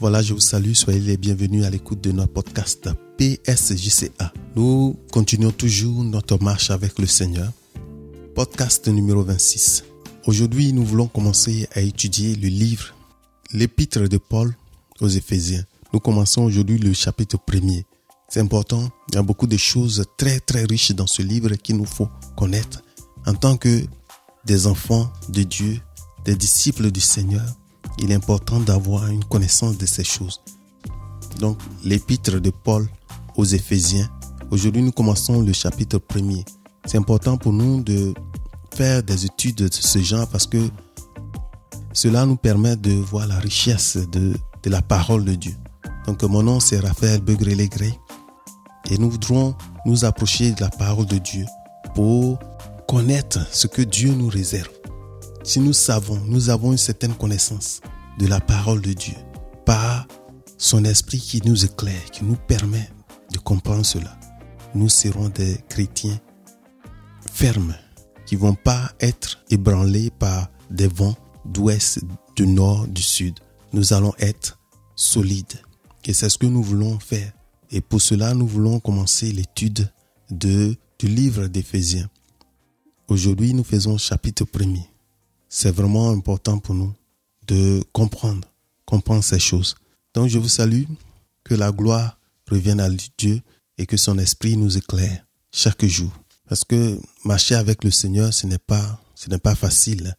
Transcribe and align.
Voilà, 0.00 0.22
je 0.22 0.32
vous 0.32 0.40
salue, 0.40 0.72
soyez 0.72 0.98
les 0.98 1.18
bienvenus 1.18 1.62
à 1.66 1.68
l'écoute 1.68 2.00
de 2.00 2.10
notre 2.10 2.32
podcast 2.32 2.88
PSJCA. 3.18 4.32
Nous 4.56 4.98
continuons 5.12 5.50
toujours 5.50 6.02
notre 6.04 6.42
marche 6.42 6.70
avec 6.70 6.98
le 6.98 7.06
Seigneur. 7.06 7.52
Podcast 8.34 8.88
numéro 8.88 9.22
26. 9.22 9.84
Aujourd'hui, 10.24 10.72
nous 10.72 10.86
voulons 10.86 11.06
commencer 11.06 11.68
à 11.74 11.82
étudier 11.82 12.34
le 12.34 12.48
livre, 12.48 12.94
l'épître 13.52 14.08
de 14.08 14.16
Paul 14.16 14.56
aux 15.02 15.08
Éphésiens. 15.08 15.66
Nous 15.92 16.00
commençons 16.00 16.44
aujourd'hui 16.44 16.78
le 16.78 16.94
chapitre 16.94 17.36
premier. 17.38 17.84
C'est 18.30 18.40
important, 18.40 18.88
il 19.10 19.16
y 19.16 19.18
a 19.18 19.22
beaucoup 19.22 19.46
de 19.46 19.58
choses 19.58 20.06
très 20.16 20.40
très 20.40 20.64
riches 20.64 20.92
dans 20.92 21.06
ce 21.06 21.20
livre 21.20 21.50
qu'il 21.56 21.76
nous 21.76 21.84
faut 21.84 22.08
connaître 22.38 22.82
en 23.26 23.34
tant 23.34 23.58
que 23.58 23.84
des 24.46 24.66
enfants 24.66 25.12
de 25.28 25.42
Dieu, 25.42 25.78
des 26.24 26.36
disciples 26.36 26.90
du 26.90 27.00
Seigneur 27.00 27.44
il 28.00 28.10
est 28.10 28.14
important 28.14 28.60
d'avoir 28.60 29.06
une 29.08 29.24
connaissance 29.24 29.76
de 29.76 29.86
ces 29.86 30.04
choses. 30.04 30.40
Donc, 31.38 31.58
l'épître 31.84 32.40
de 32.40 32.50
Paul 32.50 32.88
aux 33.36 33.44
Éphésiens. 33.44 34.08
Aujourd'hui, 34.50 34.82
nous 34.82 34.92
commençons 34.92 35.42
le 35.42 35.52
chapitre 35.52 35.98
premier. 35.98 36.44
C'est 36.86 36.98
important 36.98 37.36
pour 37.36 37.52
nous 37.52 37.82
de 37.82 38.14
faire 38.74 39.02
des 39.02 39.26
études 39.26 39.56
de 39.56 39.68
ce 39.70 39.98
genre 40.00 40.26
parce 40.26 40.46
que 40.46 40.58
cela 41.92 42.24
nous 42.24 42.36
permet 42.36 42.76
de 42.76 42.92
voir 42.92 43.26
la 43.26 43.38
richesse 43.38 43.96
de, 43.96 44.34
la 44.64 44.82
parole 44.82 45.24
de 45.24 45.34
Dieu. 45.34 45.54
Donc, 46.06 46.22
mon 46.22 46.42
nom, 46.42 46.58
c'est 46.58 46.78
Raphaël 46.78 47.20
Begré-Légré 47.20 47.92
et 48.90 48.98
nous 48.98 49.10
voudrons 49.10 49.54
nous 49.84 50.04
approcher 50.04 50.52
de 50.52 50.60
la 50.60 50.70
parole 50.70 51.06
de 51.06 51.18
Dieu 51.18 51.44
pour 51.94 52.38
connaître 52.88 53.38
ce 53.52 53.66
que 53.66 53.82
Dieu 53.82 54.12
nous 54.12 54.28
réserve. 54.28 54.79
Si 55.42 55.58
nous 55.58 55.72
savons, 55.72 56.20
nous 56.26 56.50
avons 56.50 56.72
une 56.72 56.78
certaine 56.78 57.14
connaissance 57.14 57.80
de 58.18 58.26
la 58.26 58.40
parole 58.40 58.82
de 58.82 58.92
Dieu 58.92 59.14
par 59.64 60.06
son 60.58 60.84
esprit 60.84 61.18
qui 61.18 61.40
nous 61.46 61.64
éclaire, 61.64 62.04
qui 62.12 62.24
nous 62.24 62.36
permet 62.36 62.88
de 63.32 63.38
comprendre 63.38 63.86
cela, 63.86 64.18
nous 64.74 64.90
serons 64.90 65.30
des 65.30 65.56
chrétiens 65.68 66.20
fermes 67.32 67.74
qui 68.26 68.36
vont 68.36 68.54
pas 68.54 68.92
être 69.00 69.42
ébranlés 69.50 70.10
par 70.10 70.50
des 70.70 70.88
vents 70.88 71.16
d'ouest, 71.46 72.00
du 72.36 72.46
nord, 72.46 72.86
du 72.86 73.02
sud. 73.02 73.40
Nous 73.72 73.94
allons 73.94 74.12
être 74.18 74.58
solides. 74.94 75.60
Et 76.04 76.12
c'est 76.12 76.28
ce 76.28 76.38
que 76.38 76.46
nous 76.46 76.62
voulons 76.62 76.98
faire. 76.98 77.32
Et 77.70 77.80
pour 77.80 78.02
cela, 78.02 78.34
nous 78.34 78.46
voulons 78.46 78.78
commencer 78.78 79.32
l'étude 79.32 79.90
de, 80.30 80.76
du 80.98 81.08
livre 81.08 81.46
d'Éphésiens. 81.46 82.10
Aujourd'hui, 83.08 83.54
nous 83.54 83.64
faisons 83.64 83.96
chapitre 83.96 84.44
premier 84.44 84.90
c'est 85.50 85.72
vraiment 85.72 86.10
important 86.10 86.58
pour 86.58 86.74
nous 86.74 86.94
de 87.46 87.82
comprendre, 87.92 88.48
comprendre 88.86 89.24
ces 89.24 89.40
choses. 89.40 89.74
Donc 90.14 90.28
je 90.28 90.38
vous 90.38 90.48
salue, 90.48 90.84
que 91.44 91.54
la 91.54 91.72
gloire 91.72 92.18
revienne 92.48 92.80
à 92.80 92.88
Dieu 93.18 93.42
et 93.76 93.86
que 93.86 93.96
son 93.96 94.18
esprit 94.18 94.56
nous 94.56 94.78
éclaire 94.78 95.26
chaque 95.52 95.84
jour. 95.84 96.12
Parce 96.48 96.64
que 96.64 96.98
marcher 97.24 97.56
avec 97.56 97.82
le 97.84 97.90
Seigneur, 97.90 98.32
ce 98.32 98.46
n'est 98.46 98.58
pas, 98.58 99.00
ce 99.14 99.28
n'est 99.28 99.38
pas 99.38 99.54
facile. 99.54 100.16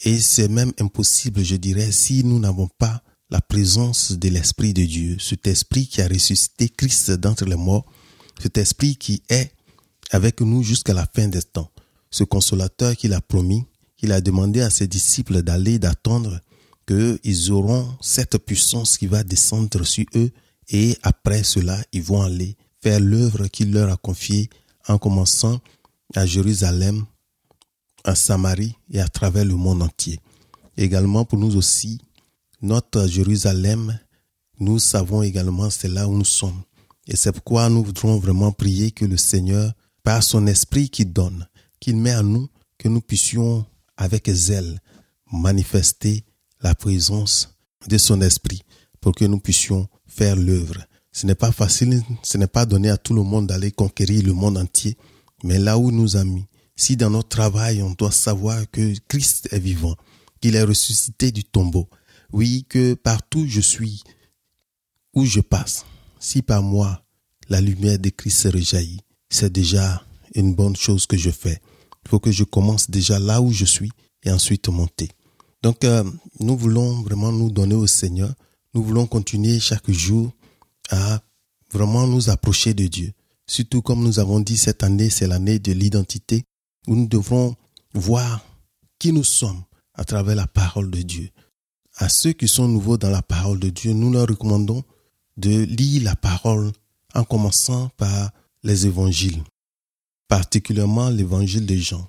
Et 0.00 0.18
c'est 0.20 0.48
même 0.48 0.72
impossible, 0.80 1.44
je 1.44 1.56
dirais, 1.56 1.92
si 1.92 2.24
nous 2.24 2.40
n'avons 2.40 2.68
pas 2.78 3.02
la 3.30 3.40
présence 3.40 4.12
de 4.12 4.28
l'Esprit 4.28 4.74
de 4.74 4.84
Dieu, 4.84 5.16
cet 5.20 5.46
Esprit 5.46 5.86
qui 5.86 6.02
a 6.02 6.08
ressuscité 6.08 6.68
Christ 6.68 7.12
d'entre 7.12 7.44
les 7.44 7.56
morts, 7.56 7.86
cet 8.40 8.58
Esprit 8.58 8.96
qui 8.96 9.22
est 9.28 9.52
avec 10.10 10.40
nous 10.40 10.62
jusqu'à 10.62 10.92
la 10.92 11.06
fin 11.06 11.28
des 11.28 11.42
temps, 11.42 11.70
ce 12.10 12.24
consolateur 12.24 12.96
qu'il 12.96 13.12
a 13.12 13.20
promis, 13.20 13.64
il 14.02 14.12
a 14.12 14.20
demandé 14.20 14.60
à 14.60 14.70
ses 14.70 14.86
disciples 14.86 15.42
d'aller, 15.42 15.78
d'attendre 15.78 16.40
qu'ils 16.86 17.52
auront 17.52 17.88
cette 18.00 18.38
puissance 18.38 18.98
qui 18.98 19.06
va 19.06 19.22
descendre 19.22 19.84
sur 19.84 20.04
eux 20.16 20.30
et 20.68 20.96
après 21.02 21.42
cela, 21.42 21.78
ils 21.92 22.02
vont 22.02 22.22
aller 22.22 22.56
faire 22.80 23.00
l'œuvre 23.00 23.46
qu'il 23.48 23.72
leur 23.72 23.90
a 23.92 23.96
confiée 23.96 24.50
en 24.88 24.98
commençant 24.98 25.60
à 26.14 26.26
Jérusalem, 26.26 27.04
à 28.04 28.14
Samarie 28.14 28.74
et 28.90 29.00
à 29.00 29.08
travers 29.08 29.44
le 29.44 29.54
monde 29.54 29.82
entier. 29.82 30.18
Également 30.76 31.24
pour 31.24 31.38
nous 31.38 31.56
aussi, 31.56 32.00
notre 32.60 33.06
Jérusalem, 33.06 33.98
nous 34.58 34.78
savons 34.78 35.22
également 35.22 35.70
c'est 35.70 35.88
là 35.88 36.08
où 36.08 36.16
nous 36.16 36.24
sommes. 36.24 36.62
Et 37.06 37.16
c'est 37.16 37.32
pourquoi 37.32 37.68
nous 37.68 37.84
voudrons 37.84 38.18
vraiment 38.18 38.52
prier 38.52 38.90
que 38.90 39.04
le 39.04 39.16
Seigneur, 39.16 39.72
par 40.02 40.22
son 40.22 40.46
esprit 40.46 40.88
qui 40.88 41.04
donne, 41.04 41.46
qu'il 41.80 41.96
met 41.96 42.12
à 42.12 42.22
nous, 42.22 42.48
que 42.78 42.88
nous 42.88 43.00
puissions 43.00 43.66
avec 43.96 44.30
zèle 44.30 44.80
manifester 45.30 46.24
la 46.60 46.74
présence 46.74 47.56
de 47.88 47.98
son 47.98 48.20
esprit 48.20 48.62
pour 49.00 49.14
que 49.14 49.24
nous 49.24 49.40
puissions 49.40 49.88
faire 50.06 50.36
l'œuvre. 50.36 50.84
Ce 51.10 51.26
n'est 51.26 51.34
pas 51.34 51.52
facile, 51.52 52.02
ce 52.22 52.38
n'est 52.38 52.46
pas 52.46 52.66
donné 52.66 52.90
à 52.90 52.96
tout 52.96 53.14
le 53.14 53.22
monde 53.22 53.48
d'aller 53.48 53.70
conquérir 53.70 54.24
le 54.24 54.32
monde 54.32 54.56
entier, 54.56 54.96
mais 55.44 55.58
là 55.58 55.76
où 55.78 55.90
nous 55.90 56.16
a 56.16 56.24
mis, 56.24 56.46
si 56.76 56.96
dans 56.96 57.10
notre 57.10 57.28
travail 57.28 57.82
on 57.82 57.90
doit 57.90 58.12
savoir 58.12 58.70
que 58.70 58.94
Christ 59.08 59.48
est 59.52 59.58
vivant, 59.58 59.96
qu'il 60.40 60.56
est 60.56 60.62
ressuscité 60.62 61.30
du 61.30 61.44
tombeau, 61.44 61.88
oui, 62.32 62.64
que 62.68 62.94
partout 62.94 63.46
je 63.46 63.60
suis, 63.60 64.02
où 65.14 65.26
je 65.26 65.40
passe, 65.40 65.84
si 66.18 66.40
par 66.40 66.62
moi 66.62 67.04
la 67.48 67.60
lumière 67.60 67.98
de 67.98 68.08
Christ 68.08 68.48
rejaillit, 68.52 69.00
c'est 69.28 69.52
déjà 69.52 70.02
une 70.34 70.54
bonne 70.54 70.76
chose 70.76 71.06
que 71.06 71.16
je 71.16 71.30
fais. 71.30 71.60
Il 72.04 72.08
faut 72.08 72.20
que 72.20 72.30
je 72.30 72.44
commence 72.44 72.90
déjà 72.90 73.18
là 73.18 73.40
où 73.40 73.52
je 73.52 73.64
suis 73.64 73.90
et 74.24 74.30
ensuite 74.30 74.68
monter. 74.68 75.08
Donc, 75.62 75.84
euh, 75.84 76.04
nous 76.40 76.56
voulons 76.56 77.02
vraiment 77.02 77.32
nous 77.32 77.50
donner 77.50 77.74
au 77.74 77.86
Seigneur. 77.86 78.32
Nous 78.74 78.82
voulons 78.82 79.06
continuer 79.06 79.60
chaque 79.60 79.90
jour 79.90 80.32
à 80.90 81.20
vraiment 81.70 82.06
nous 82.06 82.30
approcher 82.30 82.74
de 82.74 82.86
Dieu. 82.86 83.12
Surtout 83.46 83.82
comme 83.82 84.02
nous 84.02 84.18
avons 84.18 84.40
dit 84.40 84.56
cette 84.56 84.82
année, 84.82 85.10
c'est 85.10 85.26
l'année 85.26 85.58
de 85.58 85.72
l'identité 85.72 86.44
où 86.86 86.94
nous 86.94 87.06
devrons 87.06 87.54
voir 87.94 88.44
qui 88.98 89.12
nous 89.12 89.24
sommes 89.24 89.62
à 89.94 90.04
travers 90.04 90.36
la 90.36 90.46
parole 90.46 90.90
de 90.90 91.02
Dieu. 91.02 91.28
À 91.96 92.08
ceux 92.08 92.32
qui 92.32 92.48
sont 92.48 92.68
nouveaux 92.68 92.96
dans 92.96 93.10
la 93.10 93.22
parole 93.22 93.58
de 93.58 93.68
Dieu, 93.68 93.92
nous 93.92 94.12
leur 94.12 94.26
recommandons 94.26 94.82
de 95.36 95.64
lire 95.64 96.04
la 96.04 96.16
parole 96.16 96.72
en 97.14 97.24
commençant 97.24 97.90
par 97.96 98.30
les 98.62 98.86
évangiles 98.86 99.42
particulièrement 100.32 101.10
l'évangile 101.10 101.66
de 101.66 101.76
Jean. 101.76 102.08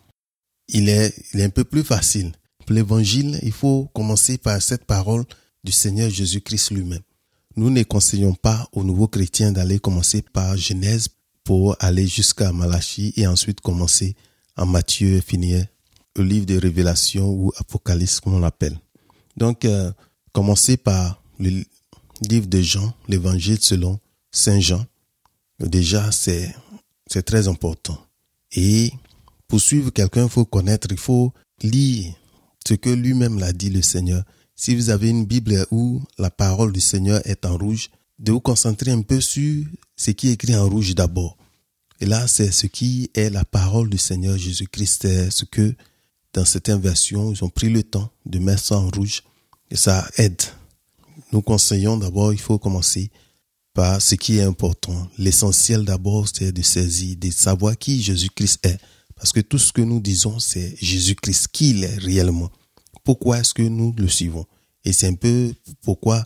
Il 0.70 0.88
est, 0.88 1.14
un 1.36 1.50
peu 1.50 1.66
plus 1.66 1.84
facile. 1.84 2.32
Pour 2.66 2.74
l'évangile, 2.74 3.38
il 3.44 3.52
faut 3.52 3.90
commencer 3.94 4.38
par 4.38 4.62
cette 4.62 4.86
parole 4.86 5.26
du 5.66 5.74
Seigneur 5.74 6.10
Jésus-Christ 6.10 6.72
lui-même. 6.72 7.02
Nous 7.58 7.70
ne 7.70 7.84
conseillons 7.84 8.34
pas 8.34 8.66
aux 8.72 8.86
nouveaux 8.86 9.10
chrétiens 9.10 9.52
d'aller 9.52 9.78
commencer 9.78 10.22
par 10.22 10.56
Genèse 10.56 11.10
pour 11.44 11.76
aller 11.82 12.08
jusqu'à 12.08 12.54
Malachie 12.54 13.12
et 13.18 13.28
ensuite 13.28 13.60
commencer 13.60 14.16
en 14.56 14.68
Matthieu 14.68 15.18
et 15.18 15.22
finir 15.22 15.66
le 16.16 16.24
livre 16.24 16.46
de 16.46 16.58
Révélation 16.58 17.30
ou 17.30 17.52
Apocalypse 17.58 18.22
comme 18.22 18.36
on 18.36 18.40
l'appelle. 18.40 18.80
Donc, 19.36 19.66
euh, 19.66 19.92
commencer 20.32 20.78
par 20.78 21.22
le 21.40 21.66
livre 22.22 22.48
de 22.48 22.62
Jean, 22.62 22.94
l'évangile 23.10 23.60
selon 23.60 24.00
Saint 24.32 24.62
Jean. 24.62 24.86
Déjà, 25.60 26.10
c'est 26.14 26.56
très 27.26 27.50
important. 27.50 28.00
Et 28.54 28.92
pour 29.48 29.62
suivre 29.62 29.92
quelqu'un, 29.92 30.24
il 30.24 30.30
faut 30.30 30.46
connaître, 30.46 30.88
il 30.92 30.98
faut 30.98 31.34
lire 31.62 32.14
ce 32.68 32.74
que 32.76 32.90
lui-même 32.90 33.40
l'a 33.40 33.54
dit 33.54 33.70
le 33.70 33.82
Seigneur. 33.82 34.24
Si 34.56 34.76
vous 34.76 34.90
avez 34.90 35.10
une 35.10 35.26
Bible 35.26 35.66
où 35.72 36.02
la 36.18 36.30
parole 36.30 36.72
du 36.72 36.82
Seigneur 36.82 37.22
est 37.26 37.46
en 37.46 37.58
rouge, 37.58 37.90
de 38.20 38.32
vous 38.32 38.40
concentrer 38.40 38.92
un 38.92 39.02
peu 39.02 39.20
sur 39.20 39.66
ce 39.96 40.12
qui 40.12 40.30
est 40.30 40.34
écrit 40.34 40.56
en 40.56 40.70
rouge 40.70 40.96
d'abord. 40.96 41.38
Et 42.00 42.06
là, 42.06 42.28
c'est 42.28 42.52
ce 42.52 42.68
qui 42.68 43.10
est 43.16 43.30
la 43.30 43.44
parole 43.44 43.90
du 43.90 43.98
Seigneur 43.98 44.38
Jésus-Christ. 44.38 45.30
Ce 45.30 45.46
que, 45.46 45.76
dans 46.34 46.46
certaines 46.46 46.80
versions, 46.80 47.32
ils 47.32 47.44
ont 47.44 47.50
pris 47.50 47.70
le 47.70 47.84
temps 47.84 48.10
de 48.26 48.40
mettre 48.40 48.64
ça 48.64 48.78
en 48.78 48.90
rouge. 48.90 49.24
Et 49.72 49.76
ça 49.76 50.08
aide. 50.18 50.42
Nous 51.32 51.42
conseillons 51.42 51.98
d'abord, 51.98 52.34
il 52.34 52.40
faut 52.40 52.60
commencer 52.60 53.10
par 53.74 54.02
ce 54.02 54.16
qui 54.16 54.38
est 54.38 54.44
important. 54.44 55.10
L'essentiel 55.18 55.84
d'abord, 55.86 56.28
c'est 56.32 56.52
de 56.52 56.62
saisir, 56.62 57.16
de 57.18 57.32
savoir 57.32 57.78
qui 57.78 58.02
Jésus-Christ 58.02 58.66
est. 58.66 58.80
Parce 59.16 59.32
que 59.32 59.40
tout 59.40 59.58
ce 59.58 59.74
que 59.74 59.82
nous 59.82 60.00
disons, 60.00 60.40
c'est 60.40 60.76
Jésus-Christ, 60.80 61.48
qui 61.52 61.72
il 61.72 61.84
est 61.84 61.98
réellement. 61.98 62.52
Pourquoi 63.04 63.40
est-ce 63.40 63.54
que 63.54 63.64
nous 63.64 63.94
le 63.98 64.08
suivons? 64.08 64.46
Et 64.86 64.94
c'est 64.94 65.08
un 65.08 65.16
peu 65.16 65.54
pourquoi 65.82 66.26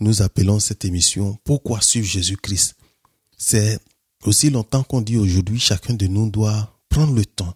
nous 0.00 0.22
appelons 0.22 0.60
cette 0.60 0.84
émission 0.84 1.38
Pourquoi 1.44 1.80
suivre 1.80 2.06
Jésus-Christ? 2.06 2.76
C'est 3.36 3.78
aussi 4.24 4.50
longtemps 4.50 4.82
qu'on 4.82 5.00
dit 5.00 5.16
aujourd'hui, 5.16 5.60
chacun 5.60 5.94
de 5.94 6.06
nous 6.06 6.30
doit 6.30 6.78
prendre 6.88 7.14
le 7.14 7.24
temps 7.24 7.54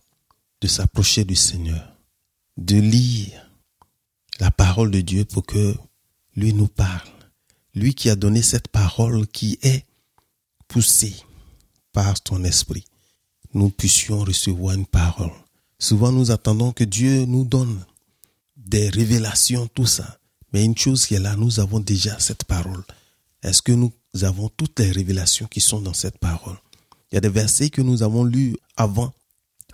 de 0.60 0.68
s'approcher 0.68 1.24
du 1.24 1.34
Seigneur, 1.34 1.96
de 2.56 2.76
lire 2.76 3.48
la 4.40 4.50
parole 4.50 4.90
de 4.90 5.00
Dieu 5.00 5.24
pour 5.24 5.44
que 5.44 5.74
lui 6.36 6.54
nous 6.54 6.68
parle 6.68 7.11
lui 7.74 7.94
qui 7.94 8.10
a 8.10 8.16
donné 8.16 8.42
cette 8.42 8.68
parole 8.68 9.26
qui 9.26 9.58
est 9.62 9.84
poussée 10.68 11.14
par 11.92 12.20
ton 12.20 12.44
esprit, 12.44 12.84
nous 13.54 13.70
puissions 13.70 14.20
recevoir 14.20 14.74
une 14.74 14.86
parole. 14.86 15.32
Souvent 15.78 16.12
nous 16.12 16.30
attendons 16.30 16.72
que 16.72 16.84
Dieu 16.84 17.24
nous 17.24 17.44
donne 17.44 17.84
des 18.56 18.88
révélations, 18.88 19.68
tout 19.68 19.86
ça. 19.86 20.18
Mais 20.52 20.64
une 20.64 20.76
chose 20.76 21.06
qui 21.06 21.14
est 21.14 21.20
là, 21.20 21.34
nous 21.36 21.60
avons 21.60 21.80
déjà 21.80 22.18
cette 22.18 22.44
parole. 22.44 22.84
Est-ce 23.42 23.62
que 23.62 23.72
nous 23.72 23.92
avons 24.22 24.48
toutes 24.50 24.78
les 24.80 24.92
révélations 24.92 25.46
qui 25.46 25.60
sont 25.60 25.80
dans 25.80 25.94
cette 25.94 26.18
parole? 26.18 26.56
Il 27.10 27.16
y 27.16 27.18
a 27.18 27.20
des 27.20 27.28
versets 27.28 27.70
que 27.70 27.82
nous 27.82 28.02
avons 28.02 28.24
lus 28.24 28.56
avant, 28.76 29.12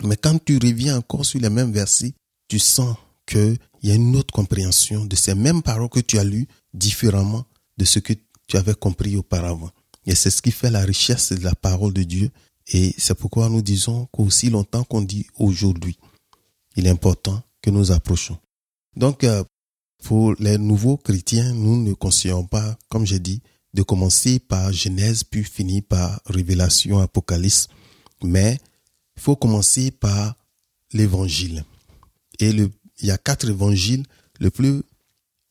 mais 0.03 0.17
quand 0.17 0.43
tu 0.43 0.57
reviens 0.57 0.97
encore 0.97 1.25
sur 1.25 1.39
les 1.39 1.49
mêmes 1.49 1.71
versets, 1.71 2.13
tu 2.47 2.59
sens 2.59 2.95
qu'il 3.25 3.57
y 3.83 3.91
a 3.91 3.95
une 3.95 4.15
autre 4.15 4.33
compréhension 4.33 5.05
de 5.05 5.15
ces 5.15 5.35
mêmes 5.35 5.61
paroles 5.61 5.89
que 5.89 5.99
tu 5.99 6.17
as 6.17 6.23
lues 6.23 6.47
différemment 6.73 7.45
de 7.79 7.85
ce 7.85 7.99
que 7.99 8.13
tu 8.45 8.57
avais 8.57 8.75
compris 8.75 9.15
auparavant. 9.15 9.71
Et 10.05 10.13
c'est 10.13 10.29
ce 10.29 10.41
qui 10.41 10.51
fait 10.51 10.69
la 10.69 10.81
richesse 10.81 11.31
de 11.31 11.43
la 11.43 11.55
parole 11.55 11.93
de 11.93 12.03
Dieu. 12.03 12.29
Et 12.67 12.93
c'est 12.97 13.15
pourquoi 13.15 13.49
nous 13.49 13.61
disons 13.61 14.07
qu'aussi 14.11 14.49
longtemps 14.49 14.83
qu'on 14.83 15.01
dit 15.01 15.25
aujourd'hui, 15.37 15.97
il 16.75 16.85
est 16.85 16.91
important 16.91 17.41
que 17.61 17.71
nous 17.71 17.91
approchons. 17.91 18.37
Donc, 18.95 19.23
euh, 19.23 19.43
pour 20.03 20.35
les 20.39 20.57
nouveaux 20.57 20.97
chrétiens, 20.97 21.53
nous 21.53 21.81
ne 21.81 21.93
conseillons 21.93 22.45
pas, 22.45 22.77
comme 22.89 23.05
j'ai 23.05 23.19
dit, 23.19 23.41
de 23.73 23.81
commencer 23.81 24.39
par 24.39 24.71
Genèse 24.73 25.23
puis 25.23 25.43
finir 25.43 25.83
par 25.87 26.21
Révélation, 26.25 26.99
Apocalypse, 26.99 27.67
mais 28.23 28.59
il 29.15 29.21
faut 29.21 29.35
commencer 29.35 29.91
par 29.91 30.35
l'Évangile. 30.91 31.63
Et 32.39 32.49
il 32.49 32.71
y 33.01 33.11
a 33.11 33.17
quatre 33.17 33.49
évangiles. 33.49 34.05
Le 34.39 34.49
plus 34.49 34.81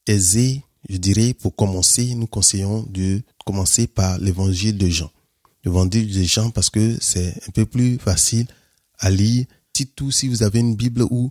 aisé, 0.06 0.62
je 0.88 0.96
dirais, 0.96 1.34
pour 1.34 1.54
commencer, 1.54 2.14
nous 2.14 2.26
conseillons 2.26 2.86
de 2.90 3.22
commencer 3.44 3.86
par 3.86 4.18
l'Évangile 4.18 4.78
de 4.78 4.88
Jean. 4.88 5.10
L'évangile 5.64 6.12
de 6.12 6.22
Jean 6.22 6.50
parce 6.50 6.70
que 6.70 6.96
c'est 7.00 7.34
un 7.46 7.50
peu 7.52 7.66
plus 7.66 7.98
facile 7.98 8.46
à 8.98 9.10
lire. 9.10 9.44
Surtout 9.76 10.10
si 10.10 10.28
vous 10.28 10.42
avez 10.42 10.60
une 10.60 10.74
Bible 10.74 11.02
où 11.10 11.30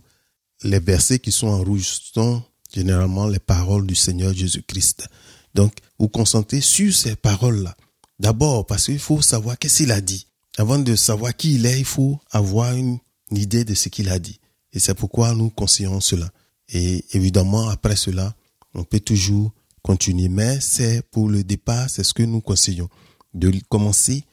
les 0.62 0.80
versets 0.80 1.18
qui 1.18 1.32
sont 1.32 1.48
en 1.48 1.62
rouge 1.62 2.00
sont 2.14 2.42
généralement 2.72 3.26
les 3.26 3.38
paroles 3.38 3.86
du 3.86 3.94
Seigneur 3.94 4.32
Jésus-Christ. 4.32 5.06
Donc, 5.54 5.72
vous 5.98 6.08
concentrez 6.08 6.60
sur 6.60 6.94
ces 6.94 7.16
paroles-là. 7.16 7.76
D'abord, 8.18 8.66
parce 8.66 8.86
qu'il 8.86 8.98
faut 8.98 9.22
savoir 9.22 9.58
qu'est-ce 9.58 9.78
qu'il 9.78 9.92
a 9.92 10.00
dit. 10.00 10.26
Avant 10.56 10.78
de 10.78 10.96
savoir 10.96 11.36
qui 11.36 11.54
il 11.54 11.66
est, 11.66 11.78
il 11.78 11.84
faut 11.84 12.18
avoir 12.30 12.74
une, 12.74 12.98
idée 13.30 13.64
de 13.64 13.74
ce 13.74 13.90
qu'il 13.90 14.08
a 14.08 14.18
dit. 14.18 14.40
Et 14.72 14.78
c'est 14.78 14.94
pourquoi 14.94 15.34
nous 15.34 15.50
conseillons 15.50 16.00
cela. 16.00 16.30
Et 16.70 17.04
évidemment, 17.12 17.68
après 17.68 17.96
cela, 17.96 18.34
on 18.74 18.84
peut 18.84 19.00
toujours 19.00 19.52
continuer. 19.82 20.28
Mais 20.28 20.60
c'est 20.60 21.02
pour 21.10 21.28
le 21.28 21.44
départ, 21.44 21.88
c'est 21.90 22.04
ce 22.04 22.14
que 22.14 22.22
nous 22.22 22.40
conseillons. 22.40 22.88
De 23.34 23.52
commencer 23.68 24.24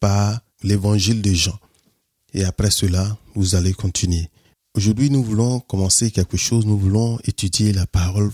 par 0.00 0.40
l'évangile 0.62 1.22
de 1.22 1.32
Jean. 1.32 1.58
Et 2.32 2.44
après 2.44 2.70
cela, 2.70 3.16
vous 3.34 3.54
allez 3.54 3.72
continuer. 3.72 4.28
Aujourd'hui, 4.74 5.10
nous 5.10 5.22
voulons 5.22 5.60
commencer 5.60 6.10
quelque 6.10 6.36
chose. 6.36 6.66
Nous 6.66 6.78
voulons 6.78 7.18
étudier 7.24 7.72
la 7.72 7.86
parole, 7.86 8.32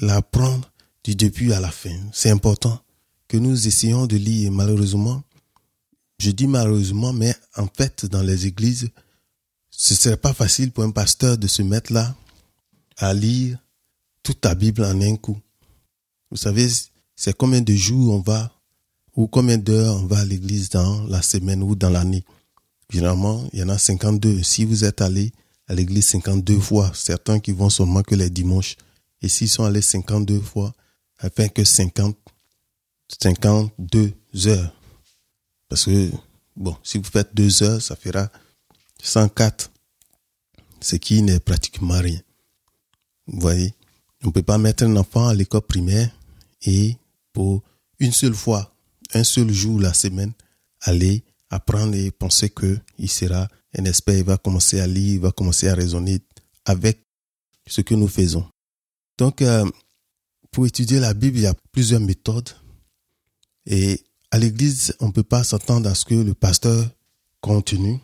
la 0.00 0.22
prendre 0.22 0.70
du 1.04 1.14
début 1.16 1.52
à 1.52 1.60
la 1.60 1.70
fin. 1.70 1.96
C'est 2.12 2.30
important 2.30 2.80
que 3.26 3.36
nous 3.36 3.66
essayons 3.66 4.06
de 4.06 4.16
lire. 4.16 4.52
Malheureusement, 4.52 5.22
je 6.18 6.30
dis 6.30 6.46
malheureusement, 6.46 7.12
mais 7.12 7.34
en 7.56 7.66
fait, 7.66 8.06
dans 8.06 8.22
les 8.22 8.46
églises, 8.46 8.90
ce 9.70 9.94
serait 9.94 10.16
pas 10.16 10.32
facile 10.32 10.70
pour 10.70 10.84
un 10.84 10.90
pasteur 10.90 11.36
de 11.36 11.48
se 11.48 11.62
mettre 11.62 11.92
là 11.92 12.14
à 12.98 13.12
lire 13.12 13.58
toute 14.22 14.44
la 14.44 14.54
Bible 14.54 14.84
en 14.84 15.00
un 15.00 15.16
coup. 15.16 15.38
Vous 16.30 16.36
savez, 16.36 16.68
c'est 17.16 17.36
combien 17.36 17.60
de 17.60 17.74
jours 17.74 18.14
on 18.14 18.20
va 18.20 18.52
ou 19.14 19.26
combien 19.26 19.58
d'heures 19.58 19.96
on 19.96 20.06
va 20.06 20.20
à 20.20 20.24
l'église 20.24 20.70
dans 20.70 21.04
la 21.04 21.22
semaine 21.22 21.62
ou 21.62 21.74
dans 21.74 21.90
l'année. 21.90 22.24
Généralement, 22.90 23.48
il 23.52 23.60
y 23.60 23.62
en 23.62 23.68
a 23.68 23.78
52. 23.78 24.42
Si 24.42 24.64
vous 24.64 24.84
êtes 24.84 25.00
allé 25.00 25.32
à 25.66 25.74
l'église 25.74 26.08
52 26.08 26.58
fois, 26.58 26.90
certains 26.94 27.40
qui 27.40 27.52
vont 27.52 27.70
seulement 27.70 28.02
que 28.02 28.14
les 28.14 28.30
dimanches, 28.30 28.76
et 29.20 29.28
s'ils 29.28 29.48
sont 29.48 29.64
allés 29.64 29.82
52 29.82 30.40
fois, 30.40 30.72
afin 31.18 31.48
que 31.48 31.64
50, 31.64 32.16
52 33.20 34.12
heures. 34.46 34.74
Parce 35.68 35.84
que, 35.84 36.10
bon, 36.56 36.76
si 36.82 36.98
vous 36.98 37.04
faites 37.04 37.34
deux 37.34 37.62
heures, 37.62 37.80
ça 37.80 37.96
fera 37.96 38.30
104, 39.02 39.70
ce 40.80 40.96
qui 40.96 41.22
n'est 41.22 41.40
pratiquement 41.40 41.98
rien. 41.98 42.20
Vous 43.26 43.40
voyez, 43.40 43.74
on 44.22 44.28
ne 44.28 44.32
peut 44.32 44.42
pas 44.42 44.58
mettre 44.58 44.84
un 44.84 44.96
enfant 44.96 45.28
à 45.28 45.34
l'école 45.34 45.62
primaire 45.62 46.10
et 46.62 46.96
pour 47.32 47.62
une 47.98 48.12
seule 48.12 48.34
fois, 48.34 48.74
un 49.14 49.24
seul 49.24 49.52
jour 49.52 49.80
la 49.80 49.94
semaine, 49.94 50.32
aller 50.80 51.24
apprendre 51.50 51.94
et 51.94 52.10
penser 52.10 52.50
que 52.50 52.78
il 52.98 53.10
sera 53.10 53.48
un 53.76 53.84
expert, 53.84 54.16
il 54.16 54.24
va 54.24 54.36
commencer 54.36 54.80
à 54.80 54.86
lire, 54.86 55.14
il 55.14 55.20
va 55.20 55.32
commencer 55.32 55.68
à 55.68 55.74
raisonner 55.74 56.20
avec 56.64 57.04
ce 57.66 57.80
que 57.80 57.94
nous 57.94 58.08
faisons. 58.08 58.46
Donc, 59.18 59.42
euh, 59.42 59.68
pour 60.50 60.66
étudier 60.66 61.00
la 61.00 61.14
Bible, 61.14 61.38
il 61.38 61.42
y 61.42 61.46
a 61.46 61.54
plusieurs 61.72 62.00
méthodes. 62.00 62.50
Et 63.66 64.02
à 64.30 64.38
l'église, 64.38 64.94
on 65.00 65.06
ne 65.06 65.12
peut 65.12 65.22
pas 65.22 65.44
s'attendre 65.44 65.88
à 65.88 65.94
ce 65.94 66.04
que 66.04 66.14
le 66.14 66.34
pasteur 66.34 66.88
continue. 67.40 68.00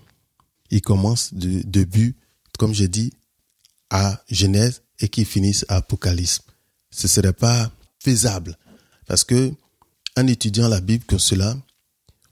Il 0.70 0.80
commence 0.80 1.34
du 1.34 1.62
début, 1.64 2.16
comme 2.58 2.74
j'ai 2.74 2.88
dit, 2.88 3.12
à 3.90 4.22
Genèse 4.30 4.82
et 5.00 5.08
qu'il 5.08 5.26
finisse 5.26 5.64
à 5.68 5.76
Apocalypse. 5.76 6.42
Ce 6.90 7.06
ne 7.06 7.08
serait 7.08 7.32
pas 7.32 7.70
faisable. 7.98 8.56
Parce 9.06 9.24
que, 9.24 9.52
en 10.16 10.26
étudiant 10.26 10.68
la 10.68 10.80
Bible 10.80 11.04
comme 11.04 11.18
cela, 11.18 11.56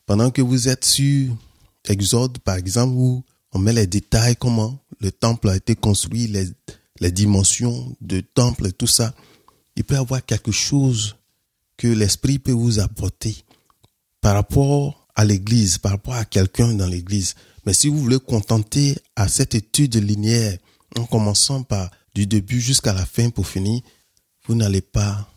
pendant 0.07 0.31
que 0.31 0.43
vous 0.43 0.69
êtes 0.69 0.85
sur 0.85 1.37
Exode, 1.89 2.39
par 2.39 2.57
exemple, 2.57 2.95
où 2.95 3.25
on 3.53 3.59
met 3.59 3.73
les 3.73 3.87
détails, 3.87 4.37
comment 4.37 4.79
le 5.01 5.13
temple 5.13 5.51
a 5.51 5.57
été 5.57 5.77
construit, 5.77 6.27
les, 6.27 6.49
les 7.01 7.13
dimensions 7.13 7.97
du 8.01 8.25
temple 8.25 8.73
tout 8.73 8.87
ça, 8.87 9.15
il 9.77 9.85
peut 9.85 9.95
y 9.95 9.99
avoir 9.99 10.25
quelque 10.25 10.53
chose 10.53 11.17
que 11.77 11.89
l'Esprit 11.89 12.39
peut 12.39 12.53
vous 12.53 12.81
apporter 12.81 13.45
par 14.21 14.35
rapport 14.35 15.07
à 15.15 15.25
l'Église, 15.25 15.79
par 15.79 15.93
rapport 15.93 16.15
à 16.15 16.25
quelqu'un 16.25 16.75
dans 16.75 16.87
l'Église. 16.87 17.35
Mais 17.65 17.75
si 17.75 17.89
vous 17.89 17.99
voulez 17.99 18.19
contenter 18.19 18.97
à 19.15 19.29
cette 19.29 19.55
étude 19.55 19.97
linéaire, 19.97 20.59
en 20.99 21.05
commençant 21.05 21.63
par 21.63 21.91
du 22.17 22.27
début 22.27 22.63
jusqu'à 22.63 22.95
la 22.95 23.05
fin 23.05 23.29
pour 23.29 23.47
finir, 23.47 23.83
vous 24.47 24.55
n'allez 24.55 24.81
pas 24.81 25.31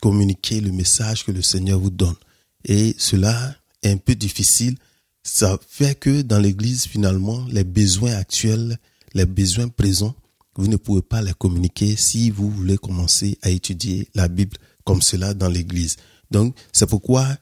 communiquer 0.00 0.60
le 0.60 0.72
message 0.72 1.24
que 1.24 1.30
le 1.30 1.40
Seigneur 1.40 1.78
vous 1.78 1.90
donne. 1.90 2.16
Et 2.64 2.96
cela 2.98 3.54
est 3.82 3.92
un 3.92 3.96
peu 3.96 4.16
difficile. 4.16 4.76
Ça 5.22 5.56
fait 5.68 5.94
que 5.94 6.22
dans 6.22 6.40
l'Église, 6.40 6.86
finalement, 6.86 7.46
les 7.48 7.62
besoins 7.62 8.14
actuels, 8.14 8.76
les 9.14 9.24
besoins 9.24 9.68
présents, 9.68 10.16
vous 10.56 10.66
ne 10.66 10.76
pouvez 10.76 11.02
pas 11.02 11.22
les 11.22 11.32
communiquer 11.32 11.94
si 11.94 12.30
vous 12.30 12.50
voulez 12.50 12.76
commencer 12.76 13.38
à 13.42 13.50
étudier 13.50 14.08
la 14.16 14.26
Bible 14.26 14.56
comme 14.84 15.02
cela 15.02 15.32
dans 15.32 15.48
l'Église. 15.48 15.96
Donc, 16.32 16.56
c'est 16.72 16.88
pourquoi 16.88 17.36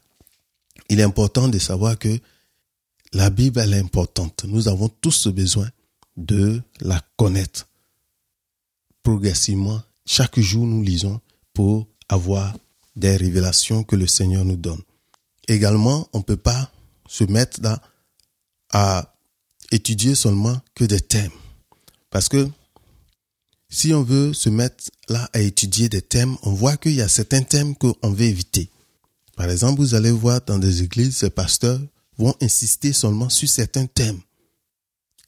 il 0.90 1.00
est 1.00 1.04
important 1.04 1.48
de 1.48 1.58
savoir 1.58 1.98
que 1.98 2.18
la 3.14 3.30
Bible, 3.30 3.60
elle 3.60 3.72
est 3.72 3.78
importante. 3.78 4.44
Nous 4.44 4.68
avons 4.68 4.90
tous 4.90 5.28
besoin 5.28 5.70
de 6.18 6.60
la 6.82 7.00
connaître. 7.16 7.66
Progressivement, 9.04 9.82
chaque 10.06 10.40
jour, 10.40 10.66
nous 10.66 10.82
lisons 10.82 11.20
pour 11.52 11.86
avoir 12.08 12.56
des 12.96 13.16
révélations 13.16 13.84
que 13.84 13.96
le 13.96 14.06
Seigneur 14.06 14.46
nous 14.46 14.56
donne. 14.56 14.80
Également, 15.46 16.08
on 16.14 16.18
ne 16.18 16.24
peut 16.24 16.38
pas 16.38 16.72
se 17.06 17.24
mettre 17.24 17.60
là 17.60 17.82
à 18.72 19.14
étudier 19.70 20.14
seulement 20.14 20.58
que 20.74 20.84
des 20.84 21.02
thèmes. 21.02 21.30
Parce 22.08 22.30
que 22.30 22.48
si 23.68 23.92
on 23.92 24.02
veut 24.02 24.32
se 24.32 24.48
mettre 24.48 24.84
là 25.10 25.28
à 25.34 25.40
étudier 25.40 25.90
des 25.90 26.00
thèmes, 26.00 26.36
on 26.42 26.52
voit 26.52 26.78
qu'il 26.78 26.94
y 26.94 27.02
a 27.02 27.08
certains 27.08 27.42
thèmes 27.42 27.76
qu'on 27.76 28.10
veut 28.10 28.24
éviter. 28.24 28.70
Par 29.36 29.50
exemple, 29.50 29.80
vous 29.80 29.94
allez 29.94 30.12
voir 30.12 30.40
dans 30.46 30.58
des 30.58 30.82
églises, 30.82 31.18
ces 31.18 31.30
pasteurs 31.30 31.80
vont 32.16 32.34
insister 32.40 32.94
seulement 32.94 33.28
sur 33.28 33.50
certains 33.50 33.86
thèmes. 33.86 34.20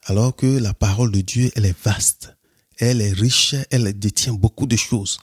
Alors 0.05 0.35
que 0.35 0.47
la 0.47 0.73
parole 0.73 1.13
de 1.13 1.21
Dieu, 1.21 1.51
elle 1.57 1.67
est 1.67 1.85
vaste, 1.85 2.36
elle 2.79 3.01
est 3.01 3.13
riche, 3.13 3.55
elle 3.71 3.99
détient 3.99 4.35
beaucoup 4.35 4.67
de 4.67 4.77
choses. 4.77 5.19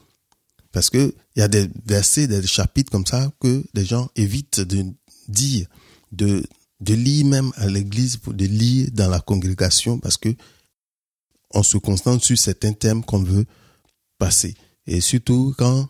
Parce 0.72 0.90
que 0.90 1.14
il 1.36 1.40
y 1.40 1.42
a 1.42 1.48
des 1.48 1.70
versets, 1.86 2.28
des 2.28 2.46
chapitres 2.46 2.92
comme 2.92 3.06
ça 3.06 3.32
que 3.40 3.64
les 3.74 3.86
gens 3.86 4.10
évitent 4.16 4.60
de 4.60 4.86
dire, 5.28 5.68
de, 6.12 6.44
de 6.82 6.94
lire 6.94 7.26
même 7.26 7.52
à 7.56 7.68
l'église, 7.68 8.20
de 8.26 8.46
lire 8.46 8.90
dans 8.92 9.10
la 9.10 9.20
congrégation 9.20 10.00
parce 10.00 10.18
que 10.18 10.36
on 11.52 11.62
se 11.62 11.78
concentre 11.78 12.26
sur 12.26 12.38
certains 12.38 12.74
thèmes 12.74 13.04
qu'on 13.04 13.22
veut 13.22 13.46
passer. 14.18 14.56
Et 14.88 15.00
surtout 15.02 15.54
quand 15.58 15.88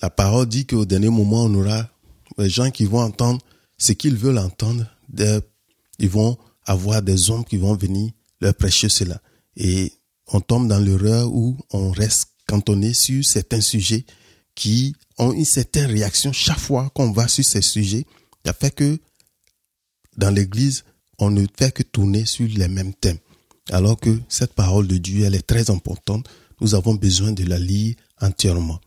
la 0.00 0.10
parole 0.10 0.46
dit 0.46 0.66
qu'au 0.66 0.84
dernier 0.84 1.10
moment, 1.10 1.44
on 1.44 1.54
aura 1.54 1.88
les 2.38 2.48
gens 2.48 2.70
qui 2.70 2.86
vont 2.86 3.00
entendre 3.00 3.40
ce 3.76 3.92
qu'ils 3.92 4.16
veulent 4.16 4.38
entendre. 4.38 4.86
ils 5.98 6.08
vont 6.08 6.38
avoir 6.64 7.02
des 7.02 7.30
hommes 7.30 7.44
qui 7.44 7.56
vont 7.56 7.76
venir 7.76 8.10
leur 8.40 8.54
prêcher 8.54 8.88
cela. 8.88 9.20
Et 9.56 9.92
on 10.28 10.40
tombe 10.40 10.68
dans 10.68 10.78
l'erreur 10.78 11.32
où 11.32 11.56
on 11.70 11.90
reste 11.90 12.28
cantonné 12.46 12.92
sur 12.92 13.24
certains 13.24 13.60
sujets 13.60 14.04
qui 14.54 14.94
ont 15.18 15.32
une 15.32 15.44
certaine 15.44 15.90
réaction 15.90 16.32
chaque 16.32 16.58
fois 16.58 16.90
qu'on 16.94 17.12
va 17.12 17.28
sur 17.28 17.44
ces 17.44 17.62
sujets. 17.62 18.04
Ça 18.44 18.52
fait 18.52 18.74
que 18.74 18.98
dans 20.16 20.30
l'église, 20.30 20.84
on 21.18 21.30
ne 21.30 21.46
fait 21.56 21.72
que 21.72 21.82
tourner 21.82 22.24
sur 22.24 22.48
les 22.48 22.68
mêmes 22.68 22.94
thèmes. 22.94 23.18
Alors 23.70 23.98
que 23.98 24.20
cette 24.28 24.52
parole 24.52 24.86
de 24.86 24.96
Dieu, 24.98 25.24
elle 25.24 25.34
est 25.34 25.46
très 25.46 25.70
importante. 25.70 26.28
Nous 26.60 26.74
avons 26.74 26.94
besoin 26.94 27.32
de 27.32 27.44
la 27.44 27.58
lire 27.58 27.94
entièrement. 28.20 28.80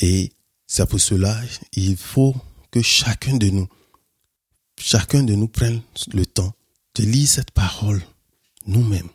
Et 0.00 0.32
c'est 0.66 0.88
pour 0.88 1.00
cela, 1.00 1.40
il 1.72 1.96
faut 1.96 2.34
que 2.70 2.82
chacun 2.82 3.36
de 3.36 3.48
nous, 3.48 3.68
chacun 4.78 5.22
de 5.22 5.34
nous 5.34 5.48
prenne 5.48 5.80
le 6.12 6.26
temps 6.26 6.52
de 6.96 7.04
lire 7.04 7.28
cette 7.28 7.52
parole 7.52 8.02
nous-mêmes. 8.66 9.08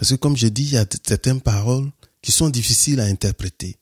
Parce 0.00 0.12
que 0.12 0.16
comme 0.16 0.34
je 0.34 0.46
dis, 0.46 0.62
il 0.62 0.72
y 0.72 0.76
a 0.78 0.86
certaines 1.06 1.42
paroles 1.42 1.92
qui 2.22 2.32
sont 2.32 2.48
difficiles 2.48 3.00
à 3.00 3.04
interpréter, 3.04 3.76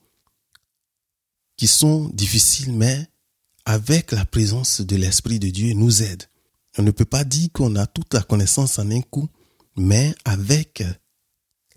qui 1.56 1.68
sont 1.68 2.08
difficiles, 2.08 2.72
mais 2.72 3.06
avec 3.64 4.10
la 4.10 4.25
présence 4.25 4.80
de 4.80 4.96
l'Esprit 4.96 5.38
de 5.38 5.48
Dieu, 5.48 5.75
nous 5.75 6.02
aide. 6.02 6.25
On 6.76 6.82
ne 6.82 6.90
peut 6.90 7.04
pas 7.04 7.22
dire 7.22 7.50
qu'on 7.52 7.76
a 7.76 7.87
toute 7.87 8.14
la 8.14 8.22
connaissance 8.22 8.80
en 8.80 8.90
un 8.90 9.00
coup, 9.00 9.28
mais 9.76 10.12
avec 10.25 10.82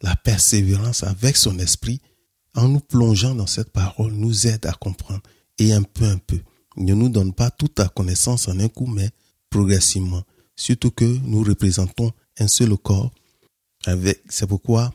la 0.01 0.15
persévérance, 0.15 1.03
avec 1.03 1.37
son 1.37 1.59
esprit, 1.59 2.01
en 2.55 2.67
nous 2.67 2.79
plongeant 2.79 3.35
dans 3.35 3.45
cette 3.45 3.69
parole, 3.71 4.13
nous 4.13 4.47
aide 4.47 4.65
à 4.65 4.73
comprendre 4.73 5.21
et 5.59 5.71
un 5.71 5.83
peu, 5.83 6.05
un 6.05 6.17
peu. 6.17 6.39
Il 6.77 6.85
ne 6.85 6.95
nous 6.95 7.09
donne 7.09 7.33
pas 7.33 7.51
toute 7.51 7.77
la 7.77 7.89
connaissance 7.89 8.47
en 8.47 8.59
un 8.59 8.69
coup, 8.69 8.87
mais 8.87 9.11
progressivement. 9.51 10.23
Surtout 10.55 10.89
que 10.89 11.05
nous 11.05 11.43
représentons 11.43 12.11
un 12.39 12.47
seul 12.47 12.75
corps. 12.75 13.11
C'est 14.29 14.47
pourquoi 14.47 14.93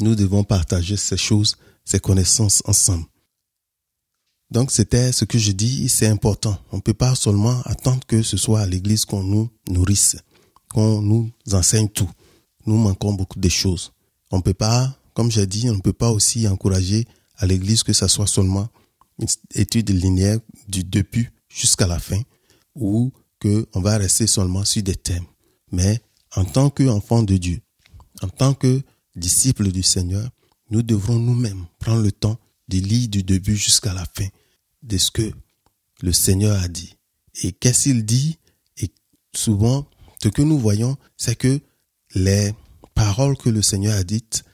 nous 0.00 0.14
devons 0.14 0.44
partager 0.44 0.96
ces 0.96 1.16
choses, 1.16 1.56
ces 1.84 2.00
connaissances 2.00 2.62
ensemble. 2.66 3.06
Donc 4.50 4.70
c'était 4.70 5.12
ce 5.12 5.24
que 5.24 5.38
je 5.38 5.52
dis, 5.52 5.88
c'est 5.88 6.06
important. 6.06 6.56
On 6.70 6.76
ne 6.76 6.82
peut 6.82 6.94
pas 6.94 7.14
seulement 7.14 7.60
attendre 7.64 8.04
que 8.06 8.22
ce 8.22 8.36
soit 8.36 8.60
à 8.60 8.66
l'église 8.66 9.04
qu'on 9.04 9.22
nous 9.22 9.50
nourrisse, 9.68 10.16
qu'on 10.72 11.02
nous 11.02 11.32
enseigne 11.52 11.88
tout. 11.88 12.10
Nous 12.64 12.76
manquons 12.76 13.14
beaucoup 13.14 13.40
de 13.40 13.48
choses. 13.48 13.92
On 14.30 14.38
ne 14.38 14.42
peut 14.42 14.54
pas, 14.54 14.96
comme 15.14 15.30
j'ai 15.30 15.46
dit, 15.46 15.68
on 15.68 15.74
ne 15.74 15.80
peut 15.80 15.92
pas 15.92 16.10
aussi 16.10 16.46
encourager 16.46 17.06
à 17.36 17.46
l'église 17.46 17.82
que 17.82 17.92
ce 17.92 18.06
soit 18.06 18.26
seulement 18.26 18.68
une 19.18 19.28
étude 19.54 19.90
linéaire 19.90 20.38
du 20.68 20.84
début 20.84 21.32
jusqu'à 21.48 21.86
la 21.86 21.98
fin, 21.98 22.20
ou 22.74 23.12
que 23.40 23.66
on 23.74 23.80
va 23.80 23.96
rester 23.96 24.26
seulement 24.26 24.64
sur 24.64 24.82
des 24.82 24.96
thèmes. 24.96 25.24
Mais 25.72 26.00
en 26.34 26.44
tant 26.44 26.70
qu'enfant 26.70 27.22
de 27.22 27.36
Dieu, 27.36 27.60
en 28.22 28.28
tant 28.28 28.54
que 28.54 28.82
disciple 29.14 29.70
du 29.72 29.82
Seigneur, 29.82 30.28
nous 30.70 30.82
devrons 30.82 31.18
nous-mêmes 31.18 31.66
prendre 31.78 32.02
le 32.02 32.12
temps 32.12 32.38
de 32.68 32.78
lire 32.78 33.08
du 33.08 33.22
début 33.22 33.56
jusqu'à 33.56 33.94
la 33.94 34.04
fin 34.04 34.26
de 34.82 34.98
ce 34.98 35.10
que 35.10 35.30
le 36.02 36.12
Seigneur 36.12 36.60
a 36.60 36.68
dit. 36.68 36.96
Et 37.42 37.52
qu'est-ce 37.52 37.84
qu'il 37.84 38.04
dit? 38.04 38.38
Et 38.78 38.90
souvent, 39.34 39.86
ce 40.22 40.28
que 40.28 40.42
nous 40.42 40.58
voyons, 40.58 40.96
c'est 41.16 41.36
que 41.36 41.60
les 42.14 42.52
paroles 42.94 43.36
que 43.36 43.50
le 43.50 43.62
Seigneur 43.62 43.96
a 43.96 44.04
dites 44.04 44.44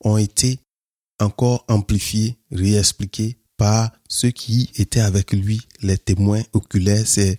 ont 0.00 0.18
été 0.18 0.60
encore 1.18 1.64
amplifiées, 1.68 2.36
réexpliquées 2.50 3.38
par 3.56 3.90
ceux 4.08 4.30
qui 4.30 4.70
étaient 4.74 5.00
avec 5.00 5.32
lui, 5.32 5.60
les 5.82 5.96
témoins 5.96 6.42
oculaires, 6.52 7.06
ses 7.06 7.38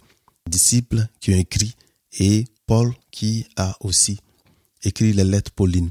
disciples 0.49 1.07
qui 1.19 1.33
ont 1.33 1.37
écrit, 1.37 1.75
et 2.19 2.45
Paul 2.65 2.93
qui 3.11 3.45
a 3.55 3.75
aussi 3.81 4.19
écrit 4.87 5.13
les 5.13 5.23
lettres 5.23 5.51
Pauline 5.51 5.89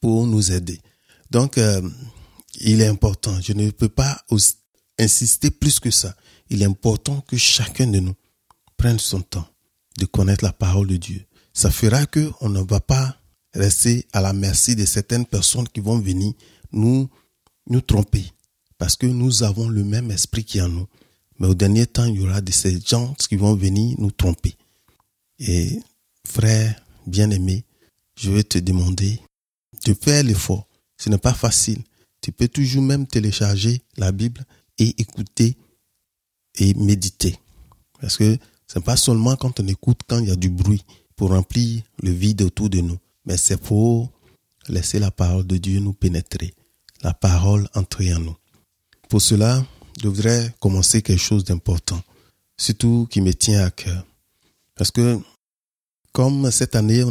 pour 0.00 0.26
nous 0.26 0.52
aider. 0.52 0.80
Donc, 1.30 1.58
euh, 1.58 1.82
il 2.60 2.80
est 2.80 2.86
important. 2.86 3.40
Je 3.40 3.52
ne 3.52 3.70
peux 3.70 3.88
pas 3.88 4.24
insister 4.98 5.50
plus 5.50 5.80
que 5.80 5.90
ça. 5.90 6.14
Il 6.50 6.62
est 6.62 6.66
important 6.66 7.20
que 7.22 7.36
chacun 7.36 7.86
de 7.86 8.00
nous 8.00 8.14
prenne 8.76 8.98
son 8.98 9.22
temps 9.22 9.48
de 9.98 10.06
connaître 10.06 10.44
la 10.44 10.52
parole 10.52 10.88
de 10.88 10.96
Dieu. 10.96 11.24
Ça 11.52 11.70
fera 11.70 12.06
que 12.06 12.30
on 12.40 12.48
ne 12.48 12.60
va 12.60 12.80
pas 12.80 13.16
rester 13.54 14.06
à 14.12 14.20
la 14.20 14.32
merci 14.32 14.76
de 14.76 14.84
certaines 14.84 15.26
personnes 15.26 15.68
qui 15.68 15.80
vont 15.80 15.98
venir 15.98 16.32
nous 16.72 17.08
nous 17.68 17.80
tromper 17.80 18.24
parce 18.78 18.96
que 18.96 19.06
nous 19.06 19.42
avons 19.42 19.68
le 19.68 19.84
même 19.84 20.10
esprit 20.10 20.44
qui 20.44 20.60
en 20.60 20.68
nous. 20.68 20.86
Mais 21.38 21.46
au 21.46 21.54
dernier 21.54 21.86
temps, 21.86 22.04
il 22.04 22.16
y 22.16 22.20
aura 22.20 22.40
de 22.40 22.52
ces 22.52 22.78
gens 22.80 23.14
qui 23.14 23.36
vont 23.36 23.54
venir 23.54 23.96
nous 23.98 24.10
tromper. 24.10 24.54
Et 25.38 25.80
frère 26.26 26.80
bien-aimé, 27.06 27.64
je 28.16 28.30
vais 28.30 28.44
te 28.44 28.58
demander 28.58 29.20
de 29.86 29.94
faire 29.94 30.22
l'effort. 30.22 30.66
Ce 30.96 31.08
n'est 31.08 31.18
pas 31.18 31.34
facile. 31.34 31.82
Tu 32.20 32.32
peux 32.32 32.48
toujours 32.48 32.82
même 32.82 33.06
télécharger 33.06 33.82
la 33.96 34.12
Bible 34.12 34.44
et 34.78 34.94
écouter 35.00 35.56
et 36.56 36.74
méditer. 36.74 37.38
Parce 38.00 38.16
que 38.16 38.36
ce 38.66 38.78
n'est 38.78 38.84
pas 38.84 38.96
seulement 38.96 39.36
quand 39.36 39.60
on 39.60 39.66
écoute 39.66 40.00
quand 40.08 40.18
il 40.18 40.28
y 40.28 40.32
a 40.32 40.36
du 40.36 40.50
bruit 40.50 40.84
pour 41.16 41.30
remplir 41.30 41.82
le 42.02 42.10
vide 42.10 42.42
autour 42.42 42.70
de 42.70 42.80
nous, 42.80 42.98
mais 43.24 43.36
c'est 43.36 43.60
pour 43.60 44.10
laisser 44.68 44.98
la 44.98 45.10
parole 45.10 45.46
de 45.46 45.56
Dieu 45.58 45.80
nous 45.80 45.92
pénétrer, 45.92 46.54
la 47.02 47.14
parole 47.14 47.68
entrer 47.74 48.12
en 48.14 48.20
nous. 48.20 48.36
Pour 49.08 49.22
cela, 49.22 49.64
je 50.02 50.08
voudrais 50.08 50.52
commencer 50.60 51.02
quelque 51.02 51.20
chose 51.20 51.44
d'important, 51.44 52.02
surtout 52.56 53.06
qui 53.10 53.20
me 53.20 53.32
tient 53.32 53.64
à 53.64 53.70
cœur. 53.70 54.04
Parce 54.74 54.90
que 54.90 55.20
comme 56.12 56.50
cette 56.50 56.74
année, 56.74 57.04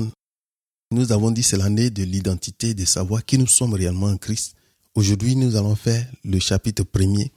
nous 0.94 1.12
avons 1.12 1.32
dit 1.32 1.44
c'est 1.44 1.58
l'année 1.58 1.90
de 1.90 2.04
l'identité, 2.04 2.74
de 2.74 2.86
savoir 2.86 3.26
qui 3.26 3.38
nous 3.38 3.48
sommes 3.48 3.74
réellement 3.74 4.08
en 4.08 4.18
Christ. 4.18 4.56
Aujourd'hui, 4.96 5.36
nous 5.36 5.56
allons 5.56 5.76
faire 5.76 6.06
le 6.24 6.40
chapitre 6.40 6.84
premier. 6.84 7.32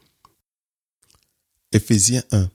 Éphésiens 1.73 2.23
1. 2.31 2.49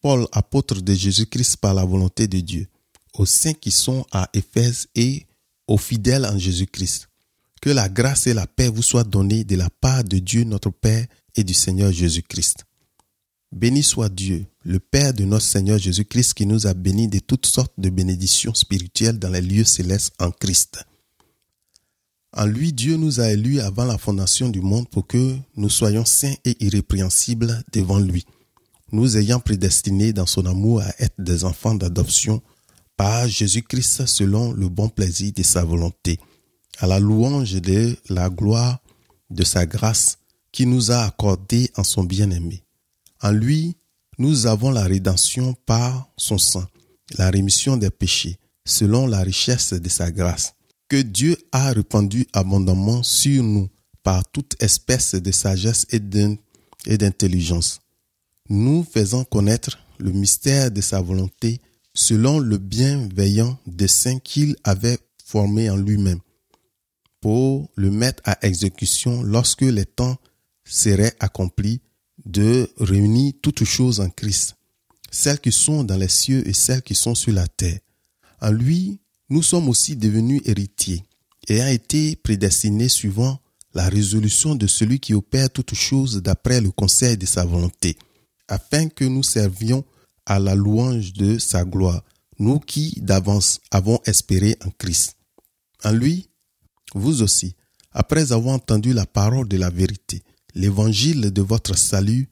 Paul, 0.00 0.26
apôtre 0.32 0.80
de 0.80 0.94
Jésus-Christ 0.94 1.56
par 1.56 1.74
la 1.74 1.84
volonté 1.84 2.28
de 2.28 2.40
Dieu, 2.40 2.66
aux 3.14 3.26
saints 3.26 3.54
qui 3.54 3.70
sont 3.70 4.04
à 4.12 4.28
Éphèse 4.32 4.88
et 4.94 5.26
aux 5.66 5.78
fidèles 5.78 6.26
en 6.26 6.38
Jésus-Christ. 6.38 7.08
Que 7.60 7.70
la 7.70 7.88
grâce 7.88 8.26
et 8.26 8.34
la 8.34 8.46
paix 8.46 8.68
vous 8.68 8.82
soient 8.82 9.04
données 9.04 9.44
de 9.44 9.56
la 9.56 9.70
part 9.70 10.04
de 10.04 10.18
Dieu 10.18 10.44
notre 10.44 10.70
Père 10.70 11.06
et 11.34 11.44
du 11.44 11.54
Seigneur 11.54 11.92
Jésus-Christ. 11.92 12.64
Béni 13.50 13.82
soit 13.82 14.08
Dieu, 14.08 14.46
le 14.68 14.80
Père 14.80 15.14
de 15.14 15.24
notre 15.24 15.46
Seigneur 15.46 15.78
Jésus-Christ, 15.78 16.34
qui 16.34 16.44
nous 16.44 16.66
a 16.66 16.74
bénis 16.74 17.08
de 17.08 17.20
toutes 17.20 17.46
sortes 17.46 17.72
de 17.78 17.88
bénédictions 17.88 18.52
spirituelles 18.52 19.18
dans 19.18 19.30
les 19.30 19.40
lieux 19.40 19.64
célestes 19.64 20.12
en 20.18 20.30
Christ. 20.30 20.84
En 22.34 22.44
lui, 22.44 22.74
Dieu 22.74 22.98
nous 22.98 23.18
a 23.18 23.30
élus 23.30 23.60
avant 23.60 23.86
la 23.86 23.96
fondation 23.96 24.50
du 24.50 24.60
monde 24.60 24.86
pour 24.90 25.06
que 25.06 25.36
nous 25.56 25.70
soyons 25.70 26.04
saints 26.04 26.34
et 26.44 26.62
irrépréhensibles 26.62 27.64
devant 27.72 27.98
lui, 27.98 28.26
nous 28.92 29.16
ayant 29.16 29.40
prédestinés 29.40 30.12
dans 30.12 30.26
son 30.26 30.44
amour 30.44 30.82
à 30.82 30.92
être 30.98 31.16
des 31.18 31.44
enfants 31.46 31.74
d'adoption 31.74 32.42
par 32.94 33.26
Jésus-Christ 33.26 34.04
selon 34.04 34.52
le 34.52 34.68
bon 34.68 34.90
plaisir 34.90 35.32
de 35.34 35.42
sa 35.42 35.64
volonté, 35.64 36.20
à 36.76 36.86
la 36.86 37.00
louange 37.00 37.54
de 37.54 37.96
la 38.10 38.28
gloire 38.28 38.80
de 39.30 39.44
sa 39.44 39.64
grâce 39.64 40.18
qui 40.52 40.66
nous 40.66 40.90
a 40.90 41.04
accordé 41.04 41.70
en 41.74 41.84
son 41.84 42.04
bien-aimé. 42.04 42.64
En 43.22 43.30
lui, 43.30 43.77
nous 44.18 44.46
avons 44.46 44.70
la 44.70 44.84
rédemption 44.84 45.54
par 45.66 46.10
son 46.16 46.38
sang, 46.38 46.64
la 47.16 47.30
rémission 47.30 47.76
des 47.76 47.90
péchés, 47.90 48.38
selon 48.66 49.06
la 49.06 49.20
richesse 49.20 49.72
de 49.72 49.88
sa 49.88 50.10
grâce 50.10 50.54
que 50.88 51.00
Dieu 51.00 51.36
a 51.52 51.70
répandu 51.72 52.26
abondamment 52.32 53.02
sur 53.02 53.42
nous 53.42 53.68
par 54.02 54.26
toute 54.30 54.60
espèce 54.62 55.14
de 55.14 55.30
sagesse 55.30 55.86
et 55.90 56.00
d'intelligence, 56.96 57.80
nous 58.48 58.84
faisant 58.90 59.24
connaître 59.24 59.78
le 59.98 60.12
mystère 60.12 60.70
de 60.70 60.80
sa 60.80 61.00
volonté 61.00 61.60
selon 61.94 62.38
le 62.38 62.58
bienveillant 62.58 63.58
dessein 63.66 64.18
qu'il 64.18 64.56
avait 64.64 64.98
formé 65.22 65.68
en 65.68 65.76
lui-même, 65.76 66.20
pour 67.20 67.68
le 67.74 67.90
mettre 67.90 68.22
à 68.24 68.38
exécution 68.46 69.22
lorsque 69.22 69.62
les 69.62 69.84
temps 69.84 70.16
seraient 70.64 71.14
accomplis 71.20 71.80
de 72.28 72.70
réunir 72.78 73.32
toutes 73.42 73.64
choses 73.64 74.00
en 74.00 74.10
Christ, 74.10 74.54
celles 75.10 75.40
qui 75.40 75.50
sont 75.50 75.82
dans 75.82 75.96
les 75.96 76.08
cieux 76.08 76.46
et 76.46 76.52
celles 76.52 76.82
qui 76.82 76.94
sont 76.94 77.14
sur 77.14 77.32
la 77.32 77.48
terre. 77.48 77.80
En 78.40 78.50
lui, 78.50 79.00
nous 79.30 79.42
sommes 79.42 79.68
aussi 79.68 79.96
devenus 79.96 80.42
héritiers, 80.44 81.02
ayant 81.48 81.68
été 81.68 82.16
prédestinés 82.16 82.90
suivant 82.90 83.40
la 83.74 83.88
résolution 83.88 84.54
de 84.54 84.66
celui 84.66 85.00
qui 85.00 85.14
opère 85.14 85.50
toutes 85.50 85.74
choses 85.74 86.22
d'après 86.22 86.60
le 86.60 86.70
conseil 86.70 87.16
de 87.16 87.26
sa 87.26 87.44
volonté, 87.44 87.96
afin 88.46 88.88
que 88.88 89.04
nous 89.04 89.22
servions 89.22 89.84
à 90.26 90.38
la 90.38 90.54
louange 90.54 91.14
de 91.14 91.38
sa 91.38 91.64
gloire, 91.64 92.04
nous 92.38 92.60
qui 92.60 93.00
d'avance 93.00 93.60
avons 93.70 94.00
espéré 94.04 94.56
en 94.66 94.70
Christ. 94.70 95.16
En 95.82 95.92
lui, 95.92 96.28
vous 96.94 97.22
aussi, 97.22 97.56
après 97.92 98.32
avoir 98.32 98.54
entendu 98.54 98.92
la 98.92 99.06
parole 99.06 99.48
de 99.48 99.56
la 99.56 99.70
vérité, 99.70 100.22
l'évangile 100.58 101.30
de 101.30 101.40
votre 101.40 101.78
salut, 101.78 102.28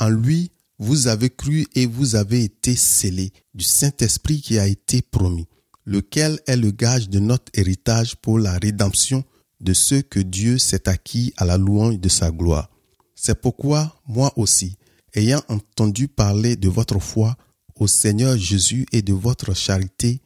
en 0.00 0.08
lui, 0.08 0.50
vous 0.78 1.08
avez 1.08 1.28
cru 1.28 1.66
et 1.74 1.84
vous 1.84 2.16
avez 2.16 2.42
été 2.42 2.74
scellés 2.74 3.32
du 3.54 3.64
Saint-Esprit 3.64 4.40
qui 4.40 4.58
a 4.58 4.66
été 4.66 5.02
promis 5.02 5.46
lequel 5.84 6.40
est 6.46 6.56
le 6.56 6.72
gage 6.72 7.08
de 7.08 7.20
notre 7.20 7.52
héritage 7.54 8.16
pour 8.16 8.38
la 8.38 8.58
rédemption 8.58 9.24
de 9.60 9.72
ceux 9.72 10.02
que 10.02 10.18
Dieu 10.18 10.58
s'est 10.58 10.88
acquis 10.88 11.32
à 11.36 11.44
la 11.44 11.58
louange 11.58 12.00
de 12.00 12.08
sa 12.08 12.30
gloire. 12.30 12.70
C'est 13.14 13.40
pourquoi 13.40 13.94
moi 14.06 14.32
aussi, 14.36 14.76
ayant 15.14 15.42
entendu 15.48 16.08
parler 16.08 16.56
de 16.56 16.68
votre 16.68 16.98
foi 16.98 17.36
au 17.76 17.86
Seigneur 17.86 18.36
Jésus 18.36 18.86
et 18.90 19.02
de 19.02 19.12
votre 19.12 19.54
charité 19.54 20.20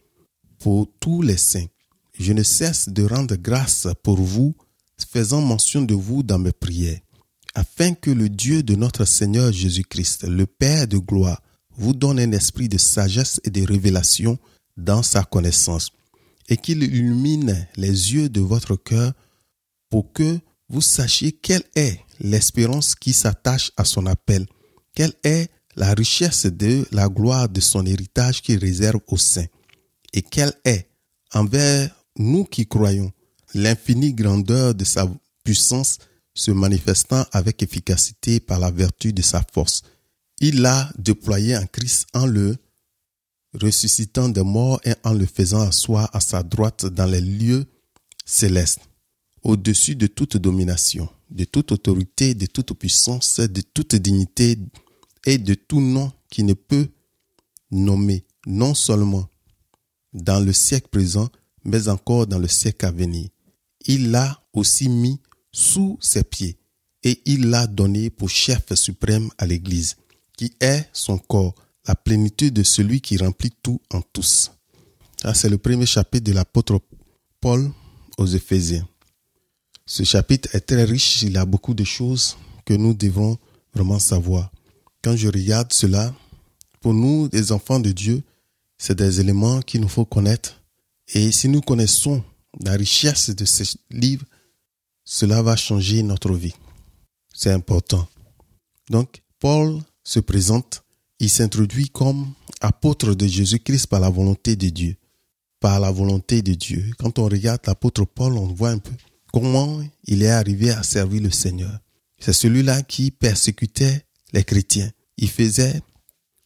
pour 0.59 0.89
tous 1.01 1.21
les 1.21 1.37
saints, 1.37 1.67
je 2.19 2.33
ne 2.33 2.43
cesse 2.43 2.89
de 2.89 3.03
rendre 3.03 3.35
grâce 3.37 3.89
pour 4.03 4.21
vous, 4.21 4.55
faisant 5.11 5.43
mention 5.43 5.83
de 5.83 5.95
vous 5.95 6.23
dans 6.23 6.39
mes 6.39 6.53
prières, 6.53 7.01
afin 7.55 7.95
que 7.95 8.11
le 8.11 8.29
Dieu 8.29 8.63
de 8.63 8.75
notre 8.75 9.05
Seigneur 9.05 9.53
Jésus-Christ, 9.53 10.27
le 10.29 10.47
Père 10.47 10.87
de 10.87 10.99
gloire, 10.99 11.43
vous 11.77 11.95
donne 11.95 12.21
un 12.21 12.33
esprit 12.33 12.69
de 12.69 12.79
sagesse 12.79 13.41
et 13.45 13.51
de 13.51 13.67
révélation 13.67 14.39
dans 14.77 15.03
sa 15.03 15.23
connaissance, 15.25 15.91
et 16.49 16.57
qu'il 16.57 16.83
illumine 16.83 17.67
les 17.77 18.15
yeux 18.15 18.29
de 18.29 18.41
votre 18.41 18.77
cœur 18.77 19.13
pour 19.89 20.13
que 20.13 20.39
vous 20.69 20.81
sachiez 20.81 21.33
quelle 21.33 21.65
est 21.75 22.01
l'espérance 22.21 22.95
qui 22.95 23.13
s'attache 23.13 23.73
à 23.77 23.85
son 23.85 24.07
appel, 24.07 24.47
quelle 24.95 25.15
est 25.25 25.51
la 25.77 25.95
richesse 25.95 26.47
de 26.47 26.87
la 26.93 27.09
gloire 27.09 27.49
de 27.49 27.61
son 27.61 27.87
héritage 27.87 28.43
qu'il 28.43 28.59
réserve 28.59 29.01
aux 29.09 29.17
saints, 29.17 29.47
et 30.13 30.23
quelle 30.23 30.53
est, 30.65 30.89
envers 31.33 31.95
nous 32.17 32.45
qui 32.45 32.67
croyons, 32.67 33.13
l'infinie 33.55 34.13
grandeur 34.13 34.75
de 34.75 34.85
sa 34.85 35.09
puissance 35.45 35.99
se 36.41 36.51
manifestant 36.51 37.27
avec 37.33 37.63
efficacité 37.63 38.41
par 38.41 38.59
la 38.59 38.71
vertu 38.71 39.13
de 39.13 39.21
sa 39.21 39.43
force. 39.53 39.83
Il 40.41 40.63
l'a 40.63 40.91
déployé 40.99 41.55
en 41.55 41.67
Christ 41.67 42.07
en 42.15 42.25
le 42.25 42.57
ressuscitant 43.61 44.31
des 44.31 44.43
morts 44.43 44.81
et 44.85 44.95
en 45.05 45.13
le 45.13 45.27
faisant 45.27 45.61
asseoir 45.61 46.09
à 46.15 46.21
sa 46.21 46.43
droite 46.43 46.87
dans 46.87 47.05
les 47.05 47.21
lieux 47.21 47.67
célestes, 48.25 48.81
au-dessus 49.43 49.97
de 49.97 50.07
toute 50.07 50.39
domination, 50.39 51.11
de 51.31 51.45
toute 51.45 51.73
autorité, 51.73 52.35
de 52.35 52.47
toute 52.47 52.73
puissance, 52.73 53.41
de 53.41 53.61
toute 53.61 53.97
dignité 53.97 54.57
et 55.27 55.37
de 55.37 55.53
tout 55.53 55.81
nom 55.83 56.11
qui 56.31 56.43
ne 56.43 56.55
peut 56.55 56.89
nommer, 57.71 58.25
non 58.47 58.73
seulement 58.73 59.29
dans 60.15 60.41
le 60.41 60.55
siècle 60.55 60.89
présent, 60.89 61.29
mais 61.65 61.89
encore 61.89 62.27
dans 62.27 62.39
le 62.39 62.49
siècle 62.49 62.87
à 62.87 62.93
venir. 62.93 63.29
Il 63.87 64.11
l'a 64.11 64.43
aussi 64.55 64.89
mis 64.89 65.21
sous 65.53 65.99
ses 66.01 66.25
pieds 66.25 66.61
et 67.03 67.21
il 67.25 67.49
l'a 67.49 67.67
donné 67.67 68.11
pour 68.11 68.29
chef 68.29 68.75
suprême 68.75 69.31
à 69.39 69.47
l'Église, 69.47 69.97
qui 70.37 70.53
est 70.61 70.89
son 70.93 71.19
corps, 71.19 71.55
la 71.87 71.95
plénitude 71.95 72.55
de 72.55 72.63
celui 72.63 73.01
qui 73.01 73.17
remplit 73.17 73.53
tout 73.63 73.81
en 73.93 74.01
tous. 74.03 74.53
c'est 75.35 75.49
le 75.49 75.59
premier 75.59 75.87
chapitre 75.87 76.25
de 76.25 76.33
l'apôtre 76.33 76.81
Paul 77.41 77.71
aux 78.19 78.27
Éphésiens. 78.27 78.87
Ce 79.87 80.05
chapitre 80.05 80.55
est 80.55 80.61
très 80.61 80.85
riche, 80.85 81.23
il 81.23 81.37
a 81.37 81.47
beaucoup 81.47 81.75
de 81.75 81.85
choses 81.85 82.37
que 82.65 82.75
nous 82.75 82.95
devons 82.95 83.39
vraiment 83.75 83.99
savoir. 83.99 84.53
Quand 85.03 85.17
je 85.17 85.29
regarde 85.29 85.73
cela, 85.73 86.15
pour 86.81 86.95
nous, 86.95 87.29
les 87.33 87.53
enfants 87.53 87.81
de 87.81 87.91
Dieu, 87.91 88.23
c'est 88.79 88.97
des 88.97 89.21
éléments 89.21 89.61
qu'il 89.61 89.81
nous 89.81 89.89
faut 89.89 90.05
connaître. 90.05 90.63
Et 91.09 91.33
si 91.33 91.49
nous 91.49 91.61
connaissons 91.61 92.23
la 92.61 92.73
richesse 92.73 93.31
de 93.31 93.45
ce 93.45 93.65
livre, 93.91 94.25
cela 95.13 95.43
va 95.43 95.57
changer 95.57 96.05
notre 96.05 96.33
vie. 96.33 96.55
C'est 97.35 97.51
important. 97.51 98.09
Donc, 98.91 99.23
Paul 99.41 99.81
se 100.05 100.21
présente, 100.21 100.85
il 101.19 101.29
s'introduit 101.29 101.89
comme 101.89 102.33
apôtre 102.61 103.15
de 103.15 103.27
Jésus-Christ 103.27 103.89
par 103.89 103.99
la 103.99 104.09
volonté 104.09 104.55
de 104.55 104.69
Dieu. 104.69 104.95
Par 105.59 105.81
la 105.81 105.91
volonté 105.91 106.43
de 106.43 106.55
Dieu. 106.55 106.93
Quand 106.97 107.19
on 107.19 107.25
regarde 107.25 107.61
l'apôtre 107.67 108.05
Paul, 108.05 108.39
on 108.39 108.55
voit 108.55 108.71
un 108.71 108.79
peu 108.79 108.93
comment 109.33 109.83
il 110.05 110.23
est 110.23 110.31
arrivé 110.31 110.71
à 110.71 110.85
servir 110.85 111.23
le 111.23 111.33
Seigneur. 111.33 111.77
C'est 112.21 112.33
celui-là 112.33 112.83
qui 112.83 113.11
persécutait 113.11 114.07
les 114.33 114.45
chrétiens. 114.45 114.93
Il 115.17 115.29
faisait 115.29 115.83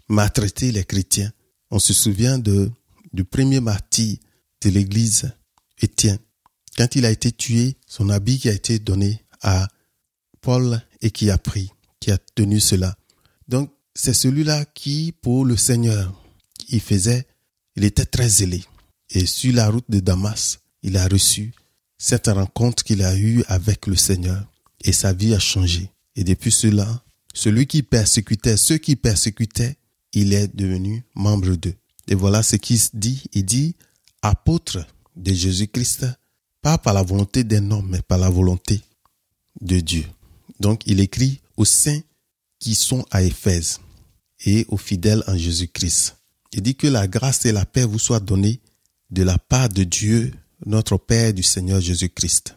maltraiter 0.08 0.72
les 0.72 0.84
chrétiens. 0.84 1.30
On 1.70 1.78
se 1.78 1.92
souvient 1.92 2.38
de, 2.38 2.70
du 3.12 3.24
premier 3.24 3.60
martyr 3.60 4.16
de 4.62 4.70
l'église, 4.70 5.30
Étienne. 5.82 6.18
Quand 6.76 6.96
il 6.96 7.04
a 7.04 7.10
été 7.10 7.30
tué, 7.32 7.76
son 7.86 8.08
habit 8.10 8.38
qui 8.38 8.48
a 8.48 8.52
été 8.52 8.78
donné 8.78 9.24
à 9.42 9.68
Paul 10.40 10.80
et 11.00 11.10
qui 11.10 11.30
a 11.30 11.38
pris, 11.38 11.70
qui 12.00 12.10
a 12.10 12.18
tenu 12.34 12.60
cela. 12.60 12.96
Donc, 13.48 13.72
c'est 13.94 14.14
celui-là 14.14 14.64
qui, 14.64 15.14
pour 15.22 15.44
le 15.44 15.56
Seigneur, 15.56 16.12
il 16.68 16.80
faisait, 16.80 17.26
il 17.76 17.84
était 17.84 18.06
très 18.06 18.28
zélé. 18.28 18.64
Et 19.10 19.26
sur 19.26 19.54
la 19.54 19.70
route 19.70 19.88
de 19.88 20.00
Damas, 20.00 20.58
il 20.82 20.96
a 20.96 21.06
reçu 21.06 21.52
cette 21.96 22.26
rencontre 22.26 22.82
qu'il 22.82 23.02
a 23.02 23.16
eue 23.16 23.44
avec 23.46 23.86
le 23.86 23.96
Seigneur 23.96 24.44
et 24.82 24.92
sa 24.92 25.12
vie 25.12 25.34
a 25.34 25.38
changé. 25.38 25.90
Et 26.16 26.24
depuis 26.24 26.52
cela, 26.52 27.02
celui 27.32 27.66
qui 27.66 27.82
persécutait, 27.82 28.56
ceux 28.56 28.78
qui 28.78 28.96
persécutaient, 28.96 29.76
il 30.12 30.32
est 30.32 30.54
devenu 30.54 31.04
membre 31.14 31.56
d'eux. 31.56 31.74
Et 32.08 32.14
voilà 32.14 32.42
ce 32.42 32.56
qu'il 32.56 32.80
dit. 32.92 33.22
Il 33.32 33.44
dit, 33.44 33.76
apôtre 34.22 34.86
de 35.16 35.32
Jésus-Christ 35.32 36.06
pas 36.64 36.78
par 36.78 36.94
la 36.94 37.02
volonté 37.02 37.44
d'un 37.44 37.70
homme, 37.70 37.88
mais 37.90 38.00
par 38.00 38.16
la 38.16 38.30
volonté 38.30 38.80
de 39.60 39.80
Dieu. 39.80 40.06
Donc 40.60 40.80
il 40.86 40.98
écrit 40.98 41.42
aux 41.58 41.66
saints 41.66 42.00
qui 42.58 42.74
sont 42.74 43.04
à 43.10 43.22
Éphèse 43.22 43.80
et 44.46 44.64
aux 44.68 44.78
fidèles 44.78 45.22
en 45.26 45.36
Jésus-Christ. 45.36 46.16
Il 46.54 46.62
dit 46.62 46.74
que 46.74 46.86
la 46.86 47.06
grâce 47.06 47.44
et 47.44 47.52
la 47.52 47.66
paix 47.66 47.84
vous 47.84 47.98
soient 47.98 48.18
données 48.18 48.60
de 49.10 49.22
la 49.22 49.36
part 49.36 49.68
de 49.68 49.84
Dieu, 49.84 50.32
notre 50.64 50.96
Père 50.96 51.34
du 51.34 51.42
Seigneur 51.42 51.82
Jésus-Christ. 51.82 52.56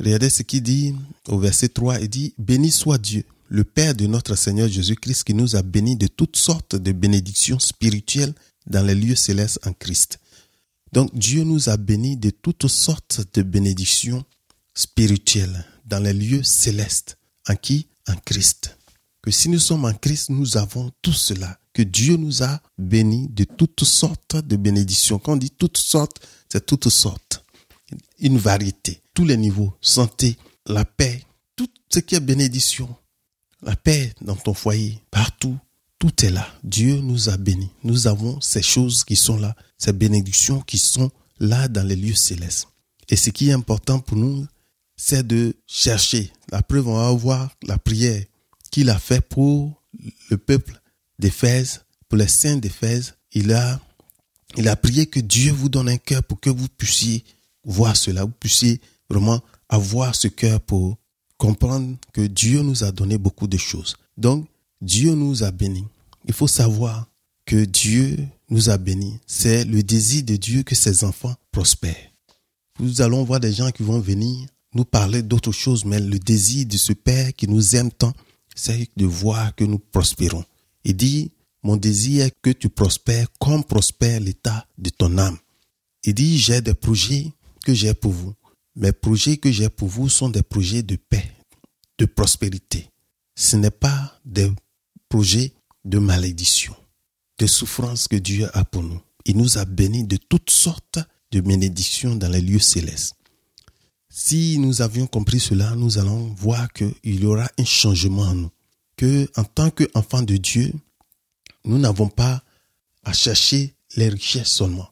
Regardez 0.00 0.30
ce 0.30 0.42
qu'il 0.42 0.62
dit 0.62 0.94
au 1.28 1.38
verset 1.38 1.68
3, 1.68 2.00
il 2.00 2.08
dit, 2.08 2.34
Béni 2.38 2.70
soit 2.70 2.96
Dieu, 2.96 3.24
le 3.48 3.64
Père 3.64 3.94
de 3.94 4.06
notre 4.06 4.36
Seigneur 4.36 4.68
Jésus-Christ 4.68 5.24
qui 5.24 5.34
nous 5.34 5.54
a 5.54 5.60
bénis 5.60 5.96
de 5.96 6.06
toutes 6.06 6.36
sortes 6.36 6.76
de 6.76 6.92
bénédictions 6.92 7.58
spirituelles 7.58 8.32
dans 8.66 8.82
les 8.82 8.94
lieux 8.94 9.16
célestes 9.16 9.60
en 9.66 9.74
Christ. 9.74 10.18
Donc 10.92 11.14
Dieu 11.16 11.44
nous 11.44 11.68
a 11.68 11.76
bénis 11.76 12.16
de 12.16 12.30
toutes 12.30 12.68
sortes 12.68 13.20
de 13.34 13.42
bénédictions 13.42 14.24
spirituelles 14.74 15.64
dans 15.84 15.98
les 15.98 16.12
lieux 16.12 16.42
célestes. 16.42 17.18
En 17.48 17.56
qui? 17.56 17.88
En 18.08 18.14
Christ. 18.24 18.76
Que 19.22 19.30
si 19.30 19.48
nous 19.48 19.58
sommes 19.58 19.84
en 19.84 19.94
Christ, 19.94 20.30
nous 20.30 20.56
avons 20.56 20.92
tout 21.02 21.12
cela. 21.12 21.58
Que 21.72 21.82
Dieu 21.82 22.16
nous 22.16 22.42
a 22.42 22.60
bénis 22.78 23.28
de 23.28 23.44
toutes 23.44 23.84
sortes 23.84 24.36
de 24.36 24.56
bénédictions. 24.56 25.18
Quand 25.18 25.32
on 25.32 25.36
dit 25.36 25.50
toutes 25.50 25.78
sortes, 25.78 26.24
c'est 26.48 26.64
toutes 26.64 26.88
sortes. 26.88 27.44
Une 28.18 28.38
variété. 28.38 29.02
Tous 29.14 29.24
les 29.24 29.36
niveaux. 29.36 29.74
Santé, 29.80 30.36
la 30.66 30.84
paix, 30.84 31.22
tout 31.56 31.68
ce 31.88 31.98
qui 31.98 32.14
est 32.14 32.20
bénédiction. 32.20 32.94
La 33.62 33.74
paix 33.74 34.12
dans 34.20 34.36
ton 34.36 34.54
foyer, 34.54 35.00
partout. 35.10 35.58
Tout 35.98 36.24
est 36.24 36.30
là. 36.30 36.46
Dieu 36.62 36.96
nous 37.00 37.28
a 37.28 37.36
bénis. 37.36 37.70
Nous 37.82 38.06
avons 38.06 38.40
ces 38.40 38.62
choses 38.62 39.04
qui 39.04 39.16
sont 39.16 39.38
là, 39.38 39.56
ces 39.78 39.92
bénédictions 39.92 40.60
qui 40.60 40.78
sont 40.78 41.10
là 41.40 41.68
dans 41.68 41.86
les 41.86 41.96
lieux 41.96 42.14
célestes. 42.14 42.68
Et 43.08 43.16
ce 43.16 43.30
qui 43.30 43.48
est 43.48 43.52
important 43.52 44.00
pour 44.00 44.16
nous, 44.16 44.46
c'est 44.96 45.26
de 45.26 45.54
chercher. 45.66 46.32
La 46.50 46.62
preuve, 46.62 46.88
on 46.88 46.96
va 46.96 47.10
voir 47.12 47.50
la 47.62 47.78
prière 47.78 48.22
qu'il 48.70 48.90
a 48.90 48.98
fait 48.98 49.20
pour 49.20 49.82
le 50.30 50.36
peuple 50.36 50.80
d'Éphèse, 51.18 51.84
pour 52.08 52.18
les 52.18 52.28
saints 52.28 52.56
d'Éphèse. 52.56 53.14
Il 53.32 53.52
a, 53.52 53.80
il 54.56 54.68
a 54.68 54.76
prié 54.76 55.06
que 55.06 55.20
Dieu 55.20 55.52
vous 55.52 55.68
donne 55.68 55.88
un 55.88 55.98
cœur 55.98 56.22
pour 56.22 56.40
que 56.40 56.50
vous 56.50 56.68
puissiez 56.68 57.24
voir 57.64 57.96
cela, 57.96 58.24
vous 58.24 58.30
puissiez 58.30 58.80
vraiment 59.08 59.40
avoir 59.68 60.14
ce 60.14 60.28
cœur 60.28 60.60
pour 60.60 60.98
comprendre 61.36 61.96
que 62.12 62.22
Dieu 62.22 62.62
nous 62.62 62.84
a 62.84 62.92
donné 62.92 63.18
beaucoup 63.18 63.46
de 63.46 63.58
choses. 63.58 63.96
Donc, 64.16 64.48
Dieu 64.86 65.16
nous 65.16 65.42
a 65.42 65.50
bénis. 65.50 65.84
Il 66.26 66.32
faut 66.32 66.46
savoir 66.46 67.08
que 67.44 67.64
Dieu 67.64 68.16
nous 68.48 68.70
a 68.70 68.78
bénis. 68.78 69.18
C'est 69.26 69.64
le 69.64 69.82
désir 69.82 70.22
de 70.22 70.36
Dieu 70.36 70.62
que 70.62 70.76
ses 70.76 71.02
enfants 71.02 71.34
prospèrent. 71.50 72.12
Nous 72.78 73.02
allons 73.02 73.24
voir 73.24 73.40
des 73.40 73.52
gens 73.52 73.72
qui 73.72 73.82
vont 73.82 73.98
venir 73.98 74.46
nous 74.74 74.84
parler 74.84 75.24
d'autres 75.24 75.50
choses, 75.50 75.84
mais 75.84 75.98
le 75.98 76.20
désir 76.20 76.66
de 76.66 76.76
ce 76.76 76.92
Père 76.92 77.34
qui 77.34 77.48
nous 77.48 77.74
aime 77.74 77.90
tant, 77.90 78.12
c'est 78.54 78.88
de 78.96 79.06
voir 79.06 79.56
que 79.56 79.64
nous 79.64 79.80
prospérons. 79.80 80.44
Il 80.84 80.96
dit, 80.96 81.32
mon 81.64 81.76
désir 81.76 82.26
est 82.26 82.34
que 82.40 82.50
tu 82.50 82.68
prospères 82.68 83.26
comme 83.40 83.64
prospère 83.64 84.20
l'état 84.20 84.68
de 84.78 84.90
ton 84.90 85.18
âme. 85.18 85.38
Il 86.04 86.14
dit, 86.14 86.38
j'ai 86.38 86.60
des 86.60 86.74
projets 86.74 87.32
que 87.64 87.74
j'ai 87.74 87.92
pour 87.92 88.12
vous. 88.12 88.34
Mes 88.76 88.92
projets 88.92 89.36
que 89.36 89.50
j'ai 89.50 89.68
pour 89.68 89.88
vous 89.88 90.08
sont 90.08 90.28
des 90.28 90.44
projets 90.44 90.84
de 90.84 90.94
paix, 90.94 91.32
de 91.98 92.04
prospérité. 92.04 92.88
Ce 93.34 93.56
n'est 93.56 93.72
pas 93.72 94.20
des 94.24 94.48
de 95.84 95.98
malédiction, 95.98 96.74
de 97.38 97.46
souffrance 97.46 98.08
que 98.08 98.16
Dieu 98.16 98.48
a 98.52 98.64
pour 98.64 98.82
nous. 98.82 99.00
Il 99.24 99.36
nous 99.36 99.56
a 99.56 99.64
bénis 99.64 100.04
de 100.04 100.16
toutes 100.16 100.50
sortes 100.50 100.98
de 101.32 101.40
bénédictions 101.40 102.16
dans 102.16 102.28
les 102.28 102.40
lieux 102.40 102.58
célestes. 102.58 103.14
Si 104.10 104.58
nous 104.58 104.82
avions 104.82 105.06
compris 105.06 105.40
cela, 105.40 105.74
nous 105.74 105.98
allons 105.98 106.34
voir 106.38 106.72
qu'il 106.72 106.94
y 107.04 107.24
aura 107.24 107.48
un 107.58 107.64
changement 107.64 108.22
en 108.22 108.34
nous. 108.34 108.50
Que, 108.96 109.28
en 109.36 109.44
tant 109.44 109.70
qu'enfants 109.70 110.22
de 110.22 110.36
Dieu, 110.36 110.72
nous 111.64 111.78
n'avons 111.78 112.08
pas 112.08 112.42
à 113.04 113.12
chercher 113.12 113.74
les 113.96 114.08
richesses 114.08 114.48
seulement. 114.52 114.88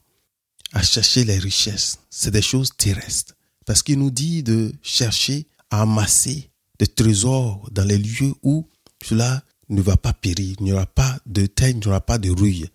À 0.73 0.83
chercher 0.83 1.23
les 1.23 1.37
richesses. 1.37 1.97
C'est 2.09 2.31
des 2.31 2.41
choses 2.41 2.71
terrestres. 2.77 3.35
Parce 3.65 3.81
qu'il 3.81 3.99
nous 3.99 4.11
dit 4.11 4.43
de 4.43 4.73
chercher 4.81 5.47
à 5.69 5.81
amasser 5.81 6.51
des 6.77 6.87
trésors 6.87 7.67
dans 7.71 7.85
les 7.85 7.97
lieux 7.97 8.33
où 8.43 8.67
cela 9.03 9.43
ne 9.69 9.81
va 9.81 9.97
pas 9.97 10.13
périr, 10.13 10.55
il 10.59 10.63
n'y 10.63 10.73
aura 10.73 10.85
pas 10.85 11.17
de 11.25 11.45
terre, 11.45 11.69
il 11.69 11.77
n'y 11.77 11.87
aura 11.87 12.01
pas 12.01 12.17
de 12.17 12.29
rouille. 12.29 12.69